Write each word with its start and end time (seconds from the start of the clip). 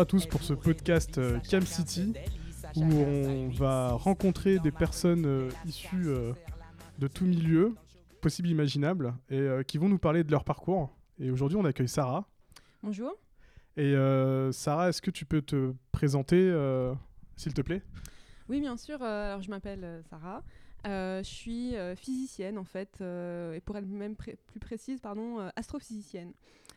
À 0.00 0.06
tous 0.06 0.24
pour 0.24 0.42
ce 0.42 0.54
podcast 0.54 1.18
euh, 1.18 1.38
Cam 1.40 1.60
City 1.60 2.14
où 2.74 2.82
on 2.82 3.50
va 3.50 3.90
rencontrer 3.90 4.58
des 4.58 4.70
personnes 4.70 5.26
euh, 5.26 5.50
issues 5.66 6.08
euh, 6.08 6.32
de 6.98 7.06
tout 7.06 7.26
milieu, 7.26 7.74
possible 8.22 8.48
imaginable, 8.48 9.12
et 9.28 9.38
euh, 9.38 9.62
qui 9.62 9.76
vont 9.76 9.90
nous 9.90 9.98
parler 9.98 10.24
de 10.24 10.30
leur 10.30 10.44
parcours. 10.44 10.90
Et 11.18 11.30
aujourd'hui, 11.30 11.58
on 11.58 11.66
accueille 11.66 11.86
Sarah. 11.86 12.26
Bonjour. 12.82 13.12
Et 13.76 13.94
Sarah, 14.52 14.88
est-ce 14.88 15.02
que 15.02 15.10
tu 15.10 15.26
peux 15.26 15.42
te 15.42 15.74
présenter, 15.92 16.50
s'il 17.36 17.52
te 17.52 17.60
plaît? 17.60 17.82
Oui, 18.48 18.60
bien 18.60 18.78
sûr. 18.78 19.02
alors, 19.02 19.42
je 19.42 19.50
m'appelle 19.50 20.02
Sarah. 20.08 20.42
Je 20.84 21.20
suis 21.22 21.74
physicienne, 21.96 22.56
en 22.56 22.64
fait, 22.64 23.00
et 23.00 23.60
pour 23.60 23.76
être 23.76 23.86
même 23.86 24.16
plus 24.16 24.60
précise, 24.60 25.00
pardon, 25.00 25.38
astrophysicienne. 25.56 26.32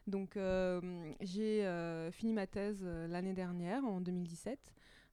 Donc, 0.08 0.36
euh, 0.36 0.82
j'ai 1.22 1.66
euh, 1.66 2.12
fini 2.12 2.34
ma 2.34 2.46
thèse 2.46 2.82
euh, 2.84 3.08
l'année 3.08 3.34
dernière, 3.34 3.86
en 3.86 4.02
2017. 4.02 4.60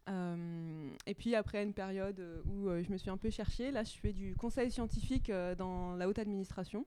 Euh, 0.08 0.90
et 1.06 1.14
puis, 1.14 1.34
après 1.34 1.62
une 1.62 1.72
période 1.72 2.20
où 2.46 2.68
je 2.68 2.90
me 2.90 2.96
suis 2.96 3.10
un 3.10 3.16
peu 3.16 3.30
cherchée, 3.30 3.70
là, 3.70 3.84
je 3.84 3.96
fais 3.98 4.12
du 4.12 4.34
conseil 4.34 4.70
scientifique 4.70 5.30
dans 5.58 5.94
la 5.94 6.08
haute 6.08 6.18
administration. 6.18 6.86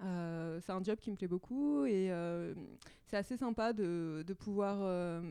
C'est 0.00 0.72
un 0.72 0.82
job 0.82 0.98
qui 1.00 1.10
me 1.10 1.16
plaît 1.16 1.28
beaucoup 1.28 1.84
et 1.84 2.10
c'est 3.06 3.16
assez 3.16 3.36
sympa 3.36 3.72
de, 3.72 4.24
de 4.26 4.34
pouvoir 4.34 5.22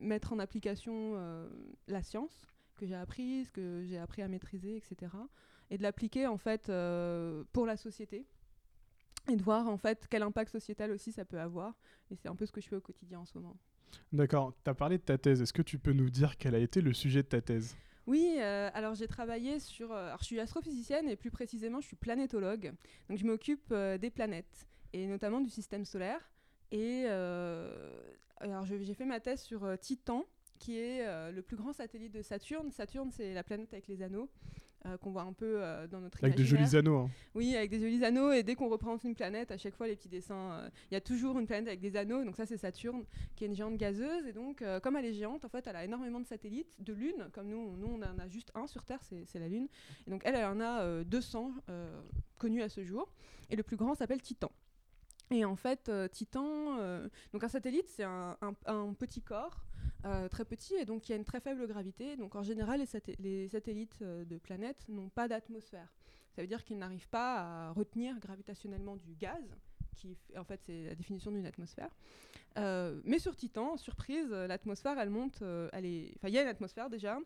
mettre 0.00 0.32
en 0.32 0.38
application 0.38 1.16
la 1.88 2.02
science 2.02 2.46
que 2.76 2.86
j'ai 2.86 2.94
apprise, 2.94 3.50
que 3.50 3.82
j'ai 3.84 3.98
appris 3.98 4.22
à 4.22 4.28
maîtriser, 4.28 4.76
etc. 4.76 5.12
Et 5.70 5.78
de 5.78 5.82
l'appliquer 5.82 6.26
en 6.26 6.36
fait 6.36 6.70
pour 7.52 7.66
la 7.66 7.76
société 7.76 8.26
et 9.28 9.36
de 9.36 9.42
voir 9.42 9.68
en 9.68 9.76
fait 9.76 10.06
quel 10.08 10.22
impact 10.22 10.50
sociétal 10.50 10.90
aussi 10.90 11.12
ça 11.12 11.24
peut 11.24 11.40
avoir. 11.40 11.74
Et 12.10 12.16
c'est 12.16 12.28
un 12.28 12.34
peu 12.34 12.46
ce 12.46 12.52
que 12.52 12.60
je 12.60 12.68
fais 12.68 12.76
au 12.76 12.80
quotidien 12.80 13.20
en 13.20 13.24
ce 13.24 13.36
moment. 13.38 13.56
D'accord, 14.12 14.54
tu 14.64 14.70
as 14.70 14.74
parlé 14.74 14.98
de 14.98 15.02
ta 15.02 15.18
thèse. 15.18 15.40
Est-ce 15.40 15.52
que 15.52 15.62
tu 15.62 15.78
peux 15.78 15.92
nous 15.92 16.10
dire 16.10 16.36
quel 16.36 16.54
a 16.54 16.58
été 16.58 16.80
le 16.80 16.92
sujet 16.92 17.22
de 17.22 17.28
ta 17.28 17.40
thèse? 17.40 17.76
Oui, 18.06 18.36
euh, 18.38 18.70
alors 18.72 18.94
j'ai 18.94 19.06
travaillé 19.06 19.60
sur. 19.60 19.92
euh, 19.92 20.06
alors 20.06 20.20
je 20.20 20.24
suis 20.24 20.40
astrophysicienne 20.40 21.08
et 21.08 21.16
plus 21.16 21.30
précisément 21.30 21.80
je 21.80 21.86
suis 21.86 21.96
planétologue. 21.96 22.72
Donc 23.08 23.18
je 23.18 23.26
m'occupe 23.26 23.70
euh, 23.70 23.98
des 23.98 24.10
planètes 24.10 24.66
et 24.92 25.06
notamment 25.06 25.40
du 25.40 25.50
système 25.50 25.84
solaire. 25.84 26.30
Et 26.70 27.04
euh, 27.06 27.92
alors 28.38 28.64
j'ai 28.64 28.94
fait 28.94 29.04
ma 29.04 29.20
thèse 29.20 29.42
sur 29.42 29.78
Titan, 29.78 30.24
qui 30.58 30.78
est 30.78 31.30
le 31.30 31.40
plus 31.42 31.56
grand 31.56 31.72
satellite 31.72 32.12
de 32.12 32.22
Saturne. 32.22 32.70
Saturne, 32.70 33.10
c'est 33.10 33.32
la 33.32 33.42
planète 33.42 33.72
avec 33.72 33.88
les 33.88 34.02
anneaux. 34.02 34.28
Euh, 34.86 34.96
qu'on 34.98 35.10
voit 35.10 35.22
un 35.22 35.32
peu 35.32 35.62
euh, 35.62 35.86
dans 35.88 36.00
notre 36.00 36.22
Avec 36.22 36.36
de 36.36 36.40
imaginaire. 36.42 36.66
jolis 36.66 36.76
anneaux. 36.78 36.98
hein. 36.98 37.10
Oui, 37.34 37.56
avec 37.56 37.70
des 37.70 37.80
jolis 37.80 38.04
anneaux. 38.04 38.32
Et 38.32 38.42
dès 38.42 38.54
qu'on 38.54 38.68
représente 38.68 39.02
une 39.04 39.14
planète, 39.14 39.50
à 39.50 39.58
chaque 39.58 39.74
fois, 39.74 39.86
les 39.88 39.96
petits 39.96 40.08
dessins, 40.08 40.52
euh, 40.52 40.70
il 40.90 40.94
y 40.94 40.96
a 40.96 41.00
toujours 41.00 41.38
une 41.38 41.46
planète 41.46 41.66
avec 41.68 41.80
des 41.80 41.96
anneaux. 41.96 42.24
Donc 42.24 42.36
ça, 42.36 42.46
c'est 42.46 42.56
Saturne, 42.56 43.04
qui 43.36 43.44
est 43.44 43.46
une 43.48 43.54
géante 43.54 43.76
gazeuse. 43.76 44.26
Et 44.26 44.32
donc, 44.32 44.62
comme 44.82 44.96
elle 44.96 45.06
est 45.06 45.14
géante, 45.14 45.44
en 45.44 45.48
fait, 45.48 45.66
elle 45.66 45.76
a 45.76 45.84
énormément 45.84 46.20
de 46.20 46.26
satellites, 46.26 46.76
de 46.82 46.92
lunes. 46.92 47.28
Comme 47.32 47.48
nous, 47.48 47.76
nous 47.76 47.86
on 47.88 48.02
en 48.02 48.18
a 48.18 48.28
juste 48.28 48.50
un 48.54 48.66
sur 48.66 48.84
Terre, 48.84 49.00
c'est 49.02 49.38
la 49.38 49.48
Lune. 49.48 49.68
Et 50.06 50.10
donc, 50.10 50.22
elle, 50.24 50.34
elle 50.36 50.44
en 50.46 50.60
a 50.60 50.82
euh, 50.82 51.04
200 51.04 51.52
euh, 51.70 52.00
connus 52.38 52.62
à 52.62 52.68
ce 52.68 52.84
jour. 52.84 53.12
Et 53.50 53.56
le 53.56 53.62
plus 53.62 53.76
grand 53.76 53.94
s'appelle 53.94 54.20
Titan. 54.22 54.50
Et 55.30 55.44
en 55.44 55.56
fait, 55.56 55.90
Titan, 56.12 56.78
donc 57.34 57.44
un 57.44 57.48
satellite, 57.48 57.86
c'est 57.88 58.04
un, 58.04 58.36
un- 58.40 58.54
un 58.64 58.94
petit 58.94 59.20
corps 59.20 59.62
euh, 60.04 60.28
très 60.28 60.44
petit 60.44 60.74
et 60.74 60.84
donc 60.84 61.08
il 61.08 61.12
y 61.12 61.14
a 61.14 61.16
une 61.16 61.24
très 61.24 61.40
faible 61.40 61.66
gravité. 61.66 62.16
Donc 62.16 62.36
en 62.36 62.42
général, 62.42 62.82
les, 63.18 63.48
satellites 63.48 63.96
euh, 64.02 64.24
de 64.24 64.38
planètes 64.38 64.84
n'ont 64.88 65.08
pas 65.08 65.28
d'atmosphère. 65.28 65.92
Ça 66.30 66.42
veut 66.42 66.48
dire 66.48 66.64
qu'ils 66.64 66.78
n'arrivent 66.78 67.08
pas 67.08 67.40
à 67.40 67.70
retenir 67.72 68.18
gravitationnellement 68.20 68.96
du 68.96 69.14
gaz, 69.14 69.42
qui 69.96 70.16
en 70.36 70.44
fait 70.44 70.60
c'est 70.64 70.84
la 70.84 70.94
définition 70.94 71.32
d'une 71.32 71.46
atmosphère. 71.46 71.90
Euh, 72.58 73.00
mais 73.04 73.18
sur 73.18 73.34
Titan, 73.34 73.76
surprise, 73.76 74.30
l'atmosphère, 74.30 74.98
elle 74.98 75.10
monte, 75.10 75.42
elle 75.72 75.84
est, 75.84 76.14
il 76.22 76.30
y 76.30 76.38
a 76.38 76.42
une 76.42 76.48
atmosphère 76.48 76.90
déjà, 76.90 77.18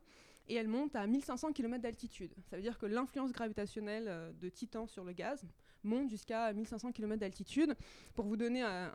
et 0.49 0.55
elle 0.55 0.69
monte 0.69 0.97
à 0.97 1.07
1500 1.07 1.53
km 1.53 1.83
d'altitude. 1.83 2.35
Ça 2.49 2.57
veut 2.57 2.63
dire 2.63 2.79
que 2.79 2.87
l'influence 2.87 3.33
gravitationnelle 3.33 4.35
de 4.41 4.49
Titan 4.49 4.87
sur 4.87 5.05
le 5.05 5.13
gaz 5.13 5.45
monte 5.85 6.11
jusqu'à 6.11 6.53
1500 6.53 6.93
km 6.93 7.21
d'altitude. 7.21 7.75
Pour 8.15 8.27
vous 8.27 8.37
donner 8.37 8.63
euh, 8.65 8.89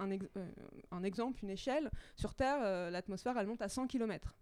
un 0.91 1.03
exemple, 1.03 1.43
une 1.43 1.49
échelle, 1.49 1.91
sur 2.15 2.33
Terre, 2.33 2.59
euh, 2.61 2.89
l'atmosphère, 2.89 3.37
elle 3.37 3.47
monte 3.47 3.61
à 3.61 3.69
100 3.69 3.87
km. 3.87 4.35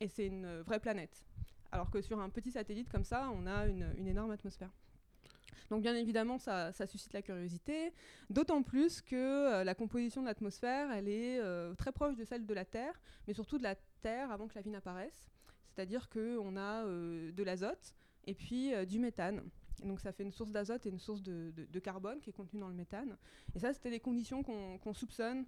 Et 0.00 0.08
c'est 0.08 0.26
une 0.26 0.44
euh, 0.44 0.62
vraie 0.62 0.80
planète. 0.80 1.24
Alors 1.70 1.90
que 1.90 2.00
sur 2.00 2.20
un 2.20 2.30
petit 2.30 2.50
satellite 2.50 2.88
comme 2.88 3.04
ça, 3.04 3.30
on 3.34 3.46
a 3.46 3.66
une, 3.66 4.06
énorme 4.06 4.30
atmosphère. 4.30 4.70
Donc 5.68 5.82
bien 5.82 5.94
évidemment, 5.94 6.38
ça, 6.38 6.72
suscite 6.86 7.12
la 7.12 7.20
curiosité, 7.20 7.92
d'autant 8.30 8.62
plus 8.62 9.02
que 9.02 9.62
la 9.62 9.74
composition 9.74 10.22
de 10.22 10.26
l'atmosphère, 10.26 10.90
elle 10.90 11.08
est 11.08 11.42
très 11.76 11.92
proche 11.92 12.16
de 12.16 12.24
celle 12.24 12.46
de 12.46 12.54
la 12.54 12.64
Terre, 12.64 12.98
mais 13.26 13.34
surtout 13.34 13.58
de 13.58 13.64
la 13.64 13.74
Terre 14.00 14.30
avant 14.30 14.48
que 14.48 14.54
la 14.54 14.62
vie 14.62 14.70
n'apparaisse. 14.70 15.28
C'est-à-dire 15.68 16.08
qu'on 16.08 16.56
a 16.56 16.84
de 16.86 17.42
l'azote 17.42 17.94
et 18.24 18.32
puis 18.32 18.72
du 18.86 18.98
méthane. 18.98 19.42
Donc 19.84 20.00
ça 20.00 20.12
fait 20.12 20.22
une 20.22 20.32
source 20.32 20.52
d'azote 20.52 20.86
et 20.86 20.88
une 20.88 20.98
source 20.98 21.22
de, 21.22 21.78
carbone 21.80 22.20
qui 22.20 22.30
est 22.30 22.32
contenue 22.32 22.60
dans 22.60 22.68
le 22.68 22.74
méthane. 22.74 23.16
Et 23.54 23.58
ça, 23.58 23.72
c'était 23.72 23.90
les 23.90 24.00
conditions 24.00 24.42
qu'on 24.42 24.94
soupçonne 24.94 25.44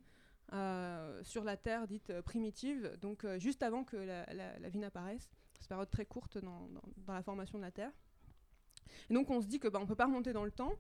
euh, 0.53 1.23
sur 1.23 1.45
la 1.45 1.57
Terre 1.57 1.87
dite 1.87 2.11
euh, 2.11 2.23
primitive, 2.23 2.99
donc 3.01 3.25
euh, 3.25 3.39
juste 3.39 3.63
avant 3.63 3.85
que 3.85 3.97
la, 3.97 4.69
vie 4.69 4.79
n'apparaisse. 4.79 5.31
C'est 5.55 5.63
une 5.63 5.69
période 5.69 5.91
très 5.91 6.07
courte 6.07 6.39
dans 6.39 6.69
la 7.07 7.23
formation 7.23 7.59
de 7.59 7.63
la 7.63 7.71
Terre. 7.71 7.93
Et 9.09 9.15
donc 9.15 9.31
on 9.31 9.41
se 9.41 9.47
dit 9.47 9.59
que 9.61 9.69
bah, 9.69 9.79
on 9.83 9.87
peut 9.87 9.95
pas 9.95 10.07
remonter 10.07 10.33
dans 10.33 10.45
le 10.45 10.51
temps 10.51 10.73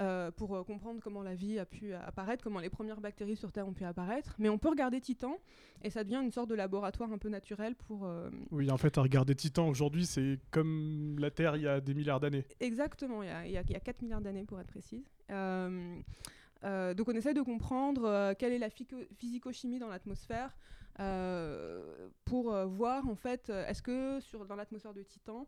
euh, 0.00 0.30
pour 0.32 0.54
euh, 0.56 0.64
comprendre 0.64 1.00
comment 1.02 1.22
la 1.22 1.34
vie 1.34 1.58
a 1.58 1.64
pu 1.64 1.92
apparaître, 1.94 2.42
comment 2.42 2.58
les 2.60 2.68
premières 2.68 3.00
bactéries 3.00 3.36
sur 3.36 3.52
Terre 3.52 3.66
ont 3.68 3.72
pu 3.72 3.84
apparaître, 3.84 4.34
mais 4.38 4.48
on 4.48 4.58
peut 4.58 4.68
regarder 4.68 5.00
Titan 5.00 5.38
et 5.82 5.90
ça 5.90 6.02
devient 6.04 6.20
une 6.22 6.32
sorte 6.32 6.48
de 6.50 6.54
laboratoire 6.56 7.12
un 7.12 7.18
peu 7.18 7.28
naturel 7.28 7.74
pour 7.76 8.04
euh, 8.04 8.28
Oui, 8.50 8.70
en 8.70 8.76
fait, 8.76 8.98
à 8.98 9.02
regarder 9.02 9.34
Titan 9.36 9.68
aujourd'hui, 9.68 10.04
c'est 10.06 10.40
comme 10.50 11.16
la 11.18 11.30
Terre 11.30 11.56
il 11.56 11.62
y 11.62 11.68
a 11.68 11.80
des 11.80 11.94
milliards 11.94 12.18
d'années. 12.20 12.44
Exactement, 12.60 13.22
il 13.22 13.28
y 13.28 13.32
a, 13.32 13.46
il 13.46 13.52
y 13.52 13.56
a- 13.56 13.62
il 13.62 13.70
y 13.72 13.76
a 13.76 13.80
4 13.80 14.02
milliards 14.02 14.20
d'années 14.20 14.44
pour 14.44 14.58
être 14.60 14.66
précise. 14.66 15.04
Euh, 15.30 16.94
donc 16.94 17.08
on 17.08 17.12
essaie 17.12 17.34
de 17.34 17.42
comprendre 17.42 18.04
euh, 18.04 18.34
quelle 18.38 18.52
est 18.52 18.58
la 18.58 18.70
physico-chimie 18.70 19.78
dans 19.78 19.88
l'atmosphère 19.88 20.56
euh, 21.00 22.08
pour 22.24 22.54
voir 22.66 23.06
en 23.08 23.14
fait 23.16 23.50
est-ce 23.50 23.82
que 23.82 24.18
sur, 24.20 24.46
dans 24.46 24.56
l'atmosphère 24.56 24.94
de 24.94 25.02
Titan 25.02 25.46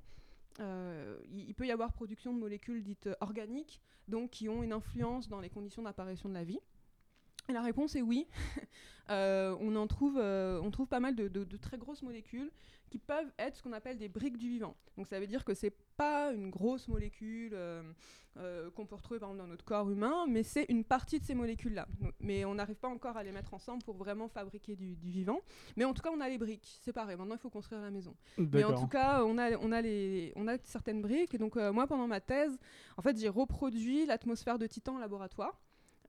euh, 0.60 1.18
il, 1.30 1.54
peut 1.54 1.66
y 1.66 1.70
avoir 1.70 1.92
production 1.92 2.32
de 2.32 2.38
molécules 2.38 2.82
dites 2.82 3.08
euh, 3.08 3.14
organiques 3.20 3.80
donc 4.08 4.30
qui 4.30 4.48
ont 4.48 4.62
une 4.62 4.72
influence 4.72 5.28
dans 5.28 5.40
les 5.40 5.50
conditions 5.50 5.82
d'apparition 5.82 6.28
de 6.28 6.34
la 6.34 6.44
vie. 6.44 6.60
Et 7.48 7.52
la 7.52 7.62
réponse 7.62 7.96
est 7.96 8.02
oui. 8.02 8.26
Euh, 9.08 9.56
on 9.60 9.76
en 9.76 9.86
trouve, 9.86 10.18
on 10.18 10.68
trouve 10.72 10.88
pas 10.88 10.98
mal 10.98 11.14
de 11.14 11.56
très 11.58 11.78
grosses 11.78 12.02
molécules 12.02 12.50
qui 12.90 12.98
peuvent 12.98 13.32
être 13.38 13.56
ce 13.56 13.62
qu'on 13.62 13.72
appelle 13.72 13.98
des 13.98 14.08
briques 14.08 14.38
du 14.38 14.48
vivant. 14.48 14.76
Donc 14.96 15.06
ça 15.06 15.20
veut 15.20 15.26
dire 15.26 15.44
que 15.44 15.54
c'est 15.54 15.74
pas 15.96 16.32
une 16.32 16.50
grosse 16.50 16.88
molécule 16.88 17.52
euh, 17.54 17.82
euh, 18.38 18.70
qu'on 18.70 18.86
peut 18.86 18.94
retrouver 18.94 19.18
par 19.18 19.30
exemple 19.30 19.42
dans 19.42 19.48
notre 19.48 19.64
corps 19.64 19.90
humain, 19.90 20.26
mais 20.28 20.42
c'est 20.42 20.66
une 20.68 20.84
partie 20.84 21.18
de 21.18 21.24
ces 21.24 21.34
molécules-là. 21.34 21.86
Mais 22.20 22.44
on 22.44 22.54
n'arrive 22.54 22.76
pas 22.76 22.88
encore 22.88 23.16
à 23.16 23.22
les 23.22 23.32
mettre 23.32 23.54
ensemble 23.54 23.82
pour 23.82 23.96
vraiment 23.96 24.28
fabriquer 24.28 24.76
du, 24.76 24.96
du 24.96 25.10
vivant. 25.10 25.40
Mais 25.76 25.84
en 25.84 25.94
tout 25.94 26.02
cas, 26.02 26.10
on 26.12 26.20
a 26.20 26.28
les 26.28 26.38
briques 26.38 26.78
séparées. 26.82 27.16
Maintenant, 27.16 27.34
il 27.34 27.40
faut 27.40 27.50
construire 27.50 27.80
la 27.80 27.90
maison. 27.90 28.14
Mais 28.38 28.64
en 28.64 28.74
tout 28.74 28.88
cas, 28.88 29.24
on 29.24 29.38
a, 29.38 29.56
on 29.58 29.72
a, 29.72 29.80
les, 29.80 30.32
on 30.36 30.48
a 30.48 30.58
certaines 30.64 31.02
briques. 31.02 31.34
Et 31.34 31.38
donc, 31.38 31.56
euh, 31.56 31.72
moi, 31.72 31.86
pendant 31.86 32.06
ma 32.06 32.20
thèse, 32.20 32.58
en 32.96 33.02
fait, 33.02 33.18
j'ai 33.18 33.28
reproduit 33.28 34.06
l'atmosphère 34.06 34.58
de 34.58 34.66
Titan 34.66 34.96
en 34.96 34.98
laboratoire. 34.98 35.58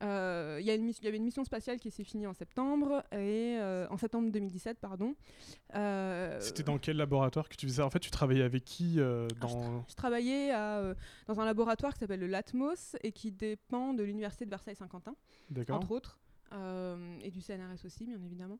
Euh, 0.03 0.57
Il 0.59 0.65
y, 0.65 0.71
avait 1.07 1.17
une 1.17 1.23
mission 1.23 1.44
spatiale 1.44 1.79
qui 1.79 1.91
s'est 1.91 2.03
finie 2.03 2.27
en 2.27 2.33
septembre, 2.33 3.03
et, 3.11 3.57
euh, 3.59 3.88
en 3.89 3.97
septembre 3.97 4.31
2017, 4.31 4.79
pardon. 4.79 5.15
Euh, 5.75 6.39
C'était 6.39 6.63
dans 6.63 6.77
quel 6.77 6.97
laboratoire 6.97 7.49
que 7.49 7.55
tu 7.55 7.67
faisais 7.67 7.81
En 7.81 7.89
fait, 7.89 7.99
tu 7.99 8.11
travaillais 8.11 8.44
avec 8.44 8.63
qui 8.63 8.97
dans... 9.39 9.85
Je 9.88 9.95
travaillais 9.95 10.51
à, 10.51 10.94
dans 11.27 11.39
un 11.39 11.45
laboratoire 11.45 11.94
qui 11.94 11.99
s'appelle 11.99 12.19
le 12.19 12.27
LATMOS 12.27 12.97
et 13.01 13.11
qui 13.11 13.31
dépend 13.31 13.94
de 13.94 14.03
l'université 14.03 14.45
de 14.45 14.49
Versailles-Saint-Quentin, 14.49 15.15
entre 15.69 15.91
autres, 15.91 16.19
et 17.23 17.31
du 17.31 17.41
CNRS 17.41 17.85
aussi, 17.85 18.05
bien 18.05 18.21
évidemment. 18.23 18.59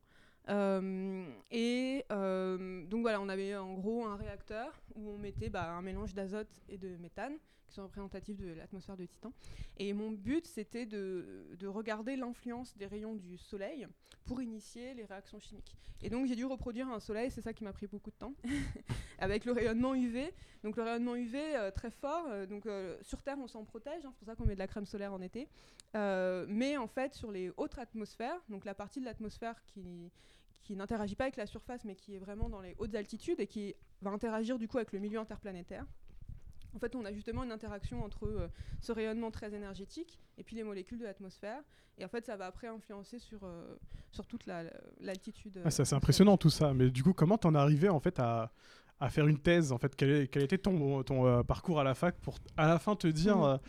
Et 1.52 2.06
donc 2.10 3.02
voilà, 3.02 3.22
on 3.22 3.30
avait 3.30 3.56
en 3.56 3.74
gros 3.74 4.06
un 4.06 4.16
réacteur 4.16 4.82
où 4.96 5.12
on 5.12 5.18
mettait 5.18 5.50
bah, 5.50 5.72
un 5.72 5.82
mélange 5.82 6.14
d'azote 6.14 6.62
et 6.70 6.78
de 6.78 6.98
méthane, 6.98 7.38
qui 7.68 7.76
sont 7.76 7.84
représentatifs 7.84 8.38
de 8.38 8.54
l'atmosphère 8.54 8.98
de 8.98 9.06
Titan. 9.06 9.32
Et 9.78 9.94
mon 9.94 10.12
but, 10.12 10.48
c'était 10.48 10.86
de, 10.86 11.46
de 11.60 11.68
regarder 11.68 12.16
l'influence 12.16 12.76
des 12.78 12.88
rayons 12.88 13.16
du 13.16 13.38
Soleil 13.38 13.88
pour 14.26 14.42
initier 14.42 14.94
les 14.94 15.06
réactions 15.06 15.40
chimiques. 15.40 15.76
Et 16.02 16.10
donc 16.10 16.28
j'ai 16.28 16.36
dû 16.36 16.46
reproduire 16.46 16.88
un 16.90 17.00
Soleil, 17.00 17.32
c'est 17.32 17.42
ça 17.42 17.54
qui 17.54 17.64
m'a 17.64 17.74
pris 17.74 17.88
beaucoup 17.88 18.12
de 18.12 18.16
temps, 18.16 18.34
avec 19.20 19.46
le 19.46 19.52
rayonnement 19.52 19.96
UV. 19.96 20.32
Donc 20.64 20.76
le 20.78 20.84
rayonnement 20.84 21.16
UV 21.16 21.40
euh, 21.56 21.72
très 21.72 21.90
fort. 21.90 22.26
euh, 22.30 22.46
donc 22.46 22.66
euh, 22.66 22.98
sur 23.02 23.24
Terre, 23.24 23.38
on 23.40 23.48
s'en 23.48 23.64
protège, 23.64 24.06
hein, 24.06 24.12
c'est 24.12 24.20
pour 24.20 24.28
ça 24.28 24.36
qu'on 24.36 24.46
met 24.46 24.54
de 24.54 24.60
la 24.60 24.68
crème 24.68 24.86
solaire 24.86 25.14
en 25.14 25.22
été. 25.22 25.48
Mais 25.94 26.78
en 26.78 26.88
fait, 26.88 27.16
sur 27.16 27.32
les 27.32 27.50
autres 27.58 27.80
atmosphères, 27.80 28.40
donc 28.50 28.66
la 28.66 28.76
partie 28.76 29.00
de 29.00 29.06
l'atmosphère 29.06 29.64
qui 29.66 30.12
qui 30.62 30.76
n'interagit 30.76 31.16
pas 31.16 31.24
avec 31.24 31.38
la 31.38 31.46
surface, 31.46 31.86
mais 31.86 31.96
qui 31.96 32.16
est 32.16 32.20
vraiment 32.20 32.50
dans 32.50 32.60
les 32.60 32.76
hautes 32.78 32.94
altitudes 32.94 33.40
et 33.40 33.48
qui 33.48 33.74
va 34.02 34.12
interagir 34.12 34.60
du 34.60 34.68
coup 34.68 34.78
avec 34.78 34.92
le 34.92 35.00
milieu 35.00 35.18
interplanétaire. 35.18 35.86
En 36.78 36.80
fait, 36.80 36.96
on 36.96 37.04
a 37.06 37.12
justement 37.12 37.44
une 37.44 37.52
interaction 37.52 38.04
entre 38.04 38.28
euh, 38.28 38.48
ce 38.82 38.92
rayonnement 38.92 39.32
très 39.32 39.52
énergétique 39.56 40.20
et 40.38 40.44
puis 40.44 40.56
les 40.56 40.64
molécules 40.64 41.00
de 41.00 41.06
l'atmosphère. 41.06 41.60
Et 41.98 42.06
en 42.06 42.08
fait, 42.08 42.24
ça 42.28 42.36
va 42.36 42.46
après 42.46 42.68
influencer 42.68 43.18
sur, 43.18 43.40
euh, 43.44 43.76
sur 44.12 44.28
toute 44.28 44.46
la- 44.46 44.66
l'altitude. 45.00 45.60
Ah, 45.66 45.72
c'est 45.72 45.92
euh, 45.92 45.96
impressionnant 45.98 46.38
tout 46.38 46.52
ça. 46.52 46.76
Mais 46.76 46.92
du 46.92 47.02
coup, 47.04 47.14
comment 47.14 47.40
t'en 47.40 47.56
es 47.56 47.58
arrivé 47.58 47.90
en 47.90 48.00
fait 48.00 48.20
à, 48.20 48.52
à 49.00 49.10
faire 49.10 49.26
une 49.28 49.40
thèse 49.40 49.72
en 49.72 49.80
fait? 49.80 49.96
Quel, 49.96 50.10
est- 50.12 50.28
quel 50.28 50.44
était 50.44 50.60
ton, 50.60 51.02
ton 51.02 51.26
euh, 51.26 51.42
parcours 51.42 51.80
à 51.80 51.84
la 51.84 51.96
fac 51.96 52.16
pour 52.20 52.38
à 52.58 52.68
la 52.68 52.78
fin 52.78 52.96
te 52.96 53.08
dire 53.08 53.38
Mhm. 53.38 53.60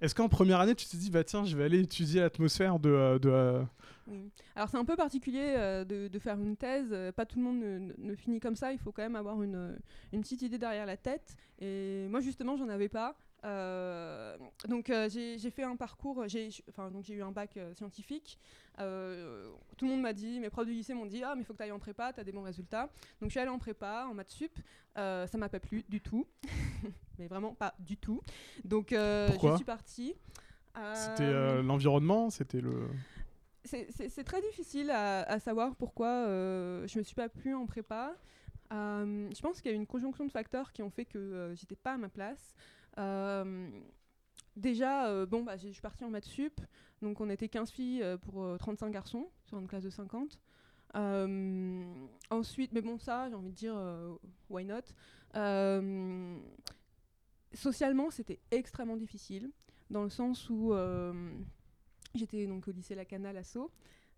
Est-ce 0.00 0.14
qu'en 0.14 0.28
première 0.28 0.60
année 0.60 0.74
tu 0.74 0.86
t'es 0.86 0.96
dit 0.96 1.10
bah 1.10 1.24
tiens 1.24 1.44
je 1.44 1.56
vais 1.56 1.64
aller 1.64 1.80
étudier 1.80 2.20
l'atmosphère 2.20 2.78
de, 2.78 2.90
euh, 2.90 3.18
euh. 3.24 3.64
Alors 4.54 4.68
c'est 4.68 4.76
un 4.76 4.84
peu 4.84 4.96
particulier 4.96 5.54
euh, 5.56 5.84
de, 5.84 6.18
faire 6.18 6.38
une 6.38 6.56
thèse. 6.56 6.94
Pas 7.16 7.26
tout 7.26 7.38
le 7.38 7.44
monde 7.44 7.58
ne- 7.60 7.92
ne 7.98 8.14
finit 8.14 8.40
comme 8.40 8.56
ça. 8.56 8.72
Il 8.72 8.78
faut 8.78 8.92
quand 8.92 9.02
même 9.02 9.16
avoir 9.16 9.42
une, 9.42 9.76
une 10.12 10.20
petite 10.20 10.42
idée 10.42 10.58
derrière 10.58 10.86
la 10.86 10.96
tête. 10.96 11.36
Et 11.60 12.06
moi 12.08 12.20
justement, 12.20 12.56
j'en 12.56 12.68
avais 12.68 12.88
pas. 12.88 13.16
Euh, 13.44 14.36
donc 14.68 14.90
euh, 14.90 15.08
j'ai 15.08 15.50
fait 15.50 15.62
un 15.62 15.76
parcours. 15.76 16.26
J'ai 16.26 16.48
enfin 16.68 16.90
donc 16.90 17.04
j'ai 17.04 17.14
eu 17.14 17.22
un 17.22 17.32
bac 17.32 17.56
euh, 17.56 17.74
scientifique. 17.74 18.38
Tout 18.76 18.82
le 19.84 19.88
monde 19.88 20.00
m'a 20.02 20.12
dit, 20.12 20.40
mes 20.40 20.50
profs 20.50 20.66
du 20.66 20.72
lycée 20.72 20.94
m'ont 20.94 21.06
dit 21.06 21.22
ah 21.22 21.34
mais 21.34 21.42
il 21.42 21.44
faut 21.44 21.52
que 21.52 21.58
tu 21.58 21.64
ailles 21.64 21.72
en 21.72 21.78
prépa, 21.78 22.12
tu 22.12 22.20
as 22.20 22.24
des 22.24 22.32
bons 22.32 22.42
résultats. 22.42 22.90
Donc 23.20 23.28
je 23.28 23.30
suis 23.30 23.40
allée 23.40 23.50
en 23.50 23.58
prépa, 23.58 24.06
en 24.10 24.14
maths 24.14 24.30
sup. 24.30 24.58
Ça 24.96 25.28
m'a 25.36 25.48
pas 25.48 25.60
plu 25.60 25.84
du 25.88 26.00
tout, 26.00 26.26
mais 27.18 27.26
vraiment 27.26 27.54
pas 27.54 27.74
du 27.78 27.96
tout. 27.96 28.22
Donc 28.64 28.88
je 28.90 29.54
suis 29.56 29.64
partie. 29.64 30.14
c'était 30.94 31.62
l'environnement 31.62 32.30
c'était 32.30 32.60
le 32.60 32.88
c'est- 33.64 34.24
très 34.24 34.40
difficile 34.42 34.90
à, 34.90 35.22
à 35.22 35.38
savoir 35.40 35.74
pourquoi 35.76 36.24
je 36.26 36.98
me 36.98 37.02
suis 37.02 37.14
pas 37.14 37.28
plu 37.28 37.54
en 37.54 37.66
prépa. 37.66 38.14
Je 38.70 39.40
pense 39.40 39.60
qu'il 39.60 39.70
y 39.70 39.74
a 39.74 39.76
eu 39.76 39.80
une 39.80 39.86
conjonction 39.86 40.24
de 40.24 40.30
facteurs 40.30 40.72
qui 40.72 40.82
ont 40.82 40.90
fait 40.90 41.04
que 41.04 41.52
j'étais 41.54 41.76
pas 41.76 41.92
à 41.94 41.98
ma 41.98 42.08
place. 42.08 42.54
Euh, 42.98 43.68
déjà, 44.56 45.08
euh, 45.08 45.26
bon, 45.26 45.42
bah, 45.42 45.56
je 45.56 45.68
suis 45.68 45.80
partie 45.80 46.04
en 46.04 46.10
maths 46.10 46.24
sup, 46.24 46.60
donc 47.02 47.20
on 47.20 47.30
était 47.30 47.48
15 47.48 47.70
filles 47.70 48.02
euh, 48.02 48.16
pour 48.16 48.42
euh, 48.42 48.56
35 48.56 48.90
garçons 48.90 49.28
sur 49.44 49.58
une 49.58 49.66
classe 49.66 49.84
de 49.84 49.90
50. 49.90 50.38
Euh, 50.94 51.84
ensuite, 52.30 52.72
mais 52.72 52.80
bon, 52.80 52.98
ça, 52.98 53.28
j'ai 53.28 53.34
envie 53.34 53.50
de 53.50 53.56
dire, 53.56 53.76
why 54.48 54.64
not? 54.64 54.82
Socialement, 57.52 58.10
c'était 58.10 58.40
extrêmement 58.50 58.96
difficile, 58.96 59.50
dans 59.90 60.02
le 60.02 60.10
sens 60.10 60.48
où 60.50 60.72
j'étais 62.14 62.46
donc 62.46 62.68
au 62.68 62.72
lycée 62.72 62.94
La 62.94 63.04
Canale 63.04 63.36
à 63.36 63.42
Sceaux. 63.44 63.70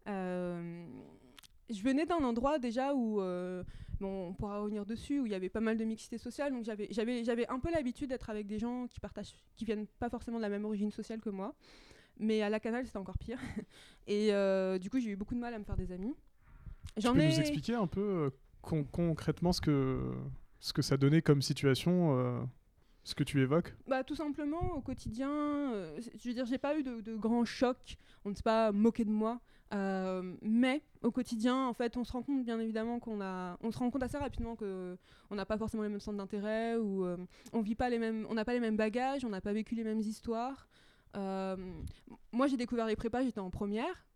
Je 0.07 1.83
venais 1.83 2.07
d'un 2.07 2.23
endroit 2.23 2.59
déjà 2.59 2.95
où, 2.95 3.21
bon, 4.01 4.29
on 4.29 4.33
pourra 4.35 4.61
revenir 4.61 4.85
dessus, 4.87 5.21
où 5.21 5.27
il 5.27 5.33
y 5.33 5.35
avait 5.35 5.49
pas 5.49 5.61
mal 5.61 5.77
de 5.77 5.85
mixité 5.85 6.19
sociale, 6.19 6.53
donc 6.53 6.65
j'avais, 6.65 7.47
un 7.49 7.59
peu 7.59 7.71
l'habitude 7.71 8.11
d'être 8.11 8.31
avec 8.31 8.47
des 8.47 8.59
gens 8.59 8.87
qui 8.89 9.01
partagent, 9.01 9.35
qui 9.57 9.65
viennent 9.65 9.87
pas 9.99 10.09
forcément 10.09 10.37
de 10.39 10.43
la 10.43 10.49
même 10.49 10.65
origine 10.65 10.91
sociale 10.91 11.21
que 11.21 11.31
moi. 11.31 11.55
Mais 12.19 12.43
à 12.43 12.51
la 12.51 12.59
Canale, 12.61 12.85
c'était 12.87 12.99
encore 12.99 13.19
pire. 13.19 13.39
Et 14.07 14.33
euh, 14.33 14.79
du 14.79 14.91
coup, 14.91 14.99
j'ai 14.99 15.11
eu 15.11 15.17
beaucoup 15.17 15.35
de 15.35 15.41
mal 15.41 15.55
à 15.55 15.59
me 15.59 15.65
faire 15.65 15.77
des 15.77 15.93
amis. 15.93 16.15
tu 16.97 17.03
J'en 17.03 17.15
peux 17.15 17.21
ai. 17.21 17.29
nous 17.29 17.41
expliquer 17.41 17.75
un 17.75 17.87
peu 17.87 18.01
euh, 18.01 18.31
con- 18.61 18.85
concrètement 18.85 19.53
ce 19.53 19.61
que 19.61 20.13
ce 20.61 20.73
que 20.73 20.83
ça 20.83 20.97
donnait 20.97 21.23
comme 21.23 21.41
situation 21.41 22.19
euh, 22.19 22.41
ce 23.05 23.15
que 23.15 23.23
tu 23.23 23.41
évoques? 23.41 23.75
Bah, 23.87 24.03
tout 24.03 24.17
simplement, 24.17 24.73
au 24.75 24.81
quotidien, 24.81 25.31
euh, 25.31 26.01
je 26.21 26.29
veux 26.29 26.35
dire, 26.35 26.45
j'ai 26.47 26.59
pas 26.59 26.77
eu 26.77 26.83
de, 26.83 27.01
de 27.01 27.15
grands 27.15 27.45
chocs, 27.45 27.97
on 28.25 28.31
ne 28.31 28.35
s'est 28.35 28.43
pas 28.43 28.73
moqué 28.73 29.05
de 29.05 29.11
moi, 29.11 29.41
euh, 29.75 30.35
mais 30.41 30.83
au 31.03 31.11
quotidien, 31.11 31.67
en 31.67 31.75
fait, 31.75 31.97
on 31.97 32.05
se 32.05 32.13
rend 32.13 32.23
compte, 32.23 32.45
bien 32.45 32.59
évidemment, 32.59 32.99
qu'on 33.01 33.21
a, 33.21 33.59
on 33.63 33.71
se 33.71 33.79
rend 33.79 33.91
compte 33.91 34.03
assez 34.03 34.17
rapidement 34.17 34.57
que 34.57 34.97
on 35.31 35.35
n'a 35.35 35.45
pas 35.45 35.59
forcément 35.59 35.83
les 35.83 35.89
mêmes 35.89 36.01
centres 36.01 36.17
d'intérêt, 36.17 36.77
ou 36.77 37.05
euh, 37.05 37.17
on 37.53 37.61
vit 37.61 37.75
pas 37.75 37.91
les 37.91 37.99
mêmes, 37.99 38.27
on 38.31 38.35
n'a 38.35 38.45
pas 38.45 38.55
les 38.55 38.61
mêmes 38.61 38.77
bagages, 38.77 39.25
on 39.25 39.29
n'a 39.29 39.41
pas 39.41 39.53
vécu 39.53 39.75
les 39.75 39.85
mêmes 39.85 40.01
histoires. 40.01 40.69
Euh, 41.17 41.57
moi, 42.33 42.47
j'ai 42.47 42.57
découvert 42.57 42.87
les 42.87 42.97
prépas, 42.97 43.23
j'étais 43.23 43.41
en 43.41 43.51
première, 43.51 44.07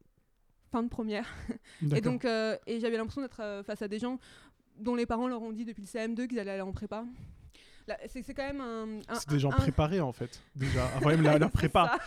fin 0.71 0.83
de 0.83 0.89
première, 0.89 1.29
et 1.95 2.01
donc, 2.01 2.25
et 2.25 2.81
j'avais 2.81 2.97
l'impression 2.97 3.23
d'être 3.23 3.63
face 3.65 3.83
à 3.83 3.89
des 3.89 3.99
gens 3.99 4.19
dont 4.79 4.95
les 4.95 5.05
parents 5.05 5.29
leur 5.29 5.43
ont 5.43 5.53
dit 5.53 5.67
depuis 5.67 5.83
le 5.83 5.87
CM2 5.87 6.27
qu'ils 6.29 6.39
allaient 6.39 6.53
aller 6.53 6.63
en 6.63 6.73
prépa. 6.73 7.05
C'est 8.09 8.35
quand 8.35 8.43
même 8.47 8.61
un. 8.61 8.99
un- 9.09 9.15
c'est 9.15 9.29
des 9.29 9.39
gens 9.39 9.51
un- 9.51 9.57
préparés 9.57 10.01
en 10.01 10.13
fait 10.13 10.41
déjà 10.55 10.87
avant 10.97 11.09
même 11.11 11.23
la, 11.23 11.39
prépa 11.49 11.99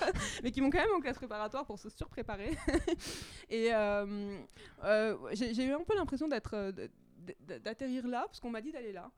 mais 0.44 0.51
qui 0.51 0.62
vont 0.62 0.69
quand 0.69 0.80
même 0.80 0.94
en 0.95 1.00
classe 1.01 1.18
préparatoire 1.18 1.66
pour 1.66 1.77
se 1.80 1.89
surpréparer. 1.89 2.51
et 3.50 3.74
euh, 3.74 4.38
euh, 4.83 5.18
j'ai 5.33 5.66
eu 5.66 5.72
un 5.74 5.83
peu 5.83 5.95
l'impression 5.95 6.27
d'être 6.27 6.54
euh, 6.56 6.72
d'atterrir 7.63 8.07
là 8.07 8.24
parce 8.27 8.39
qu'on 8.39 8.50
m'a 8.51 8.62
dit 8.62 8.72
d'aller 8.72 8.92
là. 8.94 9.10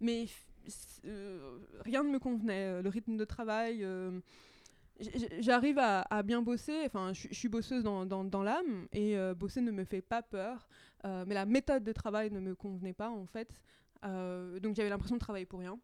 Mais 0.00 0.26
euh, 1.04 1.58
rien 1.80 2.02
ne 2.02 2.10
me 2.10 2.18
convenait, 2.18 2.82
le 2.82 2.88
rythme 2.88 3.16
de 3.16 3.24
travail. 3.24 3.86
J'arrive 5.40 5.78
à, 5.78 6.02
à 6.08 6.22
bien 6.22 6.40
bosser, 6.40 6.82
enfin 6.86 7.12
je, 7.12 7.28
je 7.30 7.34
suis 7.34 7.48
bosseuse 7.48 7.82
dans, 7.84 8.06
dans, 8.06 8.24
dans 8.24 8.42
l'âme 8.42 8.88
et 8.92 9.16
euh, 9.18 9.34
bosser 9.34 9.60
ne 9.60 9.70
me 9.70 9.84
fait 9.84 10.00
pas 10.00 10.22
peur, 10.22 10.66
euh, 11.04 11.24
mais 11.26 11.34
la 11.34 11.44
méthode 11.44 11.84
de 11.84 11.92
travail 11.92 12.30
ne 12.30 12.40
me 12.40 12.54
convenait 12.54 12.94
pas 12.94 13.10
en 13.10 13.26
fait. 13.26 13.48
Euh, 14.06 14.60
donc 14.60 14.76
j'avais 14.76 14.88
l'impression 14.88 15.16
de 15.16 15.20
travailler 15.20 15.46
pour 15.46 15.60
rien. 15.60 15.78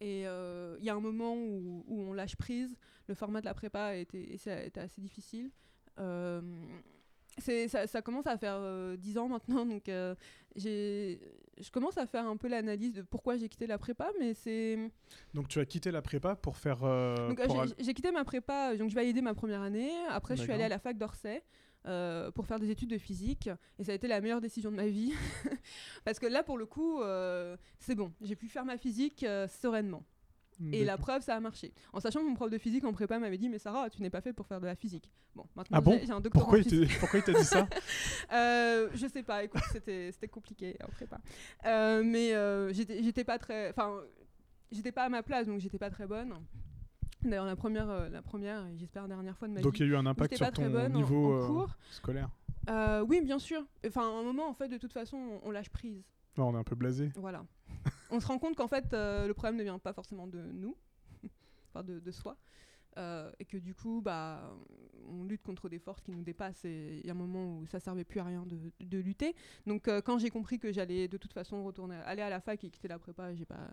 Et 0.00 0.26
euh, 0.26 0.76
il 0.80 0.84
y 0.84 0.90
a 0.90 0.94
un 0.94 1.00
moment 1.00 1.34
où, 1.34 1.84
où 1.86 2.00
on 2.00 2.12
lâche 2.12 2.36
prise. 2.36 2.76
Le 3.06 3.14
format 3.14 3.40
de 3.40 3.46
la 3.46 3.54
prépa 3.54 3.94
était, 3.96 4.36
assez 4.76 5.00
difficile. 5.00 5.50
Euh, 6.00 6.40
ça, 7.38 7.86
ça 7.86 8.02
commence 8.02 8.26
à 8.26 8.36
faire 8.36 8.56
euh, 8.56 8.96
10 8.96 9.18
ans 9.18 9.28
maintenant, 9.28 9.64
donc 9.64 9.84
je 9.86 11.70
commence 11.70 11.98
à 11.98 12.06
faire 12.06 12.26
un 12.26 12.36
peu 12.36 12.48
l'analyse 12.48 12.94
de 12.94 13.02
pourquoi 13.02 13.36
j'ai 13.36 13.48
quitté 13.48 13.66
la 13.66 13.78
prépa, 13.78 14.10
mais 14.18 14.34
c'est... 14.34 14.90
donc 15.34 15.48
tu 15.48 15.58
as 15.58 15.64
quitté 15.64 15.90
la 15.90 16.02
prépa 16.02 16.34
pour 16.34 16.56
faire 16.56 16.84
j'ai- 17.78 17.94
quitté 17.94 18.10
ma 18.10 18.24
prépa, 18.24 18.76
donc 18.76 18.90
je 18.90 18.94
validais 18.94 19.22
ma 19.22 19.34
première 19.34 19.62
année. 19.62 19.90
Après, 20.10 20.36
je 20.36 20.42
suis 20.42 20.52
allée 20.52 20.64
à 20.64 20.68
la 20.68 20.78
fac 20.78 20.98
d'Orsay 20.98 21.42
euh, 21.86 22.30
pour 22.30 22.46
faire 22.46 22.58
des 22.58 22.70
études 22.70 22.90
de 22.90 22.98
physique. 22.98 23.48
Et 23.78 23.84
ça 23.84 23.92
a 23.92 23.94
été 23.94 24.08
la 24.08 24.20
meilleure 24.20 24.40
décision 24.40 24.70
de 24.70 24.76
ma 24.76 24.86
vie. 24.86 25.12
Parce 26.04 26.18
que 26.18 26.26
là, 26.26 26.42
pour 26.42 26.58
le 26.58 26.66
coup, 26.66 27.00
euh, 27.02 27.56
c'est 27.78 27.94
bon. 27.94 28.12
J'ai 28.22 28.36
pu 28.36 28.48
faire 28.48 28.64
ma 28.64 28.76
physique 28.76 29.22
euh, 29.24 29.46
sereinement. 29.48 30.04
Et 30.70 30.84
la 30.84 30.96
preuve, 30.96 31.22
ça 31.22 31.34
a 31.34 31.40
marché. 31.40 31.72
En 31.92 31.98
sachant 31.98 32.20
que 32.20 32.26
mon 32.28 32.34
prof 32.34 32.48
de 32.48 32.58
physique 32.58 32.84
en 32.84 32.92
prépa 32.92 33.18
m'avait 33.18 33.38
dit 33.38 33.48
Mais 33.48 33.58
Sarah, 33.58 33.90
tu 33.90 34.00
n'es 34.00 34.10
pas 34.10 34.20
fait 34.20 34.32
pour 34.32 34.46
faire 34.46 34.60
de 34.60 34.66
la 34.66 34.76
physique. 34.76 35.10
Bon, 35.34 35.44
maintenant, 35.56 35.78
Ah 35.78 35.80
bon 35.80 35.98
j'ai 36.04 36.12
un 36.12 36.20
doctorat 36.20 36.44
pourquoi 36.44 36.58
en 36.58 36.62
il 36.62 36.68
physique. 36.68 36.88
t'a- 36.92 36.98
pourquoi 37.00 37.18
il 37.18 37.22
t'a 37.24 37.32
dit 37.32 37.44
ça 37.44 37.66
Euh, 38.32 38.88
je 38.94 39.06
sais 39.08 39.24
pas, 39.24 39.42
écoute, 39.42 39.62
c'était 39.72 40.28
compliqué 40.30 40.76
en 40.84 40.88
prépa. 40.88 41.18
Euh, 41.64 42.02
mais 42.04 42.32
euh, 42.34 42.72
j'étais 42.72 43.24
pas 43.24 43.38
très. 43.38 43.70
Enfin, 43.70 43.98
j'étais 44.70 44.92
pas 44.92 45.04
à 45.04 45.08
ma 45.08 45.24
place, 45.24 45.48
donc 45.48 45.58
j'étais 45.58 45.78
pas 45.78 45.90
très 45.90 46.06
bonne. 46.06 46.32
D'ailleurs, 47.24 47.46
la 47.46 47.56
première, 47.56 47.88
euh, 47.90 48.08
la 48.08 48.22
première 48.22 48.66
et 48.66 48.76
j'espère 48.76 49.06
dernière 49.08 49.36
fois 49.36 49.46
de 49.48 49.52
ma 49.54 49.60
donc 49.60 49.74
vie. 49.74 49.80
il 49.80 49.86
y 49.86 49.90
a 49.90 49.92
eu 49.92 49.96
un 49.96 50.06
impact 50.06 50.36
sur 50.36 50.50
ton 50.52 50.62
en- 50.86 50.88
niveau 50.88 51.32
en, 51.34 51.42
euh, 51.42 51.46
cours. 51.46 51.76
scolaire 51.90 52.30
Euh, 52.68 53.04
oui, 53.08 53.20
bien 53.22 53.38
sûr. 53.38 53.64
Enfin, 53.86 54.02
à 54.02 54.20
un 54.20 54.22
moment, 54.22 54.48
en 54.48 54.54
fait, 54.54 54.68
de 54.68 54.78
toute 54.78 54.92
façon, 54.92 55.16
on, 55.16 55.48
on 55.48 55.50
lâche 55.50 55.70
prise. 55.70 56.02
On 56.38 56.54
est 56.54 56.58
un 56.58 56.64
peu 56.64 56.74
blasé 56.76 57.10
Voilà. 57.16 57.44
on 58.10 58.18
se 58.20 58.26
rend 58.26 58.38
compte 58.38 58.56
qu'en 58.56 58.68
fait, 58.68 58.86
le 58.92 59.32
problème 59.32 59.56
ne 59.56 59.62
vient 59.62 59.78
pas 59.78 59.92
forcément 59.92 60.26
de 60.26 60.40
nous, 60.52 60.76
enfin 61.68 61.82
de, 61.84 62.00
de 62.00 62.10
soi. 62.10 62.36
euh, 62.98 63.30
et 63.40 63.44
que 63.44 63.56
du 63.56 63.74
coup, 63.74 64.00
bah, 64.02 64.50
on 65.12 65.24
lutte 65.24 65.42
contre 65.42 65.68
des 65.68 65.78
forces 65.78 66.00
qui 66.00 66.10
nous 66.10 66.22
dépassent 66.22 66.64
et 66.64 67.00
il 67.00 67.06
y 67.06 67.10
a 67.10 67.12
un 67.12 67.16
moment 67.16 67.58
où 67.58 67.66
ça 67.66 67.78
servait 67.80 68.04
plus 68.04 68.20
à 68.20 68.24
rien 68.24 68.44
de, 68.46 68.58
de 68.84 68.98
lutter. 68.98 69.34
Donc 69.66 69.88
euh, 69.88 70.00
quand 70.00 70.18
j'ai 70.18 70.30
compris 70.30 70.58
que 70.58 70.72
j'allais 70.72 71.08
de 71.08 71.16
toute 71.16 71.32
façon 71.32 71.62
retourner, 71.64 71.96
aller 72.06 72.22
à 72.22 72.30
la 72.30 72.40
fac 72.40 72.62
et 72.64 72.70
quitter 72.70 72.88
la 72.88 72.98
prépa, 72.98 73.34
j'ai 73.34 73.44
pas, 73.44 73.68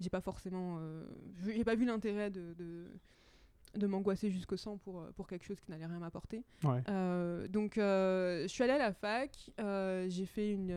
j'ai 0.00 0.10
pas 0.10 0.20
forcément, 0.20 0.78
euh, 0.78 1.04
j'ai 1.46 1.64
pas 1.64 1.74
vu 1.74 1.84
l'intérêt 1.84 2.30
de, 2.30 2.54
de, 2.54 2.86
de 3.76 3.86
m'angoisser 3.86 4.30
jusqu'au 4.30 4.56
sang 4.56 4.78
pour, 4.78 5.00
euh, 5.00 5.10
pour 5.16 5.26
quelque 5.26 5.44
chose 5.44 5.60
qui 5.60 5.70
n'allait 5.70 5.86
rien 5.86 5.98
m'apporter. 5.98 6.44
ouais 6.62 6.82
Euh, 6.88 7.48
donc, 7.48 7.76
euh, 7.78 8.42
je 8.42 8.48
suis 8.48 8.62
allée 8.62 8.72
à 8.74 8.78
la 8.78 8.92
fac. 8.92 9.50
euh, 9.60 10.06
j'ai 10.08 10.26
fait 10.26 10.52
une, 10.52 10.70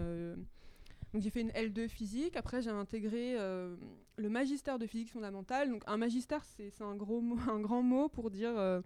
donc 1.14 1.22
j'ai 1.22 1.30
fait 1.30 1.42
une 1.42 1.52
L2 1.52 1.88
physique. 1.88 2.36
Après, 2.36 2.62
j'ai 2.62 2.70
intégré 2.70 3.36
euh, 3.38 3.76
le 4.18 4.30
magistère 4.30 4.78
de 4.78 4.86
physique 4.86 5.12
fondamentale. 5.12 5.70
Donc, 5.70 5.84
un 5.88 5.98
magistère, 5.98 6.44
c'est 6.44 6.82
un 6.82 6.86
un 7.50 7.60
grand 7.60 7.82
mot 7.82 8.10
pour 8.10 8.30
dire. 8.30 8.58
euh, 8.58 8.82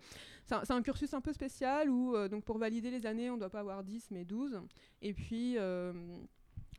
c'est 0.46 0.72
un, 0.72 0.82
cursus 0.82 1.14
un 1.14 1.22
peu 1.22 1.34
spécial 1.34 1.90
où, 1.90 2.16
euh, 2.16 2.28
donc, 2.28 2.44
pour 2.44 2.58
valider 2.58 2.92
les 2.92 3.06
années, 3.06 3.30
on 3.30 3.36
ne 3.36 3.40
doit 3.40 3.50
pas 3.50 3.62
avoir 3.62 3.84
10 3.84 4.12
mais 4.12 4.26
12. 4.26 4.62
Et 5.02 5.14
puis. 5.14 5.58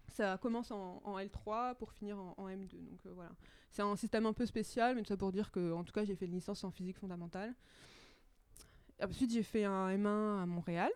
ça 0.09 0.37
commence 0.37 0.71
en, 0.71 1.01
en 1.05 1.19
L3 1.19 1.75
pour 1.77 1.91
finir 1.93 2.19
en, 2.19 2.35
en 2.37 2.49
M2. 2.49 2.77
Donc 2.85 3.01
voilà. 3.15 3.31
C'est 3.71 3.81
un 3.81 3.97
système 3.97 4.27
un 4.27 4.35
peu 4.35 4.45
spécial, 4.45 4.95
mais 4.95 5.03
tout 5.03 5.09
ça 5.09 5.17
pour 5.17 5.33
dire 5.33 5.51
que, 5.51 5.73
en 5.73 5.83
tout 5.85 5.93
cas, 5.93 6.05
j'ai 6.05 6.15
fait 6.15 6.27
une 6.27 6.35
licence 6.35 6.63
en 6.65 6.71
physique 6.71 6.99
fondamentale. 6.99 7.55
Ensuite, 9.03 9.33
j'ai 9.33 9.43
fait 9.43 9.65
un 9.65 9.89
M1 9.89 10.43
à 10.43 10.47
Montréal, 10.47 10.93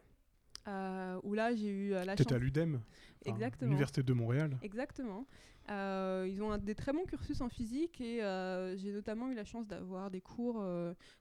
euh, 0.68 1.20
où 1.22 1.34
là, 1.34 1.54
j'ai 1.54 1.68
eu 1.68 1.94
euh, 1.94 2.04
la 2.04 2.16
chance. 2.16 2.32
à 2.32 2.38
l'UDEM 2.38 2.80
enfin, 3.24 3.34
Exactement. 3.34 3.70
Université 3.70 4.02
de 4.02 4.12
Montréal 4.12 4.58
Exactement. 4.62 5.26
Euh, 5.68 6.28
ils 6.30 6.40
ont 6.42 6.52
un, 6.52 6.58
des 6.58 6.76
très 6.76 6.92
bons 6.92 7.04
cursus 7.04 7.40
en 7.40 7.48
physique 7.48 8.00
et 8.00 8.22
euh, 8.22 8.76
j'ai 8.76 8.92
notamment 8.92 9.28
eu 9.28 9.34
la 9.34 9.44
chance 9.44 9.66
d'avoir 9.66 10.10
des 10.12 10.20
cours 10.20 10.64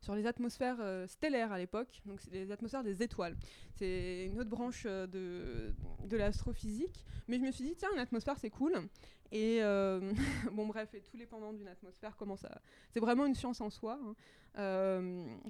sur 0.01 0.13
les 0.13 0.27
atmosphères 0.27 0.77
stellaires 1.07 1.51
à 1.51 1.57
l'époque, 1.57 2.01
donc 2.05 2.21
c'est 2.21 2.31
les 2.31 2.51
atmosphères 2.51 2.83
des 2.83 3.01
étoiles. 3.01 3.35
C'est 3.75 4.25
une 4.25 4.39
autre 4.39 4.49
branche 4.49 4.83
de, 4.85 5.73
de 6.07 6.17
l'astrophysique, 6.17 7.05
mais 7.27 7.37
je 7.37 7.41
me 7.41 7.51
suis 7.51 7.65
dit 7.65 7.75
tiens 7.75 7.89
une 7.93 7.99
atmosphère 7.99 8.37
c'est 8.37 8.51
cool 8.51 8.73
et 9.31 9.61
bon 10.53 10.67
bref 10.67 10.93
et 10.93 11.01
tous 11.01 11.17
les 11.17 11.25
pendants 11.25 11.53
d'une 11.53 11.67
atmosphère 11.67 12.15
comment 12.15 12.37
ça 12.37 12.61
c'est 12.91 12.99
vraiment 12.99 13.25
une 13.25 13.35
science 13.35 13.61
en 13.61 13.71
soi 13.71 13.99
hein, 14.55 15.01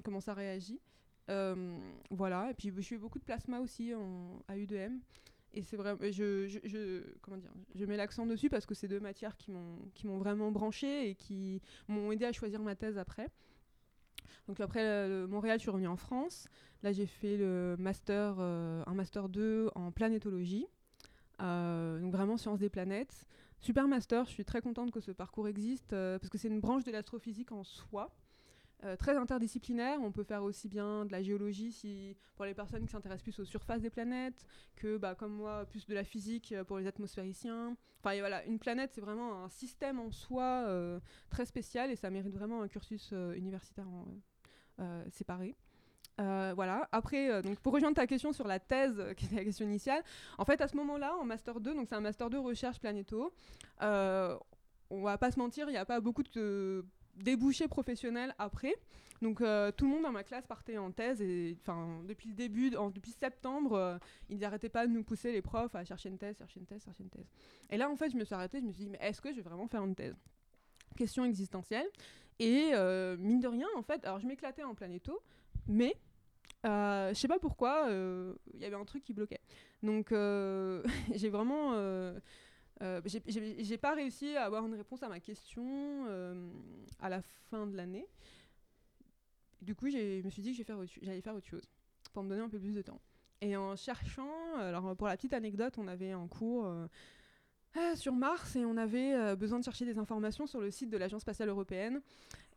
comment 0.04 0.20
ça 0.22 0.32
réagit 0.32 0.80
voilà 1.28 2.50
et 2.50 2.54
puis 2.54 2.72
je 2.76 2.82
fais 2.82 2.98
beaucoup 2.98 3.18
de 3.18 3.24
plasma 3.24 3.60
aussi 3.60 3.92
à 4.48 4.56
U2M 4.56 5.00
et 5.54 5.62
c'est 5.62 5.78
vrai, 5.78 5.96
je, 6.12 7.00
comment 7.22 7.38
dire, 7.38 7.50
je 7.74 7.84
mets 7.86 7.96
l'accent 7.96 8.26
dessus 8.26 8.50
parce 8.50 8.66
que 8.66 8.74
c'est 8.74 8.88
deux 8.88 9.00
matières 9.00 9.36
qui 9.38 9.52
m'ont, 9.52 10.18
vraiment 10.18 10.50
branché 10.50 11.08
et 11.08 11.14
qui 11.14 11.62
m'ont 11.88 12.12
aidé 12.12 12.26
à 12.26 12.32
choisir 12.32 12.60
ma 12.60 12.74
thèse 12.74 12.98
après. 12.98 13.30
Donc 14.48 14.60
après 14.60 15.26
Montréal, 15.26 15.58
je 15.58 15.62
suis 15.62 15.70
revenue 15.70 15.88
en 15.88 15.96
France. 15.96 16.46
Là, 16.82 16.92
j'ai 16.92 17.06
fait 17.06 17.36
le 17.36 17.76
master, 17.78 18.36
euh, 18.38 18.82
un 18.86 18.94
master 18.94 19.28
2 19.28 19.70
en 19.74 19.90
planétologie, 19.90 20.66
euh, 21.40 22.00
donc 22.00 22.12
vraiment 22.12 22.36
sciences 22.36 22.58
des 22.58 22.68
planètes. 22.68 23.26
Super 23.58 23.88
master, 23.88 24.26
je 24.26 24.30
suis 24.30 24.44
très 24.44 24.60
contente 24.60 24.90
que 24.90 25.00
ce 25.00 25.10
parcours 25.10 25.48
existe 25.48 25.94
euh, 25.94 26.18
parce 26.18 26.28
que 26.28 26.38
c'est 26.38 26.48
une 26.48 26.60
branche 26.60 26.84
de 26.84 26.92
l'astrophysique 26.92 27.50
en 27.50 27.64
soi. 27.64 28.14
Euh, 28.84 28.94
très 28.94 29.16
interdisciplinaire. 29.16 29.98
On 30.02 30.12
peut 30.12 30.22
faire 30.22 30.42
aussi 30.42 30.68
bien 30.68 31.06
de 31.06 31.12
la 31.12 31.22
géologie 31.22 31.72
si, 31.72 32.14
pour 32.34 32.44
les 32.44 32.52
personnes 32.52 32.84
qui 32.84 32.92
s'intéressent 32.92 33.22
plus 33.22 33.38
aux 33.40 33.46
surfaces 33.46 33.80
des 33.80 33.88
planètes, 33.88 34.44
que 34.76 34.98
bah, 34.98 35.14
comme 35.14 35.32
moi, 35.32 35.64
plus 35.64 35.86
de 35.86 35.94
la 35.94 36.04
physique 36.04 36.52
euh, 36.52 36.62
pour 36.62 36.78
les 36.78 36.86
atmosphériciens. 36.86 37.74
Enfin 38.02 38.18
voilà, 38.18 38.44
une 38.44 38.58
planète, 38.58 38.90
c'est 38.92 39.00
vraiment 39.00 39.44
un 39.44 39.48
système 39.48 39.98
en 39.98 40.10
soi 40.10 40.64
euh, 40.66 41.00
très 41.30 41.46
spécial 41.46 41.90
et 41.90 41.96
ça 41.96 42.10
mérite 42.10 42.34
vraiment 42.34 42.60
un 42.60 42.68
cursus 42.68 43.12
universitaire 43.34 43.86
séparé. 45.10 45.56
voilà. 46.18 46.86
Après, 46.92 47.42
donc 47.42 47.58
pour 47.60 47.72
rejoindre 47.72 47.96
ta 47.96 48.06
question 48.06 48.34
sur 48.34 48.46
la 48.46 48.60
thèse, 48.60 49.02
qui 49.16 49.24
était 49.24 49.36
la 49.36 49.44
question 49.44 49.64
initiale, 49.64 50.04
en 50.36 50.44
fait, 50.44 50.60
à 50.60 50.68
ce 50.68 50.76
moment-là, 50.76 51.16
en 51.16 51.24
master 51.24 51.60
2, 51.60 51.74
donc 51.74 51.88
c'est 51.88 51.94
un 51.94 52.02
master 52.02 52.28
2 52.28 52.38
recherche 52.38 52.78
planéto, 52.78 53.32
on 53.80 55.02
va 55.02 55.18
pas 55.18 55.30
se 55.30 55.38
mentir, 55.38 55.68
il 55.68 55.72
n'y 55.72 55.78
a 55.78 55.86
pas 55.86 56.00
beaucoup 56.00 56.22
de 56.22 56.84
débouché 57.16 57.68
professionnel 57.68 58.34
après. 58.38 58.74
Donc 59.22 59.40
euh, 59.40 59.72
tout 59.72 59.86
le 59.86 59.92
monde 59.92 60.02
dans 60.02 60.12
ma 60.12 60.24
classe 60.24 60.46
partait 60.46 60.76
en 60.76 60.92
thèse 60.92 61.22
et 61.22 61.56
enfin 61.60 62.00
depuis 62.06 62.28
le 62.28 62.34
début, 62.34 62.70
depuis 62.70 63.12
septembre, 63.12 63.72
euh, 63.72 63.98
ils 64.28 64.38
n'arrêtaient 64.38 64.68
pas 64.68 64.86
de 64.86 64.92
nous 64.92 65.04
pousser 65.04 65.32
les 65.32 65.42
profs 65.42 65.74
à 65.74 65.84
chercher 65.84 66.10
une 66.10 66.18
thèse, 66.18 66.36
chercher 66.36 66.60
une 66.60 66.66
thèse, 66.66 66.84
chercher 66.84 67.02
une 67.02 67.10
thèse. 67.10 67.26
Et 67.70 67.76
là 67.76 67.88
en 67.88 67.96
fait 67.96 68.10
je 68.10 68.16
me 68.16 68.24
suis 68.24 68.34
arrêtée, 68.34 68.60
je 68.60 68.66
me 68.66 68.72
suis 68.72 68.84
dit 68.84 68.90
mais 68.90 68.98
est-ce 69.00 69.20
que 69.20 69.30
je 69.30 69.36
vais 69.36 69.42
vraiment 69.42 69.66
faire 69.68 69.84
une 69.84 69.94
thèse? 69.94 70.16
Question 70.96 71.24
existentielle. 71.24 71.88
Et 72.38 72.72
euh, 72.74 73.16
mine 73.16 73.40
de 73.40 73.48
rien 73.48 73.68
en 73.76 73.82
fait, 73.82 74.04
alors 74.04 74.20
je 74.20 74.26
m'éclatais 74.26 74.62
en 74.62 74.74
planéto, 74.74 75.22
mais 75.66 75.94
je 76.64 77.12
sais 77.14 77.28
pas 77.28 77.38
pourquoi, 77.38 77.86
il 77.88 78.60
y 78.60 78.64
avait 78.64 78.76
un 78.76 78.84
truc 78.84 79.02
qui 79.02 79.14
bloquait. 79.14 79.40
Donc 79.82 80.10
j'ai 81.14 81.30
vraiment 81.30 81.72
euh, 82.82 83.00
j'ai 83.06 83.78
pas 83.78 83.94
réussi 83.94 84.36
à 84.36 84.44
avoir 84.44 84.66
une 84.66 84.74
réponse 84.74 85.02
à 85.02 85.08
ma 85.08 85.20
question 85.20 85.64
euh, 86.08 86.50
à 87.00 87.08
la 87.08 87.22
fin 87.22 87.66
de 87.66 87.76
l'année. 87.76 88.06
Du 89.62 89.74
coup, 89.74 89.88
je 89.88 90.22
me 90.22 90.30
suis 90.30 90.42
dit 90.42 90.50
que 90.50 90.56
j'allais 91.02 91.20
faire, 91.20 91.34
autre 91.34 91.46
chose 91.46 91.68
pour 92.12 92.22
me 92.22 92.28
donner 92.28 92.42
un 92.42 92.48
peu 92.48 92.58
plus 92.58 92.74
de 92.74 92.82
temps. 92.82 93.00
Et 93.40 93.56
en 93.56 93.76
cherchant, 93.76 94.56
alors 94.58 94.96
pour 94.96 95.06
la 95.06 95.16
petite 95.16 95.32
anecdote, 95.32 95.74
on 95.78 95.88
avait 95.88 96.14
en 96.14 96.28
cours 96.28 96.66
euh, 96.66 96.86
ah, 97.76 97.96
sur 97.96 98.14
Mars 98.14 98.56
et 98.56 98.64
on 98.64 98.76
avait 98.76 99.14
euh, 99.14 99.36
besoin 99.36 99.58
de 99.58 99.64
chercher 99.64 99.84
des 99.84 99.98
informations 99.98 100.46
sur 100.46 100.60
le 100.60 100.70
site 100.70 100.90
de 100.90 100.96
l'Agence 100.96 101.22
spatiale 101.22 101.48
européenne. 101.48 102.00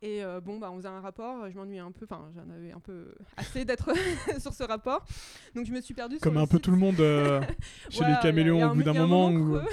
Et 0.01 0.23
euh, 0.23 0.39
bon, 0.39 0.59
bah, 0.59 0.71
on 0.71 0.77
faisait 0.77 0.87
un 0.87 1.01
rapport, 1.01 1.49
je 1.49 1.55
m'ennuyais 1.57 1.81
un 1.81 1.91
peu, 1.91 2.05
enfin 2.09 2.31
j'en 2.33 2.49
avais 2.53 2.71
un 2.71 2.79
peu 2.79 3.13
assez 3.35 3.65
d'être 3.65 3.91
sur 4.39 4.53
ce 4.53 4.63
rapport. 4.63 5.05
Donc 5.55 5.65
je 5.65 5.73
me 5.73 5.81
suis 5.81 5.93
perdue 5.93 6.19
Comme 6.19 6.37
un 6.37 6.47
peu 6.47 6.59
tout 6.59 6.71
le 6.71 6.77
monde 6.77 6.95
chez 7.89 8.05
les 8.05 8.15
caméléons 8.21 8.71
au 8.71 8.75
bout 8.75 8.83
d'un 8.83 8.93
moment. 8.93 9.29
moment 9.29 9.61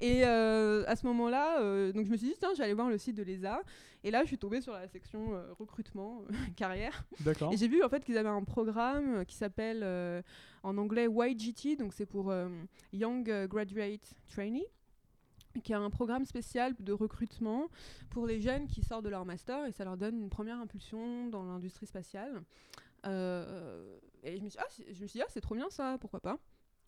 Et 0.00 0.24
euh, 0.24 0.84
à 0.86 0.96
ce 0.96 1.06
moment-là, 1.06 1.60
euh, 1.60 1.92
donc 1.92 2.06
je 2.06 2.10
me 2.10 2.16
suis 2.16 2.28
dit, 2.28 2.34
tiens, 2.38 2.50
j'allais 2.56 2.74
voir 2.74 2.88
le 2.88 2.98
site 2.98 3.16
de 3.16 3.22
l'ESA. 3.22 3.60
Et 4.04 4.10
là, 4.10 4.22
je 4.22 4.28
suis 4.28 4.38
tombée 4.38 4.60
sur 4.60 4.72
la 4.72 4.88
section 4.88 5.34
euh, 5.34 5.52
recrutement, 5.58 6.24
carrière. 6.56 7.04
D'accord. 7.20 7.52
Et 7.52 7.56
j'ai 7.56 7.68
vu 7.68 7.82
en 7.82 7.88
fait 7.88 8.04
qu'ils 8.04 8.18
avaient 8.18 8.28
un 8.28 8.44
programme 8.44 9.24
qui 9.26 9.36
s'appelle 9.36 9.84
en 10.62 10.78
anglais 10.78 11.08
YGT, 11.10 11.76
donc 11.78 11.92
c'est 11.92 12.06
pour 12.06 12.32
Young 12.92 13.46
Graduate 13.46 14.14
Trainee 14.28 14.66
qui 15.64 15.74
a 15.74 15.80
un 15.80 15.90
programme 15.90 16.24
spécial 16.24 16.72
de 16.78 16.92
recrutement 16.92 17.66
pour 18.10 18.28
les 18.28 18.40
jeunes 18.40 18.68
qui 18.68 18.84
sortent 18.84 19.04
de 19.04 19.08
leur 19.08 19.24
master 19.24 19.66
et 19.66 19.72
ça 19.72 19.84
leur 19.84 19.96
donne 19.96 20.16
une 20.16 20.30
première 20.30 20.58
impulsion 20.58 21.26
dans 21.26 21.42
l'industrie 21.42 21.86
spatiale. 21.86 22.44
et 23.04 23.08
je 23.08 24.44
me 24.44 24.48
suis, 24.48 24.58
ah, 24.60 24.68
je 24.86 25.02
me 25.02 25.06
suis 25.08 25.18
dit, 25.18 25.22
ah, 25.22 25.30
c'est 25.30 25.40
trop 25.40 25.56
bien 25.56 25.68
ça, 25.68 25.96
pourquoi 25.98 26.20
pas 26.20 26.38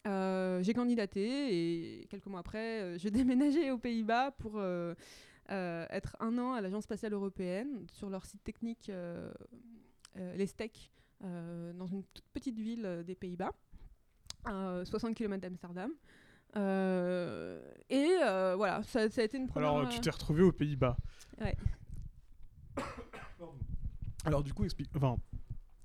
euh, 0.07 0.63
j'ai 0.63 0.73
candidaté 0.73 2.01
et 2.01 2.07
quelques 2.07 2.27
mois 2.27 2.41
après, 2.41 2.81
euh, 2.81 2.99
je 2.99 3.09
déménageais 3.09 3.71
aux 3.71 3.79
Pays-Bas 3.79 4.33
pour 4.33 4.53
euh, 4.57 4.95
être 5.51 6.17
un 6.21 6.39
an 6.39 6.53
à 6.53 6.61
l'Agence 6.61 6.85
spatiale 6.85 7.13
européenne 7.13 7.87
sur 7.93 8.11
leur 8.11 8.25
site 8.25 8.43
technique, 8.45 8.91
les 10.17 10.47
STEC, 10.47 10.91
dans 11.21 11.87
une 11.87 12.05
toute 12.15 12.27
petite 12.33 12.59
ville 12.59 13.03
des 13.07 13.15
Pays-Bas, 13.15 13.53
à 14.45 14.83
60 14.85 15.15
km 15.15 15.41
d'Amsterdam. 15.43 15.91
et 17.89 18.17
voilà, 18.57 18.83
ça, 18.85 19.11
ça, 19.11 19.21
a 19.21 19.25
été 19.25 19.39
une 19.39 19.49
première. 19.49 19.71
Alors, 19.71 19.89
tu 19.89 20.01
t'es 20.01 20.11
retrouvé 20.11 20.43
aux 20.43 20.53
Pays-Bas. 20.53 20.97
Ouais. 21.41 21.57
Alors, 24.25 24.43
du 24.43 24.53
coup, 24.53 24.65
explique. 24.65 24.91
Enfin, 24.95 25.17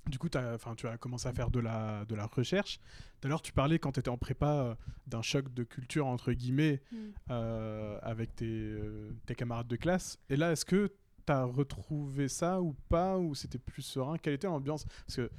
du 0.10 0.20
coup, 0.20 0.30
as, 0.36 0.58
tu 0.76 0.88
as 0.88 0.98
commencé 0.98 1.28
à 1.28 1.34
faire 1.34 1.50
de 1.50 1.60
la, 1.60 2.06
de 2.06 2.16
la 2.16 2.26
recherche. 2.28 2.80
D'ailleurs, 3.22 3.42
tu 3.42 3.52
parlais 3.52 3.80
quand 3.80 3.94
tu 3.94 4.00
étais 4.00 4.10
en 4.10 4.18
prépa 4.18 4.54
euh, 4.54 4.76
d'un 5.08 5.22
choc 5.22 5.54
de 5.54 5.64
culture, 5.64 6.06
entre 6.06 6.32
guillemets, 6.32 6.82
mm. 6.92 6.98
euh, 7.32 8.00
avec 8.02 8.36
tes, 8.36 8.46
euh, 8.46 9.12
tes, 9.26 9.36
camarades 9.36 9.68
de 9.68 9.76
classe. 9.76 10.20
Et 10.30 10.36
là, 10.36 10.52
est-ce 10.52 10.66
que 10.66 10.94
tu 11.26 11.34
as 11.34 11.44
retrouvé 11.44 12.28
ça 12.28 12.62
ou 12.62 12.76
pas 12.90 13.18
Ou 13.18 13.34
c'était 13.36 13.58
plus 13.58 13.82
serein? 13.82 14.18
Quelle 14.18 14.34
était 14.34 14.48
l'ambiance? 14.48 14.86
Parce 14.86 15.16
qu'il 15.16 15.30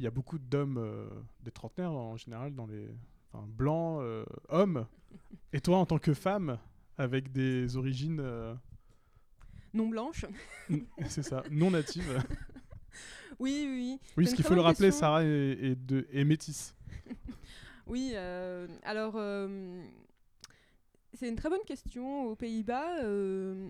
y 0.00 0.06
a 0.06 0.10
beaucoup 0.10 0.38
d'hommes, 0.38 1.10
des 1.42 1.50
trentenaires 1.50 1.92
en 1.92 2.16
général, 2.16 2.54
dans 2.54 2.66
les 2.66 2.88
blancs, 3.48 4.02
hommes. 4.48 4.86
Et 5.52 5.60
toi, 5.60 5.78
en 5.78 5.86
tant 5.86 5.98
que 5.98 6.12
femme, 6.12 6.58
avec 6.98 7.32
des 7.32 7.76
origines... 7.76 8.22
Non 9.72 9.88
blanches. 9.88 10.24
C'est 11.08 11.22
ça, 11.22 11.42
non 11.50 11.70
natives. 11.70 12.22
Oui, 13.38 13.66
oui. 13.68 14.00
Oui, 14.16 14.26
ce 14.26 14.34
qu'il 14.34 14.44
faut 14.44 14.54
le 14.54 14.60
rappeler, 14.60 14.90
Sarah 14.90 15.24
est, 15.24 15.74
de, 15.74 16.06
métisse. 16.24 16.74
oui, 17.86 18.12
euh, 18.14 18.66
alors, 18.82 19.14
euh, 19.16 19.82
c'est 21.14 21.28
une 21.28 21.36
très 21.36 21.50
bonne 21.50 21.64
question. 21.66 22.26
Aux 22.26 22.36
Pays-Bas, 22.36 23.04
euh, 23.04 23.68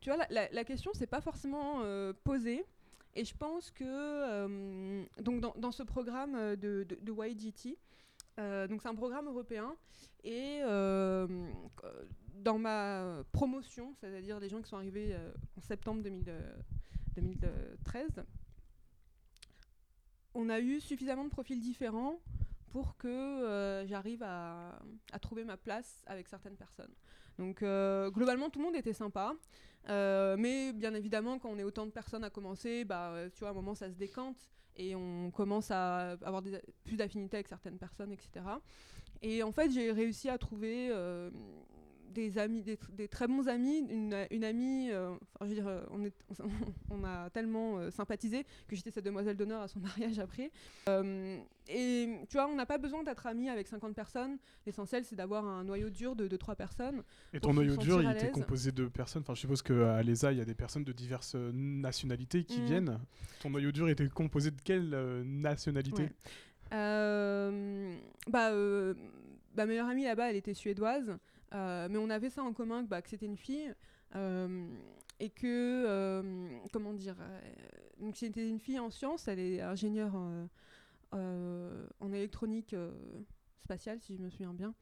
tu 0.00 0.10
vois, 0.10 0.24
la, 0.30 0.48
la, 0.50 0.64
question, 0.64 0.90
c'est 0.94 1.06
pas 1.06 1.20
forcément 1.20 1.82
posée. 2.24 2.64
Et 3.14 3.24
je 3.24 3.34
pense 3.34 3.70
que, 3.70 5.20
donc 5.20 5.40
dans, 5.58 5.72
ce 5.72 5.82
programme 5.82 6.56
de, 6.56 6.86
de, 6.88 7.12
YGT, 7.12 7.76
donc 8.68 8.80
c'est 8.82 8.88
un 8.88 8.94
programme 8.94 9.26
européen, 9.26 9.74
et 10.22 10.60
dans 12.34 12.58
ma 12.58 13.24
promotion, 13.32 13.92
c'est-à-dire 13.98 14.38
des 14.38 14.48
gens 14.48 14.62
qui 14.62 14.68
sont 14.68 14.76
arrivés 14.76 15.16
en 15.56 15.60
septembre 15.62 16.02
2013, 17.20 18.24
on 20.34 20.48
a 20.48 20.60
eu 20.60 20.80
suffisamment 20.80 21.24
de 21.24 21.30
profils 21.30 21.60
différents 21.60 22.20
pour 22.70 22.96
que 22.96 23.08
euh, 23.08 23.86
j'arrive 23.86 24.22
à, 24.22 24.78
trouver 25.20 25.44
ma 25.44 25.56
place 25.56 26.02
avec 26.06 26.28
certaines 26.28 26.56
personnes. 26.56 26.92
Donc 27.38 27.62
euh, 27.62 28.10
globalement, 28.10 28.50
tout 28.50 28.58
le 28.58 28.66
monde 28.66 28.76
était 28.76 28.92
sympa. 28.92 29.34
Euh, 29.88 30.36
mais 30.38 30.72
bien 30.72 30.94
évidemment, 30.94 31.38
quand 31.38 31.48
on 31.48 31.58
est 31.58 31.64
autant 31.64 31.86
de 31.86 31.90
personnes 31.90 32.24
à 32.24 32.30
commencer, 32.30 32.84
bah, 32.84 33.14
tu 33.32 33.40
vois, 33.40 33.48
à 33.48 33.50
un 33.52 33.54
moment, 33.54 33.74
ça 33.74 33.90
se 33.90 33.96
décante 33.96 34.36
et 34.76 34.94
on 34.94 35.30
commence 35.30 35.70
à 35.70 36.10
avoir 36.22 36.42
plus 36.84 36.96
d'affinité 36.96 37.38
avec 37.38 37.48
certaines 37.48 37.78
personnes, 37.78 38.12
etc. 38.12 38.44
Et 39.22 39.42
en 39.42 39.50
fait, 39.50 39.70
j'ai 39.72 39.90
réussi 39.90 40.28
à 40.28 40.38
trouver 40.38 40.92
des 42.12 42.38
amis, 42.38 42.62
des, 42.62 43.08
très 43.08 43.26
bons 43.26 43.48
amis, 43.48 43.78
une, 43.90 44.44
amie, 44.44 44.90
euh, 44.90 45.14
je 45.40 45.46
veux 45.46 45.54
dire, 45.54 45.68
euh, 45.68 45.82
on, 45.90 46.04
est, 46.04 46.12
on, 46.90 47.04
a 47.04 47.30
tellement 47.30 47.78
euh, 47.78 47.90
sympathisé 47.90 48.44
que 48.66 48.76
j'étais 48.76 48.90
sa 48.90 49.00
demoiselle 49.00 49.36
d'honneur 49.36 49.62
à 49.62 49.68
son 49.68 49.80
mariage 49.80 50.18
après. 50.18 50.50
et 51.68 52.08
tu 52.28 52.36
vois, 52.36 52.48
on 52.48 52.54
n'a 52.54 52.66
pas 52.66 52.78
besoin 52.78 53.02
d'être 53.02 53.26
amis 53.26 53.48
avec 53.48 53.68
50 53.68 53.94
personnes. 53.94 54.38
L'essentiel, 54.66 55.04
c'est 55.04 55.16
d'avoir 55.16 55.46
un 55.46 55.64
noyau 55.64 55.90
dur 55.90 56.16
de, 56.16 56.28
de 56.28 56.36
3 56.36 56.54
personnes. 56.56 57.02
Et 57.32 57.40
ton 57.40 57.54
noyau 57.54 57.76
dur, 57.76 58.02
il 58.02 58.10
était 58.10 58.30
composé 58.30 58.72
de 58.72 58.86
personnes. 58.86 59.22
Enfin, 59.22 59.34
je 59.34 59.40
suppose 59.40 59.62
qu'à 59.62 60.02
l'ESA, 60.02 60.32
il 60.32 60.38
y 60.38 60.42
a 60.42 60.44
des 60.46 60.54
personnes 60.54 60.84
de 60.84 60.92
diverses 60.92 61.34
nationalités 61.34 62.44
qui 62.44 62.60
mm. 62.60 62.64
viennent. 62.64 62.98
Ton 63.40 63.50
noyau 63.50 63.72
dur 63.72 63.88
était 63.88 64.08
composé 64.08 64.50
de 64.50 64.60
quelle 64.62 64.90
nationalité? 65.24 66.08
Bah, 66.70 68.50
Ma 69.58 69.66
meilleure 69.66 69.88
amie 69.88 70.04
là-bas, 70.04 70.30
elle 70.30 70.36
était 70.36 70.54
suédoise. 70.54 71.18
Mais 71.52 71.96
on 71.96 72.10
avait 72.10 72.30
ça 72.30 72.42
en 72.42 72.52
commun, 72.52 72.82
bah, 72.82 73.02
que 73.02 73.08
c'était 73.08 73.26
une 73.26 73.36
fille. 73.36 73.72
et 74.14 75.30
que, 75.30 76.62
comment 76.72 76.94
dire, 76.94 77.16
donc 77.98 78.16
c'était 78.16 78.48
une 78.48 78.60
fille 78.60 78.78
en 78.78 78.90
sciences, 78.90 79.28
elle 79.28 79.40
est 79.40 79.60
ingénieure 79.60 80.14
en 81.12 82.12
électronique 82.12 82.74
spatiale, 83.62 84.00
si 84.00 84.16
je 84.16 84.22
me 84.22 84.30
souviens 84.30 84.54
bien. 84.54 84.74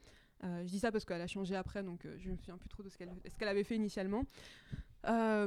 je 0.42 0.68
dis 0.68 0.78
ça 0.78 0.92
parce 0.92 1.04
qu'elle 1.04 1.22
a 1.22 1.26
changé 1.26 1.56
après, 1.56 1.82
donc 1.82 2.06
je 2.18 2.30
me 2.30 2.36
souviens 2.36 2.58
plus 2.58 2.68
trop 2.68 2.82
de 2.82 2.88
ce 2.88 2.96
qu'elle 2.98 3.48
avait 3.48 3.64
fait 3.64 3.76
initialement. 3.76 4.24
Euh, 5.08 5.46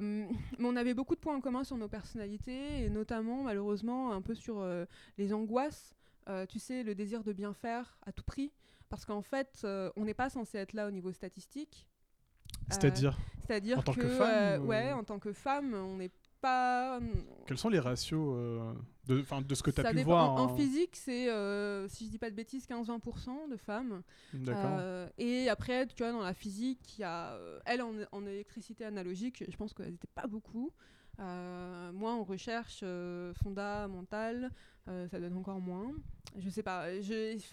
mais 0.57 0.67
on 0.67 0.75
avait 0.75 0.93
beaucoup 0.93 1.15
de 1.15 1.19
points 1.19 1.35
en 1.35 1.41
commun 1.41 1.63
sur 1.63 1.77
nos 1.77 1.87
personnalités, 1.87 2.83
et 2.83 2.89
notamment, 2.89 3.43
malheureusement, 3.43 4.11
un 4.11 4.21
peu 4.21 4.35
sur 4.35 4.59
euh, 4.59 4.85
les 5.17 5.33
angoisses, 5.33 5.95
euh, 6.29 6.45
tu 6.45 6.59
sais, 6.59 6.83
le 6.83 6.95
désir 6.95 7.23
de 7.23 7.33
bien 7.33 7.53
faire 7.53 7.97
à 8.05 8.11
tout 8.11 8.23
prix, 8.23 8.51
parce 8.89 9.05
qu'en 9.05 9.21
fait, 9.21 9.65
on 9.95 10.05
n'est 10.05 10.13
pas 10.13 10.29
censé 10.29 10.57
être 10.57 10.73
là 10.73 10.87
au 10.87 10.91
niveau 10.91 11.11
statistique. 11.11 11.87
C'est-à-dire 12.69 13.17
C'est-à-dire 13.47 13.83
que, 13.83 13.91
que 13.91 14.07
femme, 14.07 14.65
ouais, 14.65 14.91
en 14.91 15.03
tant 15.03 15.19
que 15.19 15.33
femme, 15.33 15.73
on 15.73 15.97
n'est 15.97 16.11
pas. 16.41 16.99
Quels 17.47 17.57
sont 17.57 17.69
les 17.69 17.79
ratios 17.79 18.35
euh, 18.37 18.73
de, 19.07 19.25
de 19.41 19.55
ce 19.55 19.63
que 19.63 19.71
tu 19.71 19.81
as 19.81 19.89
pu 19.89 19.97
dépend. 19.97 20.09
voir 20.09 20.31
en, 20.33 20.55
physique, 20.55 20.95
c'est, 20.95 21.29
euh, 21.29 21.87
si 21.87 22.05
je 22.05 22.11
dis 22.11 22.17
pas 22.17 22.29
de 22.29 22.35
bêtises, 22.35 22.67
15-20% 22.67 23.49
de 23.49 23.57
femmes. 23.57 24.03
Euh, 24.35 25.09
et 25.17 25.49
après, 25.49 25.87
tu 25.87 26.03
vois, 26.03 26.11
dans 26.11 26.21
la 26.21 26.33
physique, 26.33 26.97
il 26.97 27.01
y 27.01 27.03
a. 27.03 27.37
elle, 27.65 27.81
en, 27.81 28.25
électricité 28.25 28.85
analogique, 28.85 29.43
je 29.47 29.57
pense 29.57 29.73
qu'elles 29.73 29.91
n'étaient 29.91 30.07
pas 30.13 30.27
beaucoup. 30.27 30.71
Moi, 31.19 32.13
en 32.13 32.23
recherche 32.23 32.83
fondamentale, 33.43 34.51
ça 34.85 35.19
donne 35.19 35.35
encore 35.37 35.59
moins. 35.59 35.91
Je 36.37 36.49
sais 36.49 36.63
pas. 36.63 36.85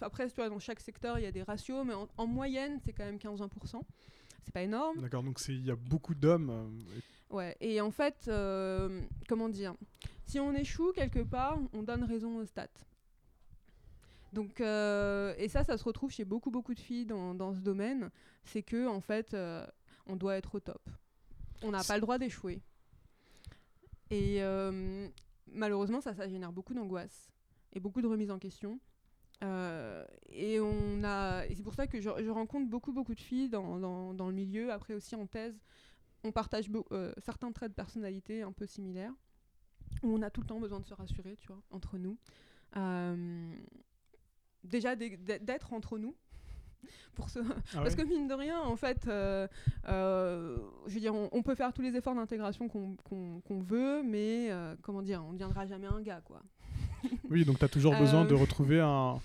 après, 0.01 0.27
tu 0.29 0.35
vois, 0.35 0.49
dans 0.49 0.59
chaque 0.59 0.79
secteur, 0.79 1.19
il 1.19 1.23
y 1.23 1.27
a 1.27 1.31
des 1.31 1.43
ratios, 1.43 1.85
mais 1.85 1.93
en, 1.93 2.07
en 2.17 2.27
moyenne, 2.27 2.79
c'est 2.83 2.93
quand 2.93 3.05
même 3.05 3.17
15-20%. 3.17 3.81
C'est 4.43 4.53
pas 4.53 4.61
énorme. 4.61 5.01
D'accord, 5.01 5.23
donc 5.23 5.39
il 5.49 5.65
y 5.65 5.71
a 5.71 5.75
beaucoup 5.75 6.15
d'hommes. 6.15 6.71
Ouais, 7.29 7.57
et 7.59 7.81
en 7.81 7.91
fait, 7.91 8.25
euh, 8.29 9.01
comment 9.27 9.49
dire 9.49 9.75
Si 10.25 10.39
on 10.39 10.53
échoue 10.53 10.93
quelque 10.93 11.19
part, 11.19 11.59
on 11.73 11.83
donne 11.83 12.03
raison 12.03 12.37
aux 12.37 12.45
stats. 12.45 12.67
Donc, 14.33 14.61
euh, 14.61 15.33
et 15.37 15.49
ça, 15.49 15.63
ça 15.63 15.77
se 15.77 15.83
retrouve 15.83 16.11
chez 16.11 16.25
beaucoup, 16.25 16.51
beaucoup 16.51 16.73
de 16.73 16.79
filles 16.79 17.05
dans, 17.05 17.33
dans 17.33 17.53
ce 17.53 17.59
domaine. 17.59 18.09
C'est 18.43 18.63
que, 18.63 18.87
en 18.87 19.01
fait, 19.01 19.33
euh, 19.33 19.65
on 20.05 20.15
doit 20.15 20.37
être 20.37 20.55
au 20.55 20.59
top. 20.59 20.81
On 21.63 21.71
n'a 21.71 21.83
pas 21.83 21.95
le 21.95 22.01
droit 22.01 22.17
d'échouer. 22.17 22.61
Et 24.09 24.41
malheureusement, 25.47 26.01
ça, 26.01 26.13
ça 26.13 26.27
génère 26.27 26.51
beaucoup 26.51 26.73
d'angoisse 26.73 27.29
et 27.73 27.79
beaucoup 27.79 28.01
de 28.01 28.07
remise 28.07 28.31
en 28.31 28.39
question. 28.39 28.79
et 29.41 30.59
on 30.59 31.03
a, 31.03 31.43
c'est 31.47 31.63
pour 31.63 31.75
ça 31.75 31.87
que 31.87 31.99
je, 32.01 32.29
rencontre 32.29 32.69
beaucoup, 32.69 32.93
beaucoup 32.93 33.15
de 33.15 33.21
filles 33.21 33.49
dans, 33.49 33.79
dans, 33.79 34.13
dans, 34.13 34.27
le 34.27 34.33
milieu, 34.33 34.71
après 34.71 34.93
aussi 34.93 35.15
en 35.15 35.27
thèse, 35.27 35.59
on 36.23 36.31
partage 36.31 36.69
euh, 36.91 37.13
certains 37.17 37.51
traits 37.51 37.71
de 37.71 37.75
personnalité 37.75 38.41
un 38.41 38.51
peu 38.51 38.65
similaires, 38.65 39.13
où 40.03 40.13
on 40.13 40.21
a 40.21 40.29
tout 40.29 40.41
le 40.41 40.47
temps 40.47 40.59
besoin 40.59 40.79
de 40.79 40.85
se 40.85 40.93
rassurer, 40.93 41.37
tu 41.37 41.47
vois, 41.47 41.61
entre 41.71 41.97
nous. 41.97 42.17
Euh, 42.75 43.55
déjà 44.63 44.95
d'être 44.95 45.73
entre 45.73 45.97
nous. 45.97 46.15
Pour 47.15 47.29
ce... 47.29 47.39
Ah 47.73 47.81
Parce 47.81 47.95
que 47.95 48.03
mine 48.03 48.27
de 48.27 48.33
rien, 48.33 48.61
en 48.61 48.75
fait, 48.75 49.07
euh, 49.07 49.47
je 49.85 50.93
veux 50.93 50.99
dire, 50.99 51.15
on, 51.15 51.41
peut 51.43 51.55
faire 51.55 51.73
tous 51.73 51.81
les 51.81 51.95
efforts 51.95 52.15
d'intégration 52.15 52.67
qu'on 52.67 53.59
veut, 53.61 54.03
mais 54.03 54.51
comment 54.81 55.01
dire, 55.01 55.23
on 55.23 55.29
ne 55.29 55.33
deviendra 55.33 55.65
jamais 55.65 55.87
un 55.87 56.01
gars, 56.01 56.21
quoi. 56.21 56.41
oui, 57.29 57.45
donc 57.45 57.59
tu 57.59 57.65
as 57.65 57.69
toujours 57.69 57.95
besoin 57.95 58.25
de 58.25 58.33
euh, 58.33 58.37
retrouver 58.37 58.79
un, 58.79 59.19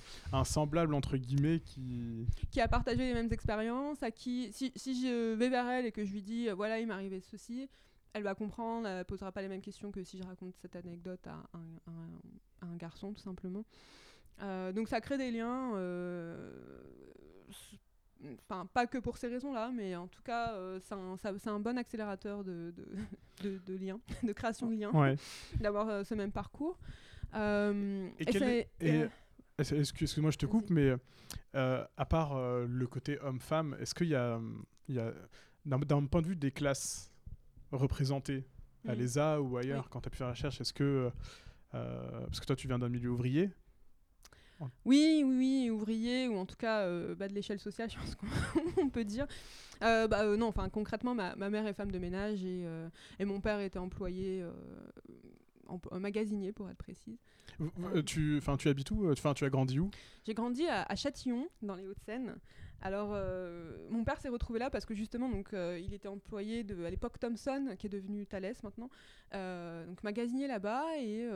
semblable, 0.45 0.95
entre 0.95 1.17
guillemets, 1.17 1.61
qui... 1.61 2.27
Qui 2.51 2.61
a 2.61 2.69
partagé 2.69 2.99
les 3.05 3.15
mêmes 3.15 3.33
expériences, 3.33 4.03
à 4.03 4.11
qui, 4.11 4.51
si, 4.53 4.73
si, 4.77 5.01
je 5.01 5.35
vais 5.35 5.49
vers 5.49 5.69
elle 5.69 5.87
et 5.87 5.93
que 5.93 6.05
je 6.05 6.13
lui 6.13 6.23
dis, 6.23 6.49
euh, 6.49 6.55
voilà, 6.55 6.79
il 6.81 6.87
m'est 6.87 6.95
arrivé 6.95 7.21
ceci, 7.21 7.69
elle 8.13 8.23
va 8.23 8.35
comprendre, 8.35 8.87
elle 8.87 9.05
posera 9.05 9.33
pas 9.33 9.43
les 9.43 9.49
mêmes 9.49 9.63
questions 9.63 9.91
que 9.91 10.03
si 10.05 10.19
je 10.19 10.25
raconte 10.25 10.55
cette 10.61 10.77
anecdote 10.77 11.27
à 11.27 11.43
un, 11.55 12.69
un, 12.69 12.77
garçon, 12.77 13.13
tout 13.13 13.23
simplement. 13.23 13.65
Euh, 14.41 14.73
donc 14.73 14.89
ça 14.89 15.01
crée 15.01 15.19
des 15.19 15.31
liens, 15.31 15.71
enfin 18.49 18.67
pas 18.73 18.87
que 18.87 18.99
pour 18.99 19.17
ces 19.17 19.29
raisons-là, 19.29 19.71
mais 19.75 19.95
en 19.95 20.09
tout 20.09 20.23
cas 20.23 20.55
c'est 20.81 20.95
un, 20.95 21.55
un, 21.55 21.61
bon 21.61 21.79
accélérateur 21.79 22.43
de, 22.45 22.75
de, 23.43 23.59
de, 23.67 23.77
liens, 23.77 24.01
de 24.23 24.33
création 24.33 24.69
de 24.69 24.77
liens, 24.77 25.17
d'avoir 25.61 26.05
ce 26.05 26.15
même 26.15 26.33
parcours. 26.33 26.79
Euh, 27.35 28.09
et, 28.19 29.09
Excuse-moi, 29.59 30.31
je 30.31 30.39
te 30.39 30.47
coupe, 30.47 30.71
mais 30.71 30.93
euh, 31.55 31.85
à 31.97 32.07
part 32.07 32.37
euh, 32.37 32.67
le 32.69 32.87
côté 32.87 33.21
homme-femme, 33.21 33.77
est-ce 33.81 33.95
qu'il 33.95 34.09
y 34.09 34.15
a, 34.15 34.41
il 34.89 34.95
y 34.97 34.99
a 34.99 35.13
d'un 35.65 36.07
point 36.07 36.23
de 36.23 36.27
vue 36.27 36.37
des 36.37 36.51
classes 36.51 37.13
représentées 37.71 38.45
à 38.89 38.95
mm. 38.95 38.99
l'ESA 38.99 39.41
ou 39.41 39.57
ailleurs, 39.57 39.89
quand 39.89 40.01
tu 40.01 40.09
as 40.09 40.11
pu 40.11 40.17
faire 40.19 40.27
la 40.27 40.33
recherche, 40.33 40.61
est-ce 40.61 40.73
que. 40.73 41.11
parce 41.71 42.41
que 42.41 42.47
toi, 42.47 42.57
tu 42.57 42.67
viens 42.67 42.79
d'un 42.79 42.89
milieu 42.89 43.11
ouvrier 43.11 43.51
oui, 44.85 45.23
oui, 45.25 45.37
oui, 45.37 45.71
ouvrier, 45.71 46.29
ou 46.29 46.37
en 46.37 46.47
tout 46.47 46.57
cas 46.57 46.87
bas 47.15 47.29
de 47.29 47.35
l'échelle 47.35 47.61
sociale, 47.61 47.91
je 47.93 47.97
pense 47.97 48.15
qu'on 48.15 48.89
peut 48.89 49.05
dire. 49.05 49.27
bah, 49.81 50.37
non, 50.37 50.47
enfin 50.47 50.69
concrètement, 50.69 51.15
ma, 51.15 51.35
ma, 51.37 51.51
mère 51.51 51.67
est 51.67 51.75
femme 51.75 51.91
de 51.91 51.99
ménage 51.99 52.45
et, 52.45 52.65
et 53.19 53.25
mon 53.25 53.41
père 53.41 53.61
était 53.61 53.79
employé 53.79 54.45
un 55.91 56.01
magasinier 56.01 56.53
pour 56.53 56.69
être 56.71 56.79
précise. 56.79 57.19
Euh, 57.61 58.03
tu, 58.03 58.41
tu 58.59 58.69
habites 58.69 58.91
où 58.91 59.11
Enfin, 59.11 59.35
tu 59.35 59.45
as 59.45 59.51
grandi 59.51 59.79
où? 59.79 59.91
J'ai 60.25 60.35
grandi 60.35 60.67
à, 60.67 60.95
Châtillon, 60.95 61.49
dans 61.63 61.75
les 61.75 61.87
Hauts-de-Seine. 61.87 62.37
Alors, 62.81 63.11
euh, 63.13 63.89
mon 63.91 64.03
père 64.03 64.21
s'est 64.21 64.29
retrouvé 64.29 64.59
là 64.59 64.69
parce 64.69 64.85
que 64.85 64.95
justement, 64.95 65.29
donc, 65.29 65.53
euh, 65.53 65.79
il 65.81 65.95
était 65.95 66.09
employé 66.09 66.65
de, 66.65 66.85
à 66.85 66.91
l'époque 66.91 67.19
Thomson, 67.19 67.77
qui 67.79 67.87
est 67.87 67.91
devenu 67.91 68.27
Thales 68.27 68.55
maintenant, 68.63 68.91
donc 69.87 70.03
magasinier 70.03 70.47
là-bas, 70.49 70.85
et 70.99 71.29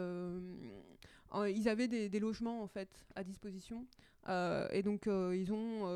ils 1.49 1.69
avaient 1.69 1.89
des, 1.89 2.21
logements 2.21 2.63
en 2.63 2.67
fait 2.67 3.07
à 3.15 3.25
disposition. 3.25 3.87
et 4.29 4.83
donc, 4.83 5.07
ils 5.07 5.53
ont 5.53 5.89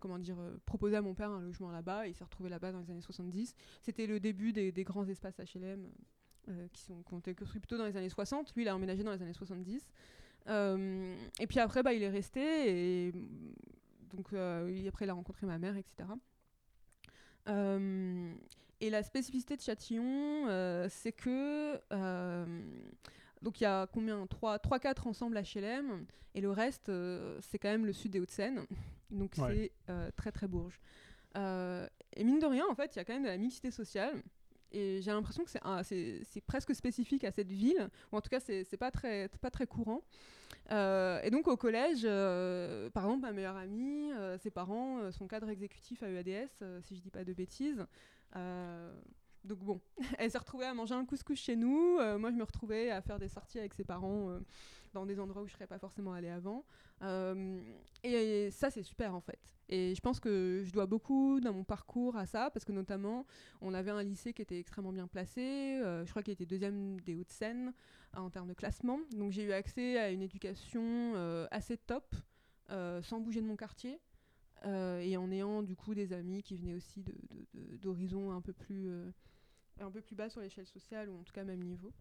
comment 0.00 0.18
dire, 0.18 0.36
proposé 0.66 0.96
à 0.96 1.02
mon 1.02 1.14
père 1.14 1.30
un 1.30 1.40
logement 1.40 1.70
là-bas, 1.70 2.06
il 2.06 2.14
s'est 2.14 2.24
retrouvé 2.24 2.50
là-bas 2.50 2.72
dans 2.72 2.80
les 2.80 2.90
années 2.90 3.00
70. 3.00 3.54
C'était 3.82 4.06
le 4.06 4.20
début 4.20 4.52
des, 4.52 4.84
grands 4.84 5.06
espaces 5.08 5.38
HLM 5.38 5.88
euh, 6.50 6.68
qui, 6.74 6.82
sont, 6.82 7.02
ont 7.10 7.20
construits 7.20 7.60
plutôt 7.60 7.78
dans 7.78 7.86
les 7.86 7.96
années 7.96 8.10
60. 8.10 8.54
Lui, 8.54 8.64
il 8.64 8.68
a 8.68 8.76
emménagé 8.76 9.02
dans 9.02 9.12
les 9.12 9.22
années 9.22 9.32
70. 9.32 9.88
Euh, 10.46 11.14
et 11.40 11.46
puis 11.46 11.58
après, 11.58 11.82
bah, 11.82 11.94
il 11.94 12.02
est 12.02 12.10
resté. 12.10 13.06
Et 13.06 13.12
donc, 14.10 14.32
euh, 14.34 14.88
après, 14.88 15.06
il 15.06 15.08
a 15.08 15.14
rencontré 15.14 15.46
ma 15.46 15.58
mère, 15.58 15.76
etc. 15.76 16.08
et 18.80 18.90
la 18.90 19.02
spécificité 19.02 19.56
de 19.56 19.62
Châtillon, 19.62 20.46
c'est 20.90 21.12
que. 21.12 21.80
Donc, 23.42 23.60
il 23.60 23.64
y 23.64 23.66
a 23.66 23.86
combien? 23.86 24.24
3-4 24.24 25.08
ensembles 25.08 25.38
HLM. 25.38 26.06
Et 26.34 26.40
le 26.40 26.50
reste, 26.50 26.90
c'est 27.40 27.58
quand 27.58 27.68
même 27.68 27.86
le 27.86 27.92
sud 27.92 28.10
des 28.12 28.20
Hauts-de-Seine. 28.20 28.66
Donc, 29.10 29.34
c'est 29.36 29.72
très, 30.16 30.32
très 30.32 30.48
bourge. 30.48 30.80
et 31.36 32.24
mine 32.24 32.38
de 32.38 32.46
rien, 32.46 32.64
en 32.68 32.74
fait, 32.74 32.96
il 32.96 32.98
y 32.98 33.00
a 33.00 33.04
quand 33.04 33.12
même 33.12 33.22
de 33.22 33.28
la 33.28 33.36
mixité 33.36 33.70
sociale. 33.70 34.22
Et 34.74 35.00
j'ai 35.02 35.12
l'impression 35.12 35.44
que 35.44 35.50
c'est 35.50 36.40
presque 36.46 36.74
spécifique 36.74 37.22
à 37.22 37.30
cette 37.30 37.52
ville, 37.52 37.88
ou 38.10 38.16
en 38.16 38.20
tout 38.20 38.28
cas, 38.28 38.40
c'est 38.40 38.76
pas 38.76 38.90
très, 38.90 39.28
pas 39.40 39.50
très 39.50 39.66
courant. 39.66 40.02
Euh, 40.72 41.20
et 41.22 41.30
donc 41.30 41.46
au 41.46 41.56
collège, 41.56 42.02
euh, 42.04 42.90
par 42.90 43.04
exemple, 43.04 43.22
ma 43.22 43.32
meilleure 43.32 43.56
amie, 43.56 44.12
euh, 44.12 44.38
ses 44.38 44.50
parents 44.50 45.10
sont 45.12 45.26
cadres 45.26 45.48
exécutifs 45.48 46.02
à 46.02 46.08
EADS, 46.08 46.50
si 46.82 46.96
je 46.96 47.02
dis 47.02 47.10
pas 47.10 47.24
de 47.24 47.32
bêtises. 47.32 47.86
Donc 49.44 49.58
bon, 49.58 49.80
elle 50.18 50.30
s'est 50.30 50.38
retrouvée 50.38 50.66
à 50.66 50.74
manger 50.74 50.94
un 50.94 51.04
couscous 51.04 51.38
chez 51.38 51.56
nous. 51.56 51.98
moi, 52.18 52.30
je 52.30 52.36
me 52.36 52.44
retrouvais 52.44 52.90
à 52.90 53.00
faire 53.02 53.18
des 53.18 53.28
sorties 53.28 53.58
avec 53.58 53.74
ses 53.74 53.84
parents 53.84 54.38
dans 54.92 55.06
des 55.06 55.18
endroits 55.20 55.42
où 55.42 55.46
je 55.46 55.52
serais 55.52 55.66
pas 55.66 55.78
forcément 55.78 56.12
allée 56.12 56.30
avant. 56.30 56.64
et 58.02 58.48
ça, 58.50 58.70
c'est 58.70 58.82
super 58.82 59.14
en 59.14 59.20
fait. 59.20 59.54
Et 59.68 59.94
je 59.94 60.00
pense 60.00 60.20
que 60.20 60.62
je 60.64 60.72
dois 60.72 60.86
beaucoup 60.86 61.40
dans 61.40 61.52
mon 61.52 61.64
parcours 61.64 62.16
à 62.16 62.26
ça, 62.26 62.50
parce 62.50 62.64
que 62.64 62.72
notamment, 62.72 63.26
on 63.60 63.72
avait 63.72 63.90
un 63.90 64.02
lycée 64.02 64.32
qui 64.34 64.42
était 64.42 64.58
extrêmement 64.58 64.92
bien 64.92 65.06
placé. 65.06 65.80
Euh, 65.82 66.04
je 66.04 66.10
crois 66.10 66.22
qu'il 66.22 66.32
était 66.32 66.46
deuxième 66.46 67.00
des 67.00 67.14
Hauts-de-Seine 67.14 67.72
en 68.14 68.30
termes 68.30 68.48
de 68.48 68.54
classement. 68.54 69.00
Donc 69.16 69.32
j'ai 69.32 69.44
eu 69.44 69.52
accès 69.52 69.98
à 69.98 70.10
une 70.10 70.22
éducation 70.22 70.82
euh, 70.82 71.46
assez 71.50 71.78
top, 71.78 72.14
euh, 72.70 73.02
sans 73.02 73.20
bouger 73.20 73.40
de 73.40 73.46
mon 73.46 73.56
quartier. 73.56 74.00
et 74.64 75.16
en 75.16 75.30
ayant 75.30 75.62
du 75.62 75.76
coup 75.76 75.94
des 75.94 76.12
amis 76.12 76.42
qui 76.42 76.56
venaient 76.56 76.74
aussi 76.74 77.04
d'horizons 77.82 78.32
un, 78.32 78.40
peu 78.40 78.52
plus, 78.52 78.88
un 79.80 79.90
peu 79.90 80.00
plus 80.00 80.14
bas 80.14 80.30
sur 80.30 80.40
l'échelle 80.40 80.66
sociale, 80.66 81.08
ou 81.08 81.18
en 81.18 81.22
tout 81.22 81.32
cas 81.32 81.44
même 81.44 81.62
niveau. 81.62 81.92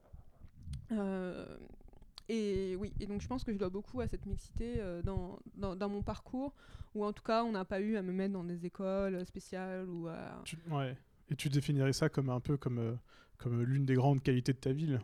Et 2.29 2.75
oui, 2.79 2.93
et 2.99 3.05
donc 3.05 3.21
je 3.21 3.27
pense 3.27 3.43
que 3.43 3.51
je 3.51 3.57
dois 3.57 3.69
beaucoup 3.69 3.99
à 3.99 4.07
cette 4.07 4.25
mixité 4.25 4.75
euh, 4.77 5.01
dans, 5.01 5.39
dans, 5.55 5.89
mon 5.89 6.01
parcours, 6.01 6.53
ou 6.95 7.03
en 7.03 7.11
tout 7.11 7.23
cas 7.23 7.43
on 7.43 7.51
n'a 7.51 7.65
pas 7.65 7.81
eu 7.81 7.97
à 7.97 8.01
me 8.01 8.13
mettre 8.13 8.33
dans 8.33 8.45
des 8.45 8.65
écoles 8.65 9.25
spéciales 9.25 9.89
ou 9.89 10.07
à... 10.07 10.41
ouais. 10.71 10.95
Et 11.29 11.35
tu 11.35 11.49
définirais 11.49 11.93
ça 11.93 12.09
comme 12.09 12.29
un 12.29 12.39
peu 12.39 12.55
comme, 12.55 12.79
euh, 12.79 12.93
comme 13.37 13.61
l'une 13.63 13.85
des 13.85 13.95
grandes 13.95 14.23
qualités 14.23 14.53
de 14.53 14.57
ta 14.57 14.71
ville? 14.71 15.01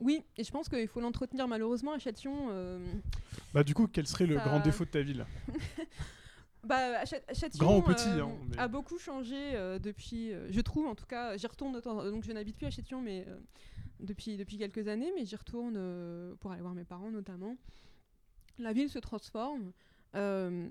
Oui, 0.00 0.22
et 0.36 0.44
je 0.44 0.50
pense 0.50 0.68
qu'il 0.68 0.86
faut 0.88 1.00
l'entretenir 1.00 1.46
malheureusement 1.48 1.92
à 1.92 1.98
Châtillon. 1.98 2.48
Euh, 2.50 2.78
bah 3.52 3.64
du 3.64 3.74
coup, 3.74 3.88
quel 3.88 4.06
serait 4.06 4.26
le 4.26 4.36
grand 4.36 4.60
défaut 4.60 4.84
de 4.84 4.90
ta 4.90 5.02
ville? 5.02 5.26
bah, 6.64 7.04
Châtillon 7.06 7.58
Grand 7.66 7.78
ou 7.78 7.82
petit, 7.82 8.08
euh, 8.08 8.24
hein, 8.24 8.36
mais- 8.50 8.58
a 8.58 8.68
beaucoup 8.68 8.98
changé 8.98 9.36
euh, 9.54 9.78
depuis, 9.78 10.32
euh, 10.32 10.48
je 10.50 10.60
trouve 10.60 10.86
en 10.86 10.94
tout 10.94 11.06
cas, 11.06 11.36
j'y 11.36 11.46
retourne 11.46 11.72
de 11.72 11.80
temps- 11.80 12.04
donc 12.10 12.24
je 12.24 12.32
n'habite 12.32 12.56
plus 12.56 12.66
à 12.66 12.70
Châtillon 12.70 13.00
mais 13.00 13.24
euh, 13.28 13.38
depuis, 14.00 14.36
depuis 14.36 14.58
quelques 14.58 14.88
années, 14.88 15.12
mais 15.14 15.24
j'y 15.24 15.36
retourne 15.36 15.74
euh, 15.76 16.34
pour 16.40 16.50
aller 16.52 16.60
voir 16.62 16.74
mes 16.74 16.84
parents 16.84 17.10
notamment. 17.10 17.56
La 18.58 18.72
ville 18.72 18.88
se 18.90 18.98
transforme 18.98 19.72
euh, 20.16 20.68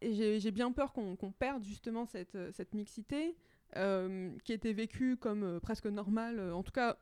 et 0.00 0.40
j'ai 0.40 0.50
bien 0.50 0.72
peur 0.72 0.92
qu'on 0.92 1.16
qu'on 1.16 1.32
perde 1.32 1.62
justement 1.64 2.04
cette, 2.06 2.34
euh, 2.34 2.50
cette 2.52 2.74
mixité 2.74 3.36
euh, 3.76 4.30
qui 4.44 4.52
était 4.52 4.72
vécue 4.72 5.16
comme 5.16 5.42
euh, 5.44 5.60
presque 5.60 5.86
normale. 5.86 6.52
En 6.52 6.62
tout 6.62 6.72
cas, 6.72 6.96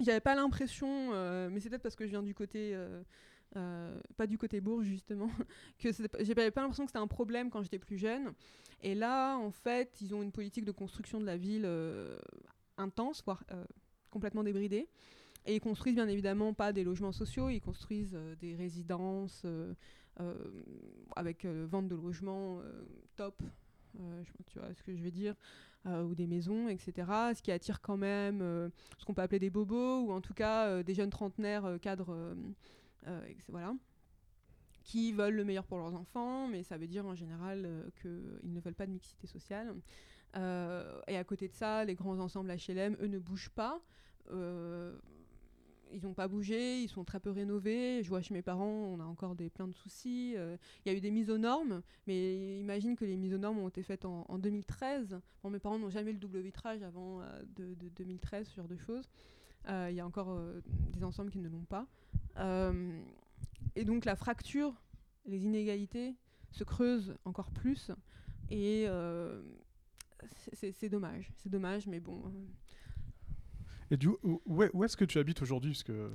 j'avais 0.00 0.20
pas 0.20 0.34
l'impression, 0.34 1.10
euh, 1.12 1.48
mais 1.50 1.60
c'est 1.60 1.68
peut-être 1.68 1.82
parce 1.82 1.96
que 1.96 2.04
je 2.06 2.10
viens 2.10 2.22
du 2.22 2.34
côté... 2.34 2.72
euh, 3.56 4.00
pas 4.16 4.26
du 4.26 4.38
côté 4.38 4.62
bourge 4.62 4.86
justement, 4.86 5.28
que 5.78 5.90
j'avais 6.20 6.50
pas 6.50 6.62
l'impression 6.62 6.84
que 6.84 6.90
c'était 6.90 6.98
un 6.98 7.06
problème 7.06 7.50
quand 7.50 7.62
j'étais 7.62 7.78
plus 7.78 7.98
jeune. 7.98 8.32
Et 8.80 8.94
là, 8.94 9.36
en 9.36 9.50
fait, 9.50 10.00
ils 10.00 10.14
ont 10.14 10.22
une 10.22 10.32
politique 10.32 10.64
de 10.64 10.72
construction 10.72 11.20
de 11.20 11.26
la 11.26 11.36
ville 11.36 11.64
euh, 11.66 12.18
intense, 12.78 13.22
voire 13.24 13.44
euh, 13.52 13.64
complètement 14.10 14.42
débridée. 14.42 14.88
Et 15.44 15.56
ils 15.56 15.60
construisent 15.60 15.96
bien 15.96 16.08
évidemment 16.08 16.54
pas 16.54 16.72
des 16.72 16.84
logements 16.84 17.12
sociaux, 17.12 17.50
ils 17.50 17.60
construisent 17.60 18.16
des 18.40 18.54
résidences 18.54 19.44
avec 21.16 21.44
vente 21.44 21.88
de 21.88 21.96
logements 21.96 22.60
top, 23.16 23.42
tu 24.46 24.60
vois 24.60 24.72
ce 24.72 24.84
que 24.84 24.94
je 24.94 25.02
veux 25.02 25.10
dire, 25.10 25.34
ou 25.84 26.14
des 26.14 26.28
maisons, 26.28 26.68
etc. 26.68 26.92
Ce 27.34 27.42
qui 27.42 27.50
attire 27.50 27.80
quand 27.80 27.96
même 27.96 28.38
ce 28.98 29.04
qu'on 29.04 29.14
peut 29.14 29.22
appeler 29.22 29.40
des 29.40 29.50
bobos, 29.50 30.02
ou 30.02 30.12
en 30.12 30.20
tout 30.20 30.34
cas 30.34 30.84
des 30.84 30.94
jeunes 30.94 31.10
trentenaires 31.10 31.76
cadres, 31.82 32.36
c'est- 33.04 33.36
voilà, 33.48 33.74
qui 34.84 35.12
veulent 35.12 35.34
le 35.34 35.44
meilleur 35.44 35.64
pour 35.64 35.78
leurs 35.78 35.94
enfants, 35.94 36.48
mais 36.48 36.62
ça 36.62 36.76
veut 36.76 36.86
dire 36.86 37.06
en 37.06 37.14
général 37.14 37.62
euh, 37.64 37.88
qu'ils 38.00 38.52
ne 38.52 38.60
veulent 38.60 38.74
pas 38.74 38.86
de 38.86 38.92
mixité 38.92 39.26
sociale. 39.26 39.74
Euh, 40.36 41.00
et 41.08 41.16
à 41.16 41.24
côté 41.24 41.48
de 41.48 41.54
ça, 41.54 41.84
les 41.84 41.94
grands 41.94 42.18
ensembles 42.18 42.50
HLM, 42.50 42.96
eux, 43.00 43.06
ne 43.06 43.18
bougent 43.18 43.50
pas. 43.50 43.80
Euh, 44.30 44.96
ils 45.92 46.02
n'ont 46.04 46.14
pas 46.14 46.26
bougé, 46.26 46.82
ils 46.82 46.88
sont 46.88 47.04
très 47.04 47.20
peu 47.20 47.30
rénovés. 47.30 48.02
Je 48.02 48.08
vois 48.08 48.22
chez 48.22 48.32
mes 48.32 48.40
parents, 48.42 48.64
on 48.64 48.98
a 48.98 49.04
encore 49.04 49.34
des, 49.34 49.50
plein 49.50 49.68
de 49.68 49.74
soucis. 49.74 50.34
Euh, 50.36 50.56
Il 50.84 50.90
y 50.90 50.94
a 50.94 50.96
eu 50.96 51.00
des 51.02 51.10
mises 51.10 51.28
aux 51.30 51.38
normes, 51.38 51.82
mais 52.06 52.58
imagine 52.60 52.96
que 52.96 53.04
les 53.04 53.16
mises 53.16 53.34
aux 53.34 53.38
normes 53.38 53.58
ont 53.58 53.68
été 53.68 53.82
faites 53.82 54.04
en, 54.06 54.24
en 54.28 54.38
2013. 54.38 55.20
Bon, 55.42 55.50
mes 55.50 55.58
parents 55.58 55.78
n'ont 55.78 55.90
jamais 55.90 56.12
le 56.12 56.18
double 56.18 56.40
vitrage 56.40 56.82
avant 56.82 57.20
euh, 57.20 57.42
de, 57.56 57.74
de 57.74 57.88
2013, 57.90 58.48
ce 58.48 58.56
genre 58.56 58.68
de 58.68 58.76
choses. 58.78 59.08
Euh, 59.68 59.88
Il 59.90 59.96
y 59.96 60.00
a 60.00 60.06
encore 60.06 60.30
euh, 60.30 60.60
des 60.92 61.04
ensembles 61.04 61.30
qui 61.30 61.38
ne 61.38 61.48
l'ont 61.48 61.64
pas. 61.64 61.86
Euh, 62.38 63.00
et 63.76 63.84
donc 63.84 64.04
la 64.04 64.16
fracture, 64.16 64.74
les 65.26 65.44
inégalités 65.44 66.14
se 66.50 66.64
creusent 66.64 67.14
encore 67.24 67.50
plus. 67.50 67.90
Et 68.50 68.84
euh, 68.88 69.42
c'est- 70.52 70.88
dommage. 70.88 71.30
C'est 71.36 71.48
dommage, 71.48 71.86
mais 71.86 72.00
bon. 72.00 72.22
euh, 72.26 72.30
Et 73.90 73.96
du 73.96 74.08
où, 74.08 74.40
où 74.46 74.62
est- 74.62 74.70
où 74.72 74.84
est-ce 74.84 74.96
que 74.96 75.04
tu 75.04 75.18
habites 75.18 75.42
aujourd'hui? 75.42 75.78
Que 75.84 76.10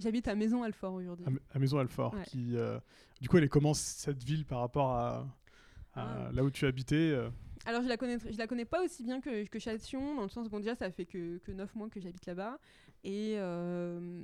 J'habite 0.00 0.28
à 0.28 0.34
Maison 0.34 0.62
Alfort 0.62 0.94
aujourd'hui. 0.94 1.26
à, 1.52 1.58
Maison 1.58 1.78
Alfort, 1.78 2.14
Ouais. 2.14 2.24
qui, 2.24 2.56
euh, 2.56 2.78
du 3.20 3.28
coup, 3.28 3.36
elle 3.38 3.44
est 3.44 3.48
comment 3.48 3.74
cette 3.74 4.22
ville 4.22 4.44
par 4.44 4.60
rapport 4.60 4.90
à, 4.92 5.26
à 5.94 6.26
Ah. 6.26 6.32
là 6.32 6.44
où 6.44 6.50
tu 6.50 6.66
habitais 6.66 7.10
euh? 7.12 7.30
Alors 7.64 7.82
je 7.82 7.88
la 7.88 7.96
connais, 7.96 8.18
je 8.20 8.38
la 8.38 8.46
connais 8.46 8.64
pas 8.64 8.84
aussi 8.84 9.02
bien 9.02 9.20
que, 9.20 9.44
que 9.46 9.58
Châtillon, 9.58 10.14
dans 10.14 10.22
le 10.22 10.28
sens 10.28 10.48
bon 10.48 10.60
déjà 10.60 10.76
ça 10.76 10.88
fait 10.92 11.04
que, 11.04 11.38
que 11.38 11.50
9 11.50 11.74
mois 11.74 11.88
que 11.90 11.98
j'habite 11.98 12.24
là-bas. 12.26 12.60
Et 13.02 13.34
euh, 13.38 14.22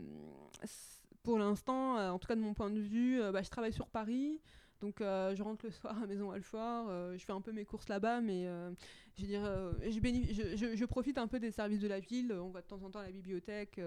pour 1.22 1.38
l'instant, 1.38 1.98
euh, 1.98 2.10
en 2.10 2.18
tout 2.18 2.26
cas 2.28 2.34
de 2.36 2.40
mon 2.40 2.54
point 2.54 2.70
de 2.70 2.80
vue, 2.80 3.20
euh, 3.20 3.32
bah, 3.32 3.42
je 3.42 3.50
travaille 3.50 3.72
sur 3.72 3.86
Paris. 3.88 4.40
Donc 4.80 5.00
euh, 5.00 5.34
je 5.36 5.42
rentre 5.42 5.64
le 5.64 5.70
soir 5.70 5.96
à 6.02 6.06
Maison 6.06 6.30
Alfort, 6.32 6.86
euh, 6.90 7.16
je 7.16 7.24
fais 7.24 7.32
un 7.32 7.40
peu 7.40 7.52
mes 7.52 7.64
courses 7.64 7.88
là-bas, 7.88 8.20
mais 8.20 8.46
euh, 8.46 8.70
je 9.16 9.22
veux 9.22 9.28
dire, 9.28 9.42
je, 9.88 10.00
bénéf- 10.00 10.32
je, 10.34 10.56
je- 10.56 10.74
je 10.76 10.84
profite 10.84 11.18
un 11.18 11.28
peu 11.28 11.38
des 11.38 11.52
services 11.52 11.80
de 11.80 11.86
la 11.88 12.00
ville. 12.00 12.32
On 12.32 12.50
va 12.50 12.62
de 12.62 12.66
temps 12.66 12.82
en 12.82 12.90
temps 12.90 12.98
à 12.98 13.04
la 13.04 13.12
bibliothèque, 13.12 13.80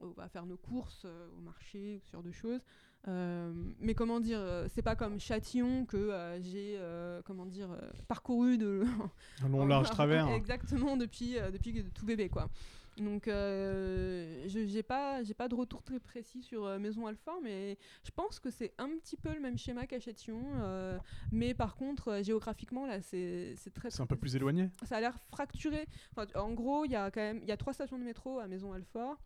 on 0.00 0.08
va 0.08 0.28
faire 0.28 0.44
nos 0.46 0.56
courses 0.56 1.04
au 1.04 1.40
marché, 1.40 2.00
ce 2.04 2.10
genre 2.12 2.22
de 2.24 2.32
choses. 2.32 2.60
Mais 3.06 3.94
comment 3.94 4.18
dire, 4.18 4.40
c'est 4.68 4.82
pas 4.82 4.96
comme 4.96 5.20
Châtillon 5.20 5.84
que 5.86 6.10
j'ai, 6.40 6.76
comment 7.24 7.46
dire, 7.46 7.68
parcouru 8.08 8.58
de, 8.58 8.82
long, 9.58 9.66
large 9.68 9.90
travers. 9.92 10.26
Exactement, 10.34 10.96
depuis, 10.96 11.36
depuis 11.52 11.84
tout 11.94 12.04
bébé, 12.04 12.28
quoi. 12.28 12.48
Donc, 12.96 13.28
euh, 13.28 14.44
je 14.48 14.66
j'ai 14.66 14.82
pas, 14.82 15.22
j'ai 15.22 15.34
pas 15.34 15.48
de 15.48 15.54
retour 15.54 15.82
très 15.82 16.00
précis 16.00 16.42
sur 16.42 16.64
euh, 16.64 16.78
Maison 16.78 17.06
Alfort, 17.06 17.40
mais 17.42 17.76
je 18.04 18.10
pense 18.10 18.38
que 18.40 18.50
c'est 18.50 18.72
un 18.78 18.88
petit 18.88 19.16
peu 19.16 19.32
le 19.34 19.40
même 19.40 19.58
schéma 19.58 19.86
qu'à 19.86 20.00
Châtillon. 20.00 20.42
euh, 20.62 20.98
mais 21.30 21.52
par 21.54 21.76
contre, 21.76 22.08
euh, 22.08 22.22
géographiquement, 22.22 22.86
là, 22.86 23.00
c'est 23.02 23.54
c'est 23.56 23.72
très. 23.72 23.90
C'est 23.90 24.00
un 24.00 24.06
peu 24.06 24.16
plus 24.16 24.34
éloigné. 24.36 24.70
Ça 24.84 24.96
a 24.96 25.00
l'air 25.00 25.18
fracturé. 25.28 25.86
Enfin, 26.12 26.26
en 26.34 26.52
gros, 26.52 26.84
il 26.84 26.92
y 26.92 26.96
a 26.96 27.10
quand 27.10 27.20
même 27.20 27.40
il 27.42 27.48
y 27.48 27.52
a 27.52 27.56
trois 27.56 27.72
stations 27.74 27.98
de 27.98 28.04
métro 28.04 28.38
à 28.38 28.46
Maison 28.46 28.72
Alfort. 28.72 29.18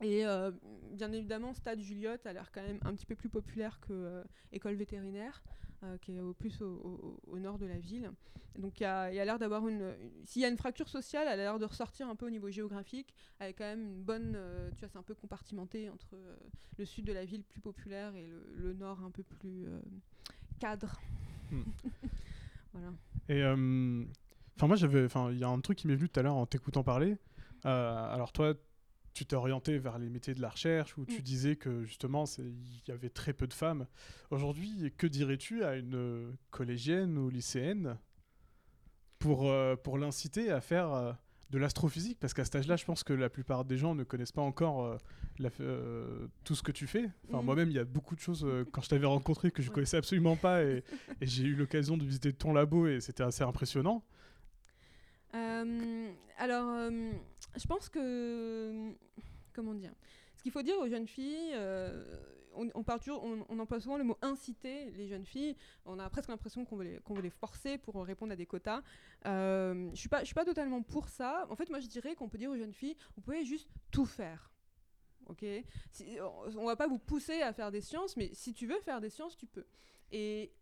Et 0.00 0.26
euh, 0.26 0.50
bien 0.92 1.12
évidemment, 1.12 1.54
Stade 1.54 1.80
Juliotte 1.80 2.26
a 2.26 2.32
l'air 2.32 2.50
quand 2.52 2.62
même 2.62 2.78
un 2.84 2.94
petit 2.94 3.06
peu 3.06 3.14
plus 3.14 3.28
populaire 3.28 3.78
que 3.80 3.92
euh, 3.92 4.24
École 4.52 4.74
vétérinaire, 4.74 5.42
euh, 5.82 5.96
qui 5.98 6.16
est 6.16 6.20
au 6.20 6.34
plus 6.34 6.60
au, 6.62 6.66
au- 6.66 7.20
au 7.26 7.38
nord 7.38 7.58
de 7.58 7.66
la 7.66 7.78
ville. 7.78 8.10
Donc 8.58 8.80
il 8.80 8.84
y 8.84 8.86
a, 8.86 9.10
l'air 9.24 9.38
d'avoir 9.38 9.66
une... 9.68 9.94
une- 10.00 10.26
S'il 10.26 10.42
y 10.42 10.44
a 10.44 10.48
une 10.48 10.56
fracture 10.56 10.88
sociale, 10.88 11.24
elle 11.26 11.40
a 11.40 11.44
l'air 11.44 11.58
de 11.58 11.64
ressortir 11.64 12.08
un 12.08 12.16
peu 12.16 12.26
au 12.26 12.30
niveau 12.30 12.50
géographique, 12.50 13.14
avec 13.40 13.58
quand 13.58 13.64
même 13.64 13.82
une 13.82 14.02
bonne... 14.02 14.38
tu 14.74 14.80
vois, 14.80 14.88
c'est 14.88 14.98
un 14.98 15.02
peu 15.02 15.14
compartimenté 15.14 15.88
entre 15.90 16.16
le 16.76 16.84
sud 16.84 17.04
de 17.06 17.12
la 17.12 17.24
ville 17.24 17.42
plus 17.44 17.60
populaire 17.60 18.14
et 18.14 18.26
le, 18.26 18.44
le 18.56 18.72
nord 18.74 19.02
un 19.02 19.10
peu 19.10 19.22
plus 19.22 19.66
cadre. 20.60 21.00
Hmm. 21.50 21.62
voilà. 22.72 22.92
Et 23.28 23.42
enfin 24.56 24.66
moi 24.66 24.76
j'avais, 24.76 25.04
enfin 25.04 25.30
il 25.32 25.38
y 25.38 25.44
a 25.44 25.48
un 25.48 25.60
truc 25.60 25.78
qui 25.78 25.86
m'est 25.88 25.96
venu 25.96 26.08
tout 26.08 26.20
à 26.20 26.22
l'heure 26.22 26.36
en 26.36 26.46
t'écoutant 26.46 26.82
parler. 26.84 27.16
Alors 27.64 28.32
toi, 28.32 28.54
tu 29.14 29.24
t'es 29.24 29.36
orienté 29.36 29.78
vers 29.78 29.98
les 29.98 30.10
métiers 30.10 30.34
de 30.34 30.42
la 30.42 30.50
recherche 30.50 30.98
où 30.98 31.06
tu 31.06 31.20
Mm. 31.20 31.22
disais 31.22 31.56
que 31.56 31.84
justement 31.84 32.24
il 32.38 32.82
y 32.88 32.90
avait 32.90 33.08
très 33.10 33.32
peu 33.32 33.46
de 33.46 33.54
femmes. 33.54 33.86
Aujourd'hui, 34.30 34.92
que 34.98 35.06
dirais-tu 35.06 35.62
à 35.64 35.76
une 35.76 35.94
euh, 35.94 36.32
collégienne 36.50 37.16
ou 37.16 37.30
lycéenne 37.30 37.96
pour 39.18 39.46
euh, 39.48 39.76
pour 39.76 39.98
l'inciter 39.98 40.50
à 40.50 40.60
faire 40.60 40.92
euh, 40.92 41.12
de 41.50 41.58
l'astrophysique? 41.58 42.18
Parce 42.20 42.34
qu'à 42.34 42.44
cet 42.44 42.56
âge-là, 42.56 42.76
je 42.76 42.84
pense 42.84 43.04
que 43.04 43.12
la 43.12 43.30
plupart 43.30 43.64
des 43.64 43.78
gens 43.78 43.94
ne 43.94 44.02
connaissent 44.02 44.32
pas 44.32 44.42
encore 44.42 44.84
euh, 44.84 44.96
la- 45.38 45.50
tout 46.42 46.54
ce 46.56 46.62
que 46.64 46.72
tu 46.72 46.86
fais. 46.88 47.08
Enfin, 47.28 47.38
Mhm. 47.38 47.44
moi-même, 47.44 47.70
il 47.70 47.76
y 47.76 47.78
a 47.78 47.84
beaucoup 47.84 48.16
de 48.16 48.20
choses 48.20 48.44
quand 48.72 48.82
je 48.82 48.88
t'avais 48.88 49.06
rencontré 49.06 49.50
que 49.52 49.62
je 49.62 49.68
Ouais. 49.68 49.74
connaissais 49.74 49.96
absolument 49.96 50.36
pas 50.36 50.64
et, 50.64 50.82
et 51.20 51.26
j'ai 51.26 51.44
eu 51.44 51.54
l'occasion 51.54 51.96
de 51.96 52.04
visiter 52.04 52.32
ton 52.32 52.52
labo 52.52 52.86
et 52.88 53.00
c'était 53.00 53.22
assez 53.22 53.44
impressionnant. 53.44 54.04
Alors, 56.36 56.90
je 57.56 57.66
pense 57.66 57.88
que. 57.88 58.92
Comment 59.52 59.74
dire 59.74 59.92
Ce 60.36 60.42
qu'il 60.42 60.52
faut 60.52 60.62
dire 60.62 60.76
aux 60.78 60.88
jeunes 60.88 61.06
filles, 61.06 61.52
euh, 61.54 62.20
on, 62.54 62.68
on, 62.74 62.84
on, 62.84 63.46
on 63.48 63.58
emploie 63.58 63.80
souvent 63.80 63.96
le 63.96 64.04
mot 64.04 64.16
inciter 64.22 64.90
les 64.92 65.06
jeunes 65.06 65.24
filles. 65.24 65.56
On 65.86 65.98
a 65.98 66.08
presque 66.10 66.28
l'impression 66.28 66.64
qu'on 66.64 66.76
veut, 66.76 67.00
les- 67.22 67.30
forcer 67.30 67.78
pour 67.78 67.94
répondre 68.04 68.32
à 68.32 68.36
des 68.36 68.46
quotas. 68.46 68.82
Euh, 69.26 69.74
je 69.74 69.90
ne 69.90 69.94
suis, 69.94 70.08
suis 70.24 70.34
pas 70.34 70.44
totalement 70.44 70.82
pour 70.82 71.08
ça. 71.08 71.46
En 71.50 71.56
fait, 71.56 71.70
moi, 71.70 71.80
je 71.80 71.86
dirais 71.86 72.14
qu'on 72.14 72.28
peut 72.28 72.38
dire 72.38 72.50
aux 72.50 72.56
jeunes 72.56 72.74
filles 72.74 72.96
vous 73.16 73.22
pouvez 73.22 73.44
juste 73.44 73.68
tout 73.90 74.06
faire. 74.06 74.50
Ok? 75.26 75.42
On 75.42 76.50
ne 76.50 76.66
va 76.66 76.76
pas 76.76 76.86
vous 76.86 76.98
pousser 76.98 77.40
à 77.40 77.52
faire 77.52 77.70
des 77.70 77.80
sciences, 77.80 78.16
mais 78.16 78.30
si 78.34 78.52
tu 78.52 78.66
veux 78.66 78.80
faire 78.80 79.00
des 79.00 79.10
sciences, 79.10 79.36
tu 79.36 79.46
peux. 79.46 79.64
Et. 80.12 80.52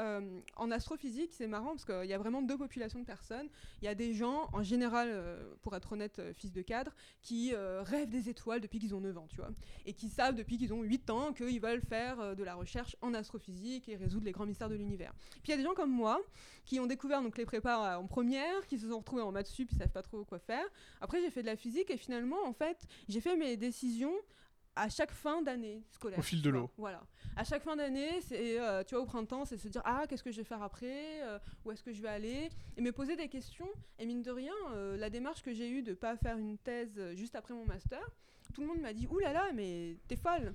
Euh, 0.00 0.40
en 0.56 0.70
astrophysique, 0.70 1.32
c'est 1.32 1.46
marrant 1.46 1.70
parce 1.70 1.84
qu'il 1.84 2.08
y 2.08 2.12
a 2.12 2.18
vraiment 2.18 2.42
deux 2.42 2.56
populations 2.56 3.00
de 3.00 3.04
personnes. 3.04 3.48
Il 3.82 3.84
y 3.84 3.88
a 3.88 3.94
des 3.94 4.14
gens, 4.14 4.48
en 4.52 4.62
général, 4.62 5.08
euh, 5.10 5.54
pour 5.62 5.76
être 5.76 5.92
honnête, 5.92 6.18
euh, 6.18 6.32
fils 6.32 6.52
de 6.52 6.62
cadre, 6.62 6.92
qui 7.22 7.54
rêvent 7.54 8.08
des 8.08 8.28
étoiles 8.28 8.60
depuis 8.60 8.78
qu'ils 8.78 8.94
ont 8.94 9.00
9 9.00 9.18
ans, 9.18 9.26
tu 9.28 9.36
vois. 9.36 9.50
Et 9.84 9.92
qui 9.92 10.08
savent 10.08 10.34
depuis 10.34 10.56
qu'ils 10.58 10.72
ont 10.72 10.82
8 10.82 11.10
ans 11.10 11.32
qu'ils 11.32 11.60
veulent 11.60 11.82
faire 11.82 12.34
de 12.34 12.42
la 12.44 12.54
recherche 12.54 12.96
en 13.02 13.14
astrophysique 13.14 13.88
et 13.88 13.96
résoudre 13.96 14.24
les 14.24 14.32
grands 14.32 14.46
mystères 14.46 14.68
de 14.68 14.74
l'univers. 14.74 15.12
Puis 15.42 15.48
il 15.48 15.50
y 15.50 15.54
a 15.54 15.56
des 15.56 15.62
gens 15.62 15.74
comme 15.74 15.90
moi 15.90 16.20
qui 16.64 16.80
ont 16.80 16.86
découvert 16.86 17.22
donc, 17.22 17.36
les 17.36 17.44
prépas 17.44 17.98
en 17.98 18.06
première, 18.06 18.66
qui 18.66 18.78
se 18.78 18.88
sont 18.88 18.98
retrouvés 18.98 19.22
en 19.22 19.32
maths 19.32 19.48
sup, 19.48 19.68
ils 19.72 19.78
savent 19.78 19.90
pas 19.90 20.02
trop 20.02 20.24
quoi 20.24 20.38
faire. 20.38 20.64
Après, 21.00 21.20
j'ai 21.20 21.30
fait 21.30 21.42
de 21.42 21.46
la 21.46 21.56
physique 21.56 21.90
et 21.90 21.96
finalement, 21.96 22.42
en 22.46 22.52
fait, 22.52 22.86
j'ai 23.08 23.20
fait 23.20 23.36
mes 23.36 23.56
décisions 23.56 24.14
à 24.76 24.88
chaque 24.88 25.12
fin 25.12 25.42
d'année 25.42 25.82
scolaire. 25.90 26.18
Au 26.18 26.22
fil 26.22 26.42
de 26.42 26.50
l'eau. 26.50 26.70
Voilà. 26.76 27.02
À 27.36 27.44
chaque 27.44 27.62
fin 27.62 27.76
d'année, 27.76 28.20
c'est, 28.22 28.60
euh, 28.60 28.82
tu 28.84 28.94
vois, 28.94 29.04
au 29.04 29.06
printemps, 29.06 29.44
c'est 29.44 29.56
se 29.56 29.68
dire 29.68 29.82
ah 29.84 30.04
qu'est-ce 30.08 30.22
que 30.22 30.30
je 30.30 30.38
vais 30.38 30.44
faire 30.44 30.62
après, 30.62 31.22
euh, 31.22 31.38
où 31.64 31.70
est-ce 31.70 31.82
que 31.82 31.92
je 31.92 32.02
vais 32.02 32.08
aller, 32.08 32.48
et 32.76 32.80
me 32.80 32.92
poser 32.92 33.16
des 33.16 33.28
questions. 33.28 33.68
Et 33.98 34.06
mine 34.06 34.22
de 34.22 34.30
rien, 34.30 34.54
euh, 34.70 34.96
la 34.96 35.10
démarche 35.10 35.42
que 35.42 35.52
j'ai 35.52 35.70
eue 35.70 35.82
de 35.82 35.94
pas 35.94 36.16
faire 36.16 36.38
une 36.38 36.58
thèse 36.58 37.00
juste 37.14 37.34
après 37.34 37.54
mon 37.54 37.66
master, 37.66 38.00
tout 38.54 38.62
le 38.62 38.66
monde 38.66 38.80
m'a 38.80 38.92
dit 38.92 39.06
ouh 39.06 39.18
là 39.18 39.32
là, 39.32 39.52
mais 39.54 39.96
t'es 40.08 40.16
folle. 40.16 40.54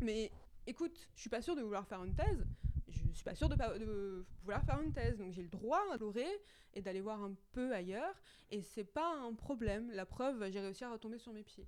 Mais 0.00 0.30
écoute, 0.66 1.08
je 1.14 1.20
suis 1.20 1.30
pas 1.30 1.40
sûre 1.40 1.56
de 1.56 1.62
vouloir 1.62 1.86
faire 1.86 2.02
une 2.04 2.14
thèse. 2.14 2.44
Je 2.88 3.12
suis 3.12 3.24
pas 3.24 3.34
sûre 3.34 3.48
de, 3.48 3.56
pas, 3.56 3.78
de 3.78 4.26
vouloir 4.42 4.62
faire 4.64 4.80
une 4.80 4.92
thèse, 4.92 5.16
donc 5.18 5.32
j'ai 5.32 5.42
le 5.42 5.48
droit 5.48 5.80
d'explorer 5.90 6.26
et 6.74 6.82
d'aller 6.82 7.00
voir 7.00 7.22
un 7.22 7.34
peu 7.52 7.72
ailleurs. 7.74 8.14
Et 8.50 8.62
c'est 8.62 8.84
pas 8.84 9.14
un 9.14 9.32
problème. 9.34 9.90
La 9.92 10.04
preuve, 10.04 10.50
j'ai 10.50 10.60
réussi 10.60 10.84
à 10.84 10.90
retomber 10.90 11.18
sur 11.18 11.32
mes 11.32 11.42
pieds. 11.42 11.66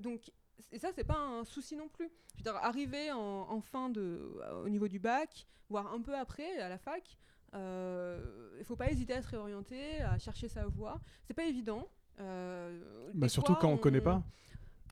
Donc 0.00 0.30
et 0.72 0.78
ça, 0.78 0.88
c'est 0.94 1.04
pas 1.04 1.18
un 1.18 1.44
souci 1.44 1.76
non 1.76 1.88
plus. 1.88 2.10
Je 2.34 2.38
veux 2.38 2.42
dire, 2.44 2.56
arriver 2.56 3.12
en, 3.12 3.18
en 3.50 3.60
fin 3.60 3.88
de, 3.90 4.32
au 4.64 4.68
niveau 4.68 4.88
du 4.88 4.98
bac, 4.98 5.46
voire 5.68 5.92
un 5.92 6.00
peu 6.00 6.14
après, 6.16 6.58
à 6.58 6.68
la 6.68 6.78
fac, 6.78 7.16
euh, 7.54 8.50
il 8.58 8.64
faut 8.64 8.76
pas 8.76 8.90
hésiter 8.90 9.12
à 9.14 9.22
se 9.22 9.28
réorienter, 9.28 10.00
à 10.02 10.18
chercher 10.18 10.48
sa 10.48 10.66
voie. 10.66 11.00
C'est 11.26 11.34
pas 11.34 11.44
évident. 11.44 11.88
Euh, 12.20 13.10
Bah, 13.14 13.28
surtout 13.28 13.52
fois, 13.52 13.60
quand 13.60 13.68
on 13.70 13.76
connaît 13.78 14.00
pas. 14.00 14.22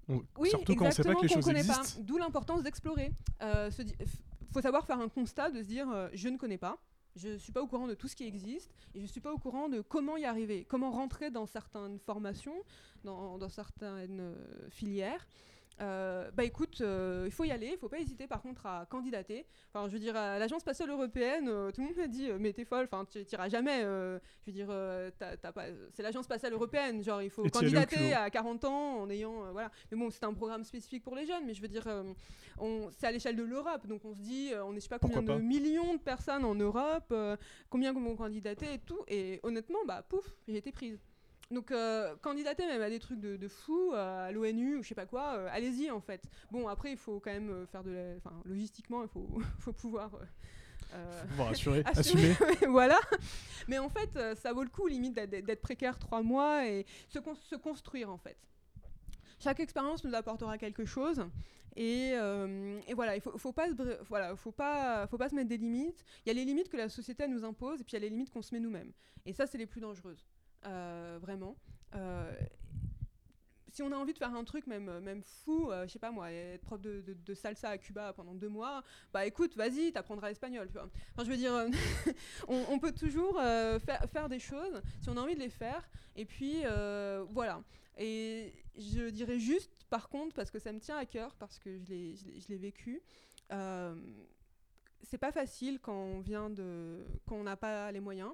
On- 0.09 0.23
Oui, 0.39 0.51
surtout 0.51 0.75
quand 0.75 0.87
on 0.87 0.91
sait 0.91 1.03
pas 1.05 1.15
que 1.15 1.23
les 1.23 1.29
choses 1.29 1.49
existent. 1.49 2.01
D'où 2.03 2.19
l'importance 2.19 2.63
d'explorer. 2.63 3.13
Euh, 3.43 3.71
di- 3.71 3.93
f- 3.95 4.21
faut 4.53 4.61
savoir 4.61 4.85
faire 4.87 4.99
un 5.01 5.09
constat, 5.09 5.51
de 5.51 5.63
se 5.63 5.67
dire 5.69 5.89
euh, 5.91 6.09
je 6.13 6.29
ne 6.29 6.37
connais 6.37 6.59
pas, 6.59 6.79
je 7.17 7.37
suis 7.37 7.53
pas 7.53 7.63
au 7.63 7.67
courant 7.67 7.87
de 7.87 7.95
tout 7.95 8.09
ce 8.09 8.17
qui 8.17 8.25
existe 8.25 8.73
et 8.95 9.01
je 9.01 9.07
suis 9.07 9.21
pas 9.21 9.33
au 9.33 9.39
courant 9.39 9.69
de 9.69 9.81
comment 9.81 10.17
y 10.17 10.25
arriver, 10.25 10.65
comment 10.69 10.91
rentrer 10.91 11.31
dans 11.31 11.47
certaines 11.47 11.99
formations, 11.99 12.63
dans, 13.05 13.39
dans 13.39 13.49
certaines 13.49 14.21
euh, 14.21 14.71
filières. 14.71 15.27
Euh, 15.81 16.31
bah 16.33 16.45
écoute, 16.45 16.81
euh, 16.81 17.25
il 17.27 17.33
faut 17.33 17.45
y 17.45 17.51
aller, 17.51 17.71
il 17.73 17.79
faut 17.79 17.89
pas 17.89 17.99
hésiter 17.99 18.27
par 18.27 18.43
contre 18.43 18.67
à 18.67 18.87
candidater. 18.87 19.47
Enfin, 19.73 19.89
je 19.89 19.93
veux 19.95 19.99
dire, 19.99 20.15
à 20.17 20.39
l'agence 20.39 20.61
spatiale 20.61 20.91
européenne, 20.91 21.49
euh, 21.49 21.71
tout 21.71 21.81
le 21.81 21.89
monde 21.89 21.97
m'a 21.97 22.07
dit, 22.07 22.29
mais 22.39 22.53
t'es 22.53 22.65
folle, 22.65 22.85
enfin, 22.91 23.05
tu 23.05 23.25
t'iras 23.25 23.49
jamais. 23.49 23.81
je 23.83 24.19
veux 24.47 24.53
dire, 24.53 24.69
t'as- 25.19 25.37
t'as 25.37 25.53
pas, 25.53 25.65
c'est 25.93 26.03
l'agence 26.03 26.25
spatiale 26.27 26.53
européenne, 26.53 27.03
genre 27.03 27.23
il 27.23 27.31
faut 27.31 27.45
Et 27.45 27.51
candidater 27.51 28.13
à 28.15 28.31
40 28.31 28.65
ans 28.65 28.99
en 29.01 29.11
ayant, 29.11 29.51
voilà. 29.53 29.71
Mais 29.91 29.97
bon, 29.99 30.11
c'est 30.11 30.25
un 30.25 30.35
programme 30.35 30.65
spécifique 30.65 31.03
pour 31.03 31.17
les 31.17 31.27
jeunes, 31.27 31.47
mais 31.47 31.55
je 31.55 31.63
veux 31.63 31.69
dire, 31.69 31.87
on, 32.59 32.91
c'est 32.91 33.07
à 33.07 33.13
l'échelle 33.13 33.37
de 33.37 33.43
l'Europe, 33.43 33.87
donc 33.87 34.05
on 34.05 34.15
se 34.15 34.21
dit, 34.21 34.51
on 34.65 34.75
je 34.75 34.81
sais 34.81 34.89
pas 34.89 34.99
combien 34.99 35.19
Pourquoi 35.19 35.35
de 35.37 35.41
pas 35.41 35.45
millions 35.47 35.95
de 35.95 36.01
personnes 36.01 36.45
en 36.45 36.55
Europe, 36.55 37.15
combien 37.71 37.93
vont 37.93 38.17
candidater 38.17 38.75
et 38.75 38.79
tout, 38.79 39.01
et 39.09 39.41
honnêtement, 39.43 39.79
bah 39.87 40.03
pouf, 40.09 40.35
j'ai 40.47 40.57
été 40.59 40.71
prise. 40.73 41.01
Donc 41.53 41.71
euh, 41.71 42.17
candidater 42.23 42.67
même 42.67 42.83
à 42.83 42.89
des 42.91 42.99
trucs 42.99 43.21
de, 43.21 43.37
de 43.37 43.49
fou, 43.49 43.93
euh, 43.93 44.29
à 44.29 44.33
l'ONU 44.33 44.77
ou 44.79 44.83
je 44.83 44.89
sais 44.89 44.95
pas 44.95 45.07
quoi, 45.07 45.35
euh, 45.35 45.49
allez-y 45.53 45.91
en 45.91 46.01
fait. 46.01 46.23
Bon 46.51 46.67
après 46.67 46.91
il 46.93 46.97
faut 46.97 47.21
quand 47.21 47.31
même 47.33 47.67
faire 47.71 47.85
de 47.85 47.91
la... 47.91 48.17
Enfin 48.17 48.33
logistiquement 48.45 49.03
il 49.03 49.09
faut, 49.09 49.29
faut 49.61 49.73
pouvoir... 49.73 50.11
euh, 50.95 51.25
pouvoir 51.29 51.49
assurer, 51.51 51.83
assumer. 51.87 52.35
voilà. 52.69 52.99
Mais 53.69 53.79
en 53.79 53.89
fait, 53.89 54.19
ça 54.37 54.53
vaut 54.53 54.63
le 54.63 54.69
coup, 54.69 54.87
limite, 54.89 55.15
d'être- 55.15 55.61
précaire 55.63 55.99
trois 55.99 56.23
mois 56.23 56.67
et 56.67 56.85
se, 57.09 57.19
con- 57.19 57.35
se 57.35 57.55
construire, 57.57 58.11
en 58.11 58.19
fait. 58.19 58.37
Chaque 59.39 59.61
expérience 59.61 60.05
nous 60.05 60.15
apportera 60.15 60.59
quelque 60.59 60.85
chose. 60.85 61.25
Et, 61.77 62.11
euh, 62.15 62.79
et 62.87 62.93
voilà, 62.95 63.17
il 63.17 63.23
faut, 63.23 63.39
faut 63.39 63.53
pas, 63.53 63.69
se 63.69 64.05
voilà, 64.09 64.37
faut 64.37 64.53
pas, 64.53 65.07
faut 65.07 65.17
pas 65.17 65.31
se 65.31 65.35
mettre 65.35 65.49
des 65.49 65.57
limites. 65.57 66.05
Il 66.25 66.29
y 66.29 66.31
a 66.31 66.35
les 66.35 66.45
limites 66.45 66.69
que 66.69 66.77
la 66.77 66.91
société 66.91 67.27
nous 67.27 67.43
impose, 67.45 67.81
et 67.81 67.85
puis 67.85 67.93
il 67.93 67.95
y 67.95 67.97
a 67.97 68.01
les 68.01 68.11
limites 68.11 68.31
qu'on 68.31 68.43
se 68.43 68.55
met 68.55 68.61
nous-mêmes. 68.61 68.93
Et 69.25 69.33
ça, 69.33 69.47
c'est 69.47 69.57
les 69.59 69.67
plus 69.67 69.81
dangereuses, 69.81 70.27
vraiment. 70.65 71.57
Euh, 71.95 72.33
si 73.73 73.83
on 73.83 73.91
a 73.91 73.97
envie 73.97 74.13
de 74.13 74.19
faire 74.19 74.35
un 74.35 74.45
truc 74.45 74.67
même, 74.67 75.01
même 75.01 75.23
fou, 75.23 75.71
euh, 75.71 75.87
je 75.87 75.93
sais 75.93 75.99
pas 75.99 76.11
moi, 76.11 76.31
être 76.31 76.61
prof 76.63 76.81
de, 76.81 77.35
salsa 77.35 77.71
à 77.71 77.79
Cuba 77.79 78.13
pendant 78.13 78.35
deux 78.35 78.49
mois, 78.49 78.85
bah 79.13 79.25
écoute, 79.25 79.57
vas-y, 79.57 79.93
t'apprendras 79.93 80.29
l'espagnol, 80.29 80.67
tu 80.69 80.75
vois. 80.75 80.89
Enfin, 81.15 81.25
je 81.25 81.31
veux 81.31 81.39
dire, 81.39 81.55
euh, 81.55 81.69
on, 82.49 82.79
peut 82.79 82.93
toujours 82.93 83.41
euh, 83.41 83.79
faire, 83.81 84.29
des 84.29 84.39
choses 84.39 84.83
si 85.01 85.09
on 85.09 85.17
a 85.17 85.21
envie 85.21 85.35
de 85.35 85.41
les 85.41 85.49
faire. 85.49 85.89
Et 86.17 86.27
puis, 86.27 86.61
euh, 86.65 87.25
voilà. 87.31 87.63
Et 87.97 88.53
je 88.77 89.09
dirais 89.09 89.39
juste, 89.39 89.71
par 89.89 90.11
contre, 90.11 90.35
parce 90.35 90.51
que 90.51 90.59
ça 90.59 90.73
me 90.73 90.79
tient 90.79 90.99
à 90.99 91.07
cœur, 91.07 91.35
parce 91.37 91.59
que 91.59 91.79
je 91.79 91.85
l'ai- 91.89 92.15
je 92.17 92.49
l'ai 92.49 92.59
vécu, 92.59 93.03
euh, 93.53 93.95
c'est 95.03 95.19
pas 95.19 95.33
facile 95.33 95.81
quand 95.81 95.97
on 95.97 96.21
vient 96.21 96.51
de, 96.51 97.05
quand 97.27 97.37
on 97.37 97.45
n'a 97.45 97.57
pas 97.57 97.91
les 97.91 98.01
moyens, 98.01 98.33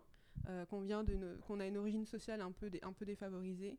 euh, 0.48 0.64
qu'on 0.66 0.80
vient 0.80 1.04
d'une, 1.04 1.38
qu'on 1.46 1.60
a 1.60 1.66
une 1.66 1.76
origine 1.76 2.06
sociale 2.06 2.40
un 2.40 2.52
peu, 2.52 2.70
un 2.82 2.92
peu 2.92 3.04
défavorisée. 3.04 3.78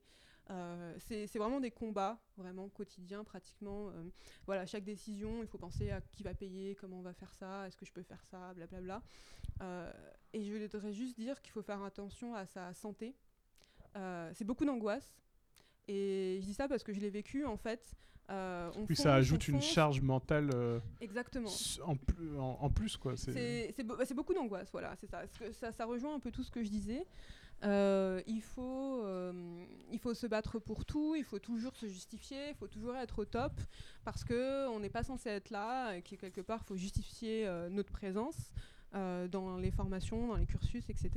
Euh, 0.52 0.96
c'est 0.98 1.28
c'est 1.28 1.38
vraiment 1.38 1.60
des 1.60 1.70
combats, 1.70 2.20
vraiment 2.36 2.70
quotidiens, 2.70 3.24
pratiquement. 3.24 3.90
euh, 3.90 4.04
voilà, 4.48 4.66
chaque 4.66 4.84
décision, 4.84 5.42
il 5.44 5.48
faut 5.48 5.60
penser 5.60 5.92
à 5.92 6.02
qui 6.02 6.24
va 6.24 6.34
payer, 6.34 6.76
comment 6.76 7.00
on 7.00 7.04
va 7.04 7.14
faire 7.14 7.34
ça, 7.34 7.68
est-ce 7.68 7.78
que 7.78 7.86
je 7.86 7.94
peux 7.94 8.02
faire 8.02 8.24
ça, 8.24 8.54
blablabla. 8.56 9.02
Euh, 9.62 9.92
et 10.34 10.44
je 10.44 10.52
voudrais 10.52 10.94
juste 10.94 11.18
dire 11.18 11.42
qu'il 11.42 11.52
faut 11.52 11.62
faire 11.62 11.84
attention 11.84 12.34
à 12.34 12.46
sa 12.46 12.74
santé. 12.74 13.16
Euh, 13.96 14.32
c'est 14.34 14.46
beaucoup 14.46 14.66
d'angoisse. 14.66 15.16
Et 15.91 16.38
je 16.41 16.45
dis 16.45 16.54
ça 16.54 16.67
parce 16.67 16.84
que 16.84 16.93
je 16.93 16.99
l'ai 16.99 17.10
vécu, 17.10 17.45
en 17.45 17.58
fait. 17.58 17.95
Euh, 18.30 18.69
on 18.75 18.86
fonce, 18.86 18.97
ça 18.97 19.15
ajoute 19.15 19.47
une 19.47 19.60
charge 19.60 20.02
mentale 20.02 20.52
euh, 20.54 20.80
Exactement. 21.02 21.49
en, 21.84 21.95
plus, 21.95 22.38
en, 22.38 22.58
en 22.62 22.69
plus, 22.69 22.95
quoi. 22.95 23.17
C'est- 23.17 23.32
C'est 23.32 23.73
c'est 23.75 23.84
be- 23.84 24.06
c'est 24.06 24.13
beaucoup 24.13 24.36
d'angoisse, 24.36 24.69
voilà, 24.71 24.95
c'est 25.02 25.08
ça. 25.10 25.23
Ça. 25.52 25.71
Ça 25.71 25.86
rejoint 25.86 26.13
un 26.13 26.19
peu 26.19 26.30
tout 26.30 26.43
ce 26.43 26.52
que 26.52 26.63
je 26.63 26.69
disais? 26.69 27.08
Euh, 27.63 28.21
il, 28.28 28.41
faut, 28.43 29.02
euh, 29.04 29.65
il 29.91 29.97
faut 29.99 30.13
se 30.13 30.28
battre 30.28 30.60
pour 30.60 30.86
tout, 30.86 31.15
il 31.15 31.23
faut 31.23 31.39
toujours 31.39 31.75
se 31.75 31.88
justifier, 31.88 32.49
il 32.49 32.56
faut 32.56 32.67
toujours 32.67 32.95
être 32.95 33.17
au 33.19 33.25
top, 33.25 33.52
parce 34.06 34.23
qu'on 34.23 34.80
n'est 34.80 34.89
pas 34.91 35.04
censé 35.04 35.30
être 35.30 35.49
là, 35.49 35.95
et 35.97 36.02
que 36.04 36.15
quelque 36.15 36.41
part, 36.41 36.60
il 36.63 36.67
faut 36.67 36.78
justifier 36.78 37.49
notre 37.71 37.91
présence 37.91 38.52
euh, 38.95 39.28
dans 39.28 39.58
les 39.58 39.71
formations, 39.71 40.28
dans 40.28 40.36
les 40.36 40.45
cursus, 40.45 40.89
etc. 40.89 41.12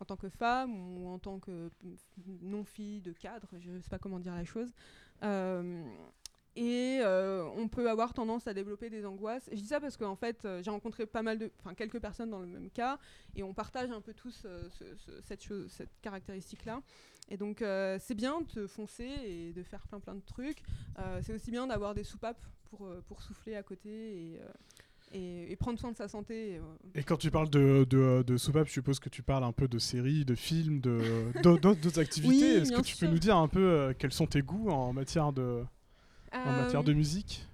En 0.00 0.04
tant 0.04 0.16
que 0.16 0.28
femme 0.28 0.74
ou 0.98 1.08
en 1.08 1.18
tant 1.18 1.38
que 1.38 1.70
non-fille 2.42 3.00
de 3.00 3.12
cadre, 3.12 3.48
je 3.60 3.70
ne 3.70 3.80
sais 3.80 3.90
pas 3.90 3.98
comment 3.98 4.18
dire 4.18 4.34
la 4.34 4.44
chose. 4.44 4.72
Euh, 5.22 5.84
et 6.56 7.00
euh, 7.02 7.44
on 7.56 7.66
peut 7.66 7.90
avoir 7.90 8.14
tendance 8.14 8.46
à 8.46 8.54
développer 8.54 8.88
des 8.88 9.04
angoisses. 9.04 9.48
Je 9.50 9.56
dis 9.60 9.66
ça 9.66 9.80
parce 9.80 9.96
qu'en 9.96 10.14
fait, 10.14 10.46
j'ai 10.62 10.70
rencontré 10.70 11.04
pas 11.04 11.22
mal 11.22 11.38
de, 11.38 11.50
quelques 11.76 11.98
personnes 12.00 12.30
dans 12.30 12.38
le 12.38 12.46
même 12.46 12.70
cas, 12.70 12.98
et 13.34 13.42
on 13.42 13.52
partage 13.54 13.90
un 13.90 14.00
peu 14.00 14.14
tous 14.14 14.46
ce- 14.70 15.20
ce- 15.40 15.68
cette 15.68 15.90
caractéristique-là. 16.00 16.80
Et 17.28 17.36
donc 17.36 17.58
c'est 18.00 18.14
bien 18.14 18.40
de 18.54 18.66
foncer 18.66 19.04
et 19.24 19.52
de 19.52 19.62
faire 19.64 19.86
plein 19.88 19.98
plein 19.98 20.14
de 20.14 20.20
trucs. 20.20 20.62
C'est 21.22 21.32
aussi 21.34 21.50
bien 21.50 21.66
d'avoir 21.66 21.94
des 21.94 22.04
soupapes 22.04 22.44
pour 22.70 22.88
pour 23.08 23.22
souffler 23.22 23.56
à 23.56 23.62
côté 23.64 24.38
et, 25.14 25.50
et 25.52 25.56
prendre 25.56 25.78
soin 25.78 25.92
de 25.92 25.96
sa 25.96 26.08
santé. 26.08 26.56
euh. 26.58 26.60
Et 26.94 27.02
quand 27.04 27.16
tu 27.16 27.30
parles 27.30 27.48
de, 27.48 27.86
de, 27.88 28.22
de 28.26 28.36
soupape, 28.36 28.66
je 28.66 28.72
suppose 28.72 28.98
que 29.00 29.08
tu 29.08 29.22
parles 29.22 29.44
un 29.44 29.52
peu 29.52 29.68
de 29.68 29.78
séries, 29.78 30.24
de 30.24 30.34
films, 30.34 30.80
d'autres 31.42 31.98
activités. 31.98 32.34
Oui, 32.34 32.60
Est-ce 32.60 32.72
que 32.72 32.80
tu 32.82 32.96
peux 32.96 33.06
nous 33.06 33.18
dire 33.18 33.36
un 33.36 33.48
peu 33.48 33.60
euh, 33.64 33.92
quels 33.98 34.12
sont 34.12 34.26
tes 34.26 34.42
goûts 34.42 34.68
en 34.70 34.92
matière 34.92 35.32
de, 35.32 35.64
en 36.32 36.52
matière 36.52 36.84
de 36.84 36.92
Euh, 36.92 36.96
musique? 36.96 37.46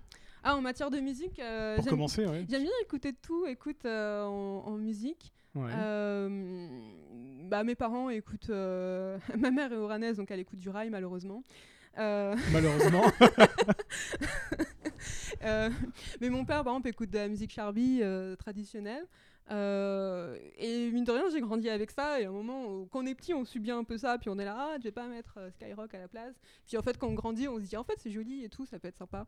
Ah, 0.42 0.56
en 0.56 0.62
matière 0.62 0.90
de 0.90 0.98
musique, 1.00 1.38
euh, 1.38 1.74
Pour 1.76 1.84
j'aime- 1.84 1.90
commencer, 1.90 2.24
ouais. 2.26 2.46
J'aime 2.48 2.62
bien 2.62 2.72
écouter 2.82 3.12
tout, 3.12 3.44
écoute 3.46 3.84
euh, 3.84 4.24
en, 4.24 4.64
en 4.66 4.76
musique. 4.78 5.32
Ouais. 5.54 5.70
Euh, 5.76 6.68
bah, 7.50 7.62
mes 7.62 7.74
parents 7.74 8.08
écoutent. 8.08 8.48
ma 9.38 9.50
mère 9.50 9.70
est 9.72 9.76
oranaise, 9.76 10.16
donc 10.16 10.30
elle 10.30 10.40
écoute 10.40 10.58
du 10.58 10.70
rail, 10.70 10.88
malheureusement. 10.88 11.42
Malheureusement. 11.98 13.02
euh, 15.44 15.70
mais 16.20 16.30
mon 16.30 16.44
père, 16.44 16.64
par 16.64 16.72
exemple, 16.74 16.88
écoute 16.88 17.10
de 17.10 17.18
la 17.18 17.28
musique 17.28 17.52
charby 17.52 18.00
euh, 18.02 18.36
traditionnelle. 18.36 19.06
Euh, 19.50 20.38
et 20.58 20.92
mine 20.92 21.02
de 21.02 21.10
rien, 21.10 21.24
j'ai 21.30 21.40
grandi 21.40 21.68
avec 21.68 21.90
ça. 21.90 22.20
Et 22.20 22.24
à 22.24 22.28
un 22.28 22.32
moment, 22.32 22.86
quand 22.86 23.02
on 23.02 23.06
est 23.06 23.14
petit, 23.14 23.34
on 23.34 23.44
subit 23.44 23.72
un 23.72 23.82
peu 23.82 23.98
ça. 23.98 24.16
Puis 24.18 24.30
on 24.30 24.38
est 24.38 24.44
là, 24.44 24.56
ah, 24.56 24.76
je 24.78 24.84
vais 24.84 24.92
pas 24.92 25.06
mettre 25.08 25.34
euh, 25.38 25.50
Skyrock 25.50 25.92
à 25.92 25.98
la 25.98 26.08
place. 26.08 26.34
Puis 26.66 26.76
en 26.76 26.82
fait, 26.82 26.96
quand 26.98 27.08
on 27.08 27.14
grandit, 27.14 27.48
on 27.48 27.58
se 27.58 27.64
dit, 27.64 27.76
en 27.76 27.82
fait, 27.82 27.96
c'est 27.98 28.10
joli 28.10 28.44
et 28.44 28.48
tout, 28.48 28.64
ça 28.64 28.78
peut 28.78 28.88
être 28.88 28.96
sympa. 28.96 29.26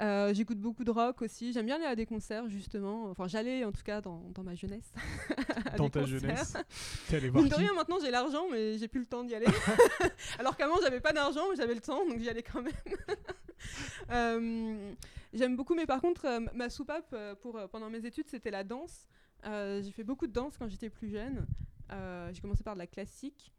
Euh, 0.00 0.34
J'écoute 0.34 0.58
beaucoup 0.58 0.82
de 0.82 0.90
rock 0.90 1.22
aussi. 1.22 1.52
J'aime 1.52 1.66
bien 1.66 1.76
aller 1.76 1.84
à 1.84 1.94
des 1.94 2.06
concerts, 2.06 2.48
justement. 2.48 3.10
Enfin, 3.10 3.28
j'allais 3.28 3.64
en 3.64 3.70
tout 3.70 3.82
cas 3.84 4.00
dans, 4.00 4.30
dans 4.34 4.42
ma 4.42 4.54
jeunesse. 4.54 4.92
Dans 5.76 5.88
ta 5.88 6.00
concerts. 6.00 6.18
jeunesse. 6.18 6.56
T'es 7.08 7.16
allé 7.16 7.28
voir 7.28 7.44
Mine 7.44 7.52
de 7.52 7.56
rien, 7.56 7.72
maintenant 7.74 7.98
j'ai 8.02 8.10
l'argent, 8.10 8.46
mais 8.50 8.76
j'ai 8.76 8.88
plus 8.88 9.00
le 9.00 9.06
temps 9.06 9.22
d'y 9.22 9.34
aller. 9.34 9.46
Alors 10.38 10.56
qu'avant 10.56 10.74
j'avais 10.82 11.00
pas 11.00 11.12
d'argent, 11.12 11.42
mais 11.50 11.56
j'avais 11.56 11.74
le 11.74 11.80
temps, 11.80 12.04
donc 12.06 12.18
j'y 12.18 12.28
allais 12.28 12.42
quand 12.42 12.62
même. 12.62 12.72
Euh, 14.10 14.92
J'aime 15.32 15.56
beaucoup, 15.56 15.74
mais 15.74 15.86
par 15.86 16.00
contre, 16.00 16.24
euh, 16.24 16.40
ma 16.54 16.68
soupape 16.70 17.10
euh, 17.12 17.34
pour, 17.36 17.58
pendant 17.70 17.88
mes 17.88 18.04
études, 18.04 18.28
c'était 18.28 18.50
la 18.50 18.64
danse. 18.64 19.06
J'ai 19.44 19.92
fait 19.92 20.04
beaucoup 20.04 20.26
de 20.26 20.32
danse 20.32 20.56
quand 20.58 20.68
j'étais 20.68 20.90
plus 20.90 21.08
jeune. 21.10 21.46
J'ai 22.32 22.40
commencé 22.40 22.62
par 22.64 22.74
de 22.74 22.78
la 22.80 22.86
classique. 22.86 23.52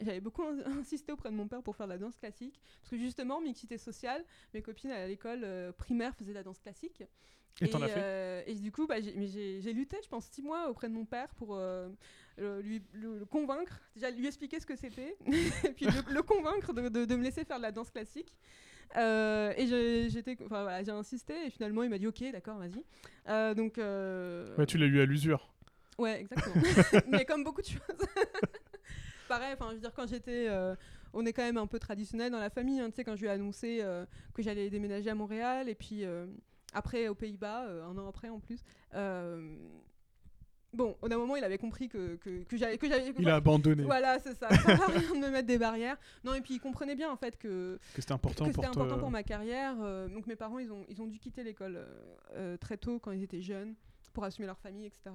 J'avais 0.00 0.20
beaucoup 0.20 0.42
in- 0.42 0.58
insisté 0.80 1.12
auprès 1.12 1.30
de 1.30 1.34
mon 1.34 1.48
père 1.48 1.62
pour 1.62 1.74
faire 1.74 1.86
de 1.86 1.92
la 1.92 1.98
danse 1.98 2.16
classique. 2.16 2.60
Parce 2.80 2.90
que 2.90 2.98
justement, 2.98 3.40
mixité 3.40 3.78
sociale, 3.78 4.24
mes 4.52 4.60
copines 4.62 4.90
à 4.90 5.06
l'école 5.06 5.40
euh, 5.42 5.72
primaire 5.72 6.14
faisaient 6.14 6.30
de 6.32 6.34
la 6.36 6.42
danse 6.42 6.58
classique. 6.60 7.02
Et 7.62 7.66
fait 7.86 7.94
euh, 7.96 8.42
et 8.46 8.54
du 8.54 8.70
coup, 8.70 8.86
bah, 8.86 9.00
j'ai 9.00 9.72
lutté, 9.72 9.96
je 10.04 10.08
pense, 10.08 10.26
six 10.26 10.42
mois 10.42 10.68
auprès 10.68 10.88
de 10.90 10.92
mon 10.94 11.06
père 11.06 11.34
pour 11.36 11.56
euh, 11.56 11.88
le- 12.36 12.60
lui 12.60 12.82
le, 12.92 13.18
le 13.18 13.24
convaincre, 13.24 13.80
déjà 13.94 14.10
lui 14.10 14.26
expliquer 14.26 14.60
ce 14.60 14.66
que 14.66 14.76
c'était, 14.76 15.16
et 15.64 15.72
puis 15.72 15.86
le, 15.86 16.12
le 16.12 16.22
convaincre 16.22 16.74
de, 16.74 16.90
de- 16.90 17.06
de 17.06 17.16
me 17.16 17.22
laisser 17.22 17.46
faire 17.46 17.56
de 17.56 17.62
la 17.62 17.72
danse 17.72 17.90
classique. 17.90 18.36
Euh, 18.96 19.52
et 19.56 19.66
j'ai 19.66 20.08
j'étais- 20.10 20.36
enfin, 20.44 20.62
voilà, 20.62 20.82
j'ai 20.82 20.90
insisté, 20.92 21.46
et 21.46 21.50
finalement 21.50 21.82
il 21.82 21.90
m'a 21.90 21.98
dit 21.98 22.06
ok, 22.06 22.22
d'accord, 22.32 22.58
vas-y. 22.58 22.82
Euh, 23.28 23.54
donc, 23.54 23.78
euh, 23.78 24.56
Ouais, 24.56 24.66
tu 24.66 24.78
l'as 24.78 24.86
eu 24.86 25.00
à 25.00 25.04
l'usure. 25.06 25.48
Ouais, 25.98 26.20
exactement. 26.20 26.54
Mais 27.08 27.24
comme 27.24 27.42
beaucoup 27.44 27.62
de 27.62 27.66
choses. 27.66 27.80
Pareil, 29.28 29.54
enfin, 29.58 29.70
je 29.70 29.74
veux 29.76 29.80
dire, 29.80 29.92
quand 29.94 30.06
j'étais. 30.06 30.46
euh, 30.48 30.76
on 31.12 31.24
est 31.24 31.32
quand 31.32 31.42
même 31.42 31.56
un 31.56 31.66
peu 31.66 31.78
traditionnel 31.78 32.30
dans 32.30 32.38
la 32.38 32.50
famille. 32.50 32.78
hein, 32.80 32.90
tu 32.90 32.96
sais, 32.96 33.04
quand 33.04 33.16
je 33.16 33.22
lui 33.22 33.28
ai 33.28 33.30
annoncé 33.30 33.78
euh, 33.82 34.04
que 34.34 34.42
j'allais 34.42 34.68
déménager 34.70 35.08
à 35.10 35.14
Montréal, 35.14 35.68
et 35.68 35.74
puis 35.74 36.04
euh, 36.04 36.26
après 36.74 37.08
aux 37.08 37.14
Pays-Bas, 37.14 37.66
euh, 37.66 37.84
un 37.86 37.96
an 37.98 38.08
après 38.08 38.28
en 38.28 38.38
plus. 38.40 38.60
Bon, 40.76 40.96
au 41.02 41.08
d'un 41.08 41.16
moment, 41.18 41.34
il 41.36 41.42
avait 41.44 41.58
compris 41.58 41.88
que, 41.88 42.16
que, 42.16 42.44
que 42.44 42.56
j'avais. 42.56 42.78
que 42.78 42.88
j'avais- 42.88 43.12
Il 43.18 43.28
a 43.28 43.36
abandonné. 43.36 43.82
Voilà, 43.82 44.18
c'est 44.20 44.34
ça. 44.34 44.48
Ça 44.50 44.72
à 44.72 44.86
rien 44.86 45.14
de 45.14 45.18
me 45.18 45.30
mettre 45.30 45.46
des 45.48 45.58
barrières. 45.58 45.96
Non, 46.24 46.34
et 46.34 46.40
puis 46.40 46.54
il 46.54 46.60
comprenait 46.60 46.94
bien 46.94 47.10
en 47.10 47.16
fait 47.16 47.36
que, 47.36 47.78
Que 47.94 48.00
c'était 48.02 48.12
important 48.12 48.44
que 48.46 48.52
pour 48.52 48.62
toi. 48.62 48.70
important 48.70 48.98
pour 48.98 49.10
ma 49.10 49.22
carrière. 49.22 49.76
euh, 49.82 50.08
donc 50.08 50.26
mes 50.26 50.36
parents, 50.36 50.58
ils 50.58 50.70
ont, 50.72 50.84
ils 50.88 51.00
ont 51.02 51.06
dû 51.06 51.18
quitter 51.18 51.42
l'école 51.42 51.76
euh, 51.76 51.86
euh, 52.34 52.56
très 52.56 52.76
tôt 52.76 52.98
quand 52.98 53.10
ils 53.10 53.22
étaient 53.22 53.42
jeunes 53.42 53.74
pour 54.12 54.22
assumer 54.24 54.46
leur 54.46 54.58
famille, 54.58 54.86
etc. 54.86 55.10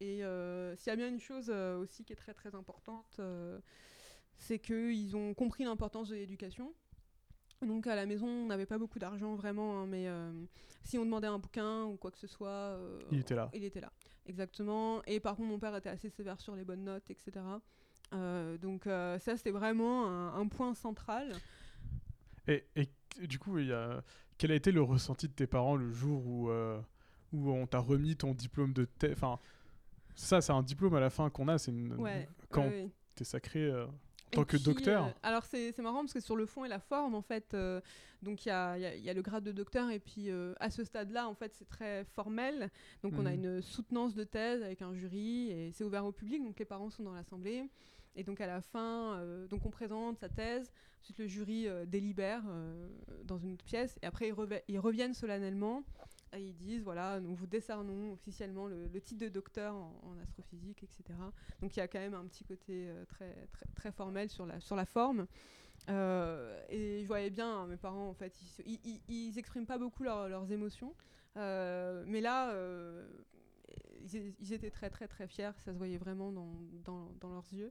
Et 0.00 0.24
euh, 0.24 0.74
s'il 0.76 0.88
y 0.88 0.92
a 0.92 0.96
bien 0.96 1.08
une 1.08 1.20
chose 1.20 1.50
aussi 1.50 2.04
qui 2.04 2.12
est 2.12 2.16
très 2.16 2.34
très 2.34 2.54
importante, 2.54 3.20
c'est 4.36 4.58
qu'ils 4.58 5.14
ont 5.16 5.34
compris 5.34 5.64
l'importance 5.64 6.08
de 6.08 6.16
l'éducation. 6.16 6.72
Donc 7.64 7.86
à 7.86 7.94
la 7.94 8.06
maison, 8.06 8.26
on 8.26 8.46
n'avait 8.46 8.66
pas 8.66 8.78
beaucoup 8.78 8.98
d'argent 8.98 9.36
vraiment, 9.36 9.78
hein, 9.80 9.86
mais 9.86 10.08
euh, 10.08 10.32
si 10.82 10.98
on 10.98 11.04
demandait 11.04 11.28
un 11.28 11.38
bouquin 11.38 11.84
ou 11.84 11.96
quoi 11.96 12.10
que 12.10 12.18
ce 12.18 12.26
soit, 12.26 12.48
euh, 12.48 12.98
Il 13.12 13.20
était 13.20 13.36
là. 13.36 13.50
Il 13.54 13.62
était 13.62 13.80
là, 13.80 13.92
exactement. 14.26 15.02
Et 15.06 15.20
par 15.20 15.36
contre, 15.36 15.48
mon 15.48 15.58
père 15.58 15.74
était 15.76 15.88
assez 15.88 16.10
sévère 16.10 16.40
sur 16.40 16.54
les 16.56 16.64
bonnes 16.64 16.84
notes, 16.84 17.10
etc. 17.10 17.32
Euh, 18.12 18.58
donc 18.58 18.86
euh, 18.86 19.18
ça, 19.18 19.36
c'était 19.36 19.50
vraiment 19.50 20.06
un, 20.06 20.40
un 20.40 20.48
point 20.48 20.74
central. 20.74 21.32
Et, 22.46 22.64
et 22.76 22.88
du 23.26 23.38
coup, 23.38 23.58
il 23.58 23.68
y 23.68 23.72
a... 23.72 24.02
quel 24.38 24.52
a 24.52 24.54
été 24.54 24.72
le 24.72 24.82
ressenti 24.82 25.28
de 25.28 25.32
tes 25.32 25.46
parents 25.46 25.76
le 25.76 25.92
jour 25.92 26.26
où, 26.26 26.50
euh, 26.50 26.80
où 27.32 27.50
on 27.50 27.66
t'a 27.66 27.78
remis 27.78 28.16
ton 28.16 28.34
diplôme 28.34 28.72
de 28.72 28.84
thèse 28.84 29.12
Enfin, 29.12 29.38
ça, 30.14 30.40
c'est 30.40 30.52
un 30.52 30.62
diplôme 30.62 30.94
à 30.94 31.00
la 31.00 31.10
fin 31.10 31.30
qu'on 31.30 31.48
a. 31.48 31.58
C'est 31.58 31.70
une... 31.70 31.94
Ouais. 31.94 32.28
quand 32.50 32.62
ouais, 32.62 32.84
ouais. 32.84 32.90
t'es 33.14 33.24
sacré 33.24 33.70
tant 34.32 34.44
que 34.44 34.56
puis, 34.56 34.64
docteur. 34.64 35.06
euh, 35.06 35.10
alors 35.22 35.44
c'est 35.44 35.76
marrant 35.78 36.00
parce 36.00 36.12
que 36.12 36.20
sur 36.20 36.36
le 36.36 36.46
fond 36.46 36.64
et 36.64 36.68
la 36.68 36.78
forme, 36.80 37.14
en 37.14 37.22
fait, 37.22 37.54
euh, 37.54 37.80
donc 38.22 38.44
il 38.44 38.48
y 38.48 38.52
a, 38.52 38.76
y 38.78 38.84
a- 38.86 38.94
il 38.96 39.02
y 39.04 39.10
a 39.10 39.14
le 39.14 39.22
grade 39.22 39.44
de 39.44 39.52
docteur 39.52 39.90
et 39.90 39.98
puis 40.00 40.30
euh, 40.30 40.54
à 40.60 40.70
ce 40.70 40.84
stade-là, 40.84 41.28
en 41.28 41.34
fait, 41.34 41.54
c'est 41.54 41.68
très 41.68 42.04
formel. 42.04 42.70
Donc 43.02 43.14
on 43.18 43.26
a 43.26 43.30
Mhm. 43.30 43.44
une 43.44 43.62
soutenance 43.62 44.14
de 44.14 44.24
thèse 44.24 44.62
avec 44.62 44.82
un 44.82 44.94
jury 44.94 45.50
et 45.50 45.70
c'est 45.72 45.84
ouvert 45.84 46.04
au 46.04 46.12
public, 46.12 46.42
donc 46.42 46.58
les 46.58 46.64
parents 46.64 46.90
sont 46.90 47.02
dans 47.02 47.14
l'assemblée. 47.14 47.64
Et 48.14 48.24
donc 48.24 48.40
à 48.42 48.46
la 48.46 48.60
fin, 48.60 49.22
donc 49.48 49.64
on 49.64 49.70
présente 49.70 50.18
sa 50.18 50.28
thèse, 50.28 50.70
ensuite 51.00 51.18
le 51.18 51.26
jury 51.26 51.66
délibère 51.86 52.42
dans 53.24 53.38
une 53.38 53.56
pièce 53.56 53.96
et 54.02 54.06
après 54.06 54.30
ils 54.68 54.78
reviennent 54.78 55.14
solennellement 55.14 55.82
ils 56.38 56.54
disent 56.54 56.82
voilà, 56.82 57.20
nous 57.20 57.34
vous 57.34 57.46
décernons 57.46 58.12
officiellement 58.12 58.66
le, 58.66 58.88
titre 59.00 59.24
de 59.24 59.28
docteur 59.28 59.74
en, 59.74 60.18
astrophysique, 60.22 60.82
etc. 60.82 61.18
Donc 61.60 61.76
il 61.76 61.80
y 61.80 61.82
a 61.82 61.88
quand 61.88 61.98
même 61.98 62.14
un 62.14 62.26
petit 62.26 62.44
côté 62.44 62.88
euh, 62.88 63.04
très, 63.06 63.48
très, 63.74 63.92
formel 63.92 64.28
sur 64.28 64.46
la, 64.46 64.60
sur 64.60 64.76
la 64.76 64.84
forme. 64.86 65.26
Euh, 65.88 66.62
et 66.68 67.02
je 67.02 67.06
voyais 67.06 67.30
bien 67.30 67.48
hein, 67.48 67.66
mes 67.66 67.76
parents, 67.76 68.08
en 68.08 68.14
fait, 68.14 68.34
ils, 68.64 69.00
ils, 69.08 69.66
pas 69.66 69.78
beaucoup 69.78 70.04
leur- 70.04 70.28
leurs 70.28 70.50
émotions. 70.52 70.94
Euh, 71.36 72.04
mais 72.06 72.20
là, 72.20 72.52
ils, 74.14 74.34
ils 74.40 74.52
étaient 74.52 74.70
très, 74.70 74.90
très, 74.90 75.08
très 75.08 75.26
fiers. 75.26 75.50
Ça 75.58 75.72
se 75.72 75.78
voyait 75.78 75.98
vraiment 75.98 76.32
dans, 76.32 76.60
dans, 76.84 77.12
dans 77.20 77.30
leurs 77.30 77.46
yeux. 77.52 77.70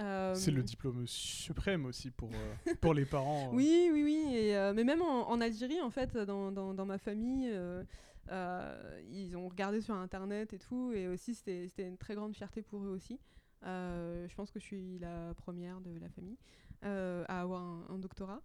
Euh, 0.00 0.34
C'est 0.34 0.50
le 0.50 0.62
diplôme 0.62 1.06
suprême 1.06 1.84
aussi 1.84 2.10
pour, 2.10 2.30
euh, 2.32 2.74
pour 2.80 2.94
les 2.94 3.04
parents. 3.04 3.48
euh. 3.52 3.56
oui, 3.56 3.90
oui, 3.92 4.02
oui. 4.02 4.34
Et, 4.34 4.72
mais 4.74 4.84
même 4.84 5.02
en, 5.02 5.28
en 5.30 5.40
Algérie, 5.40 5.80
en 5.80 5.90
fait, 5.90 6.16
dans, 6.16 6.50
dans, 6.52 6.86
ma 6.86 6.98
famille, 6.98 7.52
ils 9.10 9.36
ont 9.36 9.48
regardé 9.48 9.80
sur 9.80 9.94
Internet 9.94 10.52
et 10.52 10.58
tout. 10.58 10.92
Et 10.92 11.08
aussi, 11.08 11.34
c'était 11.34 11.68
c'était 11.68 11.86
une 11.86 11.98
très 11.98 12.14
grande 12.14 12.34
fierté 12.34 12.62
pour 12.62 12.82
eux 12.84 12.90
aussi. 12.90 13.18
Je 13.62 14.34
pense 14.34 14.50
que 14.50 14.58
je 14.58 14.64
suis 14.64 14.98
la 14.98 15.34
première 15.34 15.80
de 15.80 15.98
la 15.98 16.08
famille 16.08 16.38
à 16.82 17.40
avoir 17.40 17.62
un, 17.62 17.86
un 17.90 17.98
doctorat. 17.98 18.40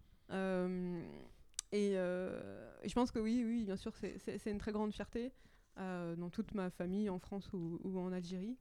Et, 1.71 1.97
euh, 1.97 2.71
je 2.85 2.93
pense 2.93 3.11
que 3.11 3.19
oui, 3.19 3.43
oui, 3.45 3.65
bien 3.65 3.75
sûr, 3.75 3.93
c'est- 3.95 4.45
une 4.49 4.57
très 4.59 4.71
grande 4.71 4.93
fierté 4.93 5.31
dans 5.77 6.29
toute 6.29 6.53
ma 6.53 6.69
famille, 6.69 7.09
en 7.09 7.19
France 7.19 7.49
ou, 7.53 7.79
ou 7.83 7.99
en 7.99 8.11
Algérie. 8.11 8.55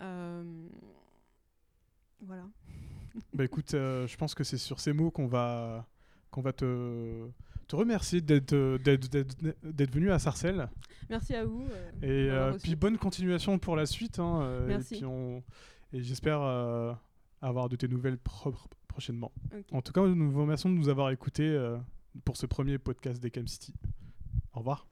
Euh, 0.00 0.42
voilà. 2.20 2.44
Bah 3.32 3.44
écoute, 3.44 3.72
euh, 3.74 4.06
je 4.06 4.16
pense 4.16 4.34
que 4.34 4.44
c'est 4.44 4.58
sur 4.58 4.80
ces 4.80 4.92
mots 4.92 5.10
qu'on 5.10 5.26
va, 5.26 5.86
qu'on 6.30 6.42
va 6.42 6.52
te, 6.52 7.28
te 7.66 7.76
remercier 7.76 8.20
d'être, 8.20 8.52
euh, 8.52 8.78
venu 9.92 10.10
à 10.10 10.18
Sarcelles. 10.18 10.68
Merci 11.08 11.34
à 11.34 11.44
vous. 11.44 11.62
euh, 11.70 11.90
Et 12.02 12.30
euh, 12.30 12.58
puis 12.62 12.74
bonne 12.76 12.98
continuation 12.98 13.58
pour 13.58 13.76
la 13.76 13.86
suite. 13.86 14.18
hein, 14.18 14.40
euh, 14.42 14.66
Merci. 14.66 14.94
Et, 14.94 14.98
puis 14.98 15.06
on- 15.06 15.42
et 15.92 16.02
j'espère 16.02 16.42
euh, 16.42 16.92
avoir 17.40 17.68
de 17.68 17.76
tes 17.76 17.88
nouvelles 17.88 18.18
pro- 18.18 18.54
prochainement. 18.88 19.30
En 19.72 19.80
tout 19.82 19.92
cas, 19.92 20.06
nous 20.06 20.30
vous 20.30 20.40
remercions 20.42 20.68
de 20.68 20.74
nous 20.74 20.88
avoir 20.88 21.10
écoutés 21.10 21.48
euh, 21.48 21.78
pour 22.24 22.36
ce 22.36 22.44
premier 22.46 22.76
podcast 22.78 23.22
des 23.22 23.30
Cam 23.30 23.46
City. 23.46 23.72
Au 24.52 24.58
revoir. 24.58 24.86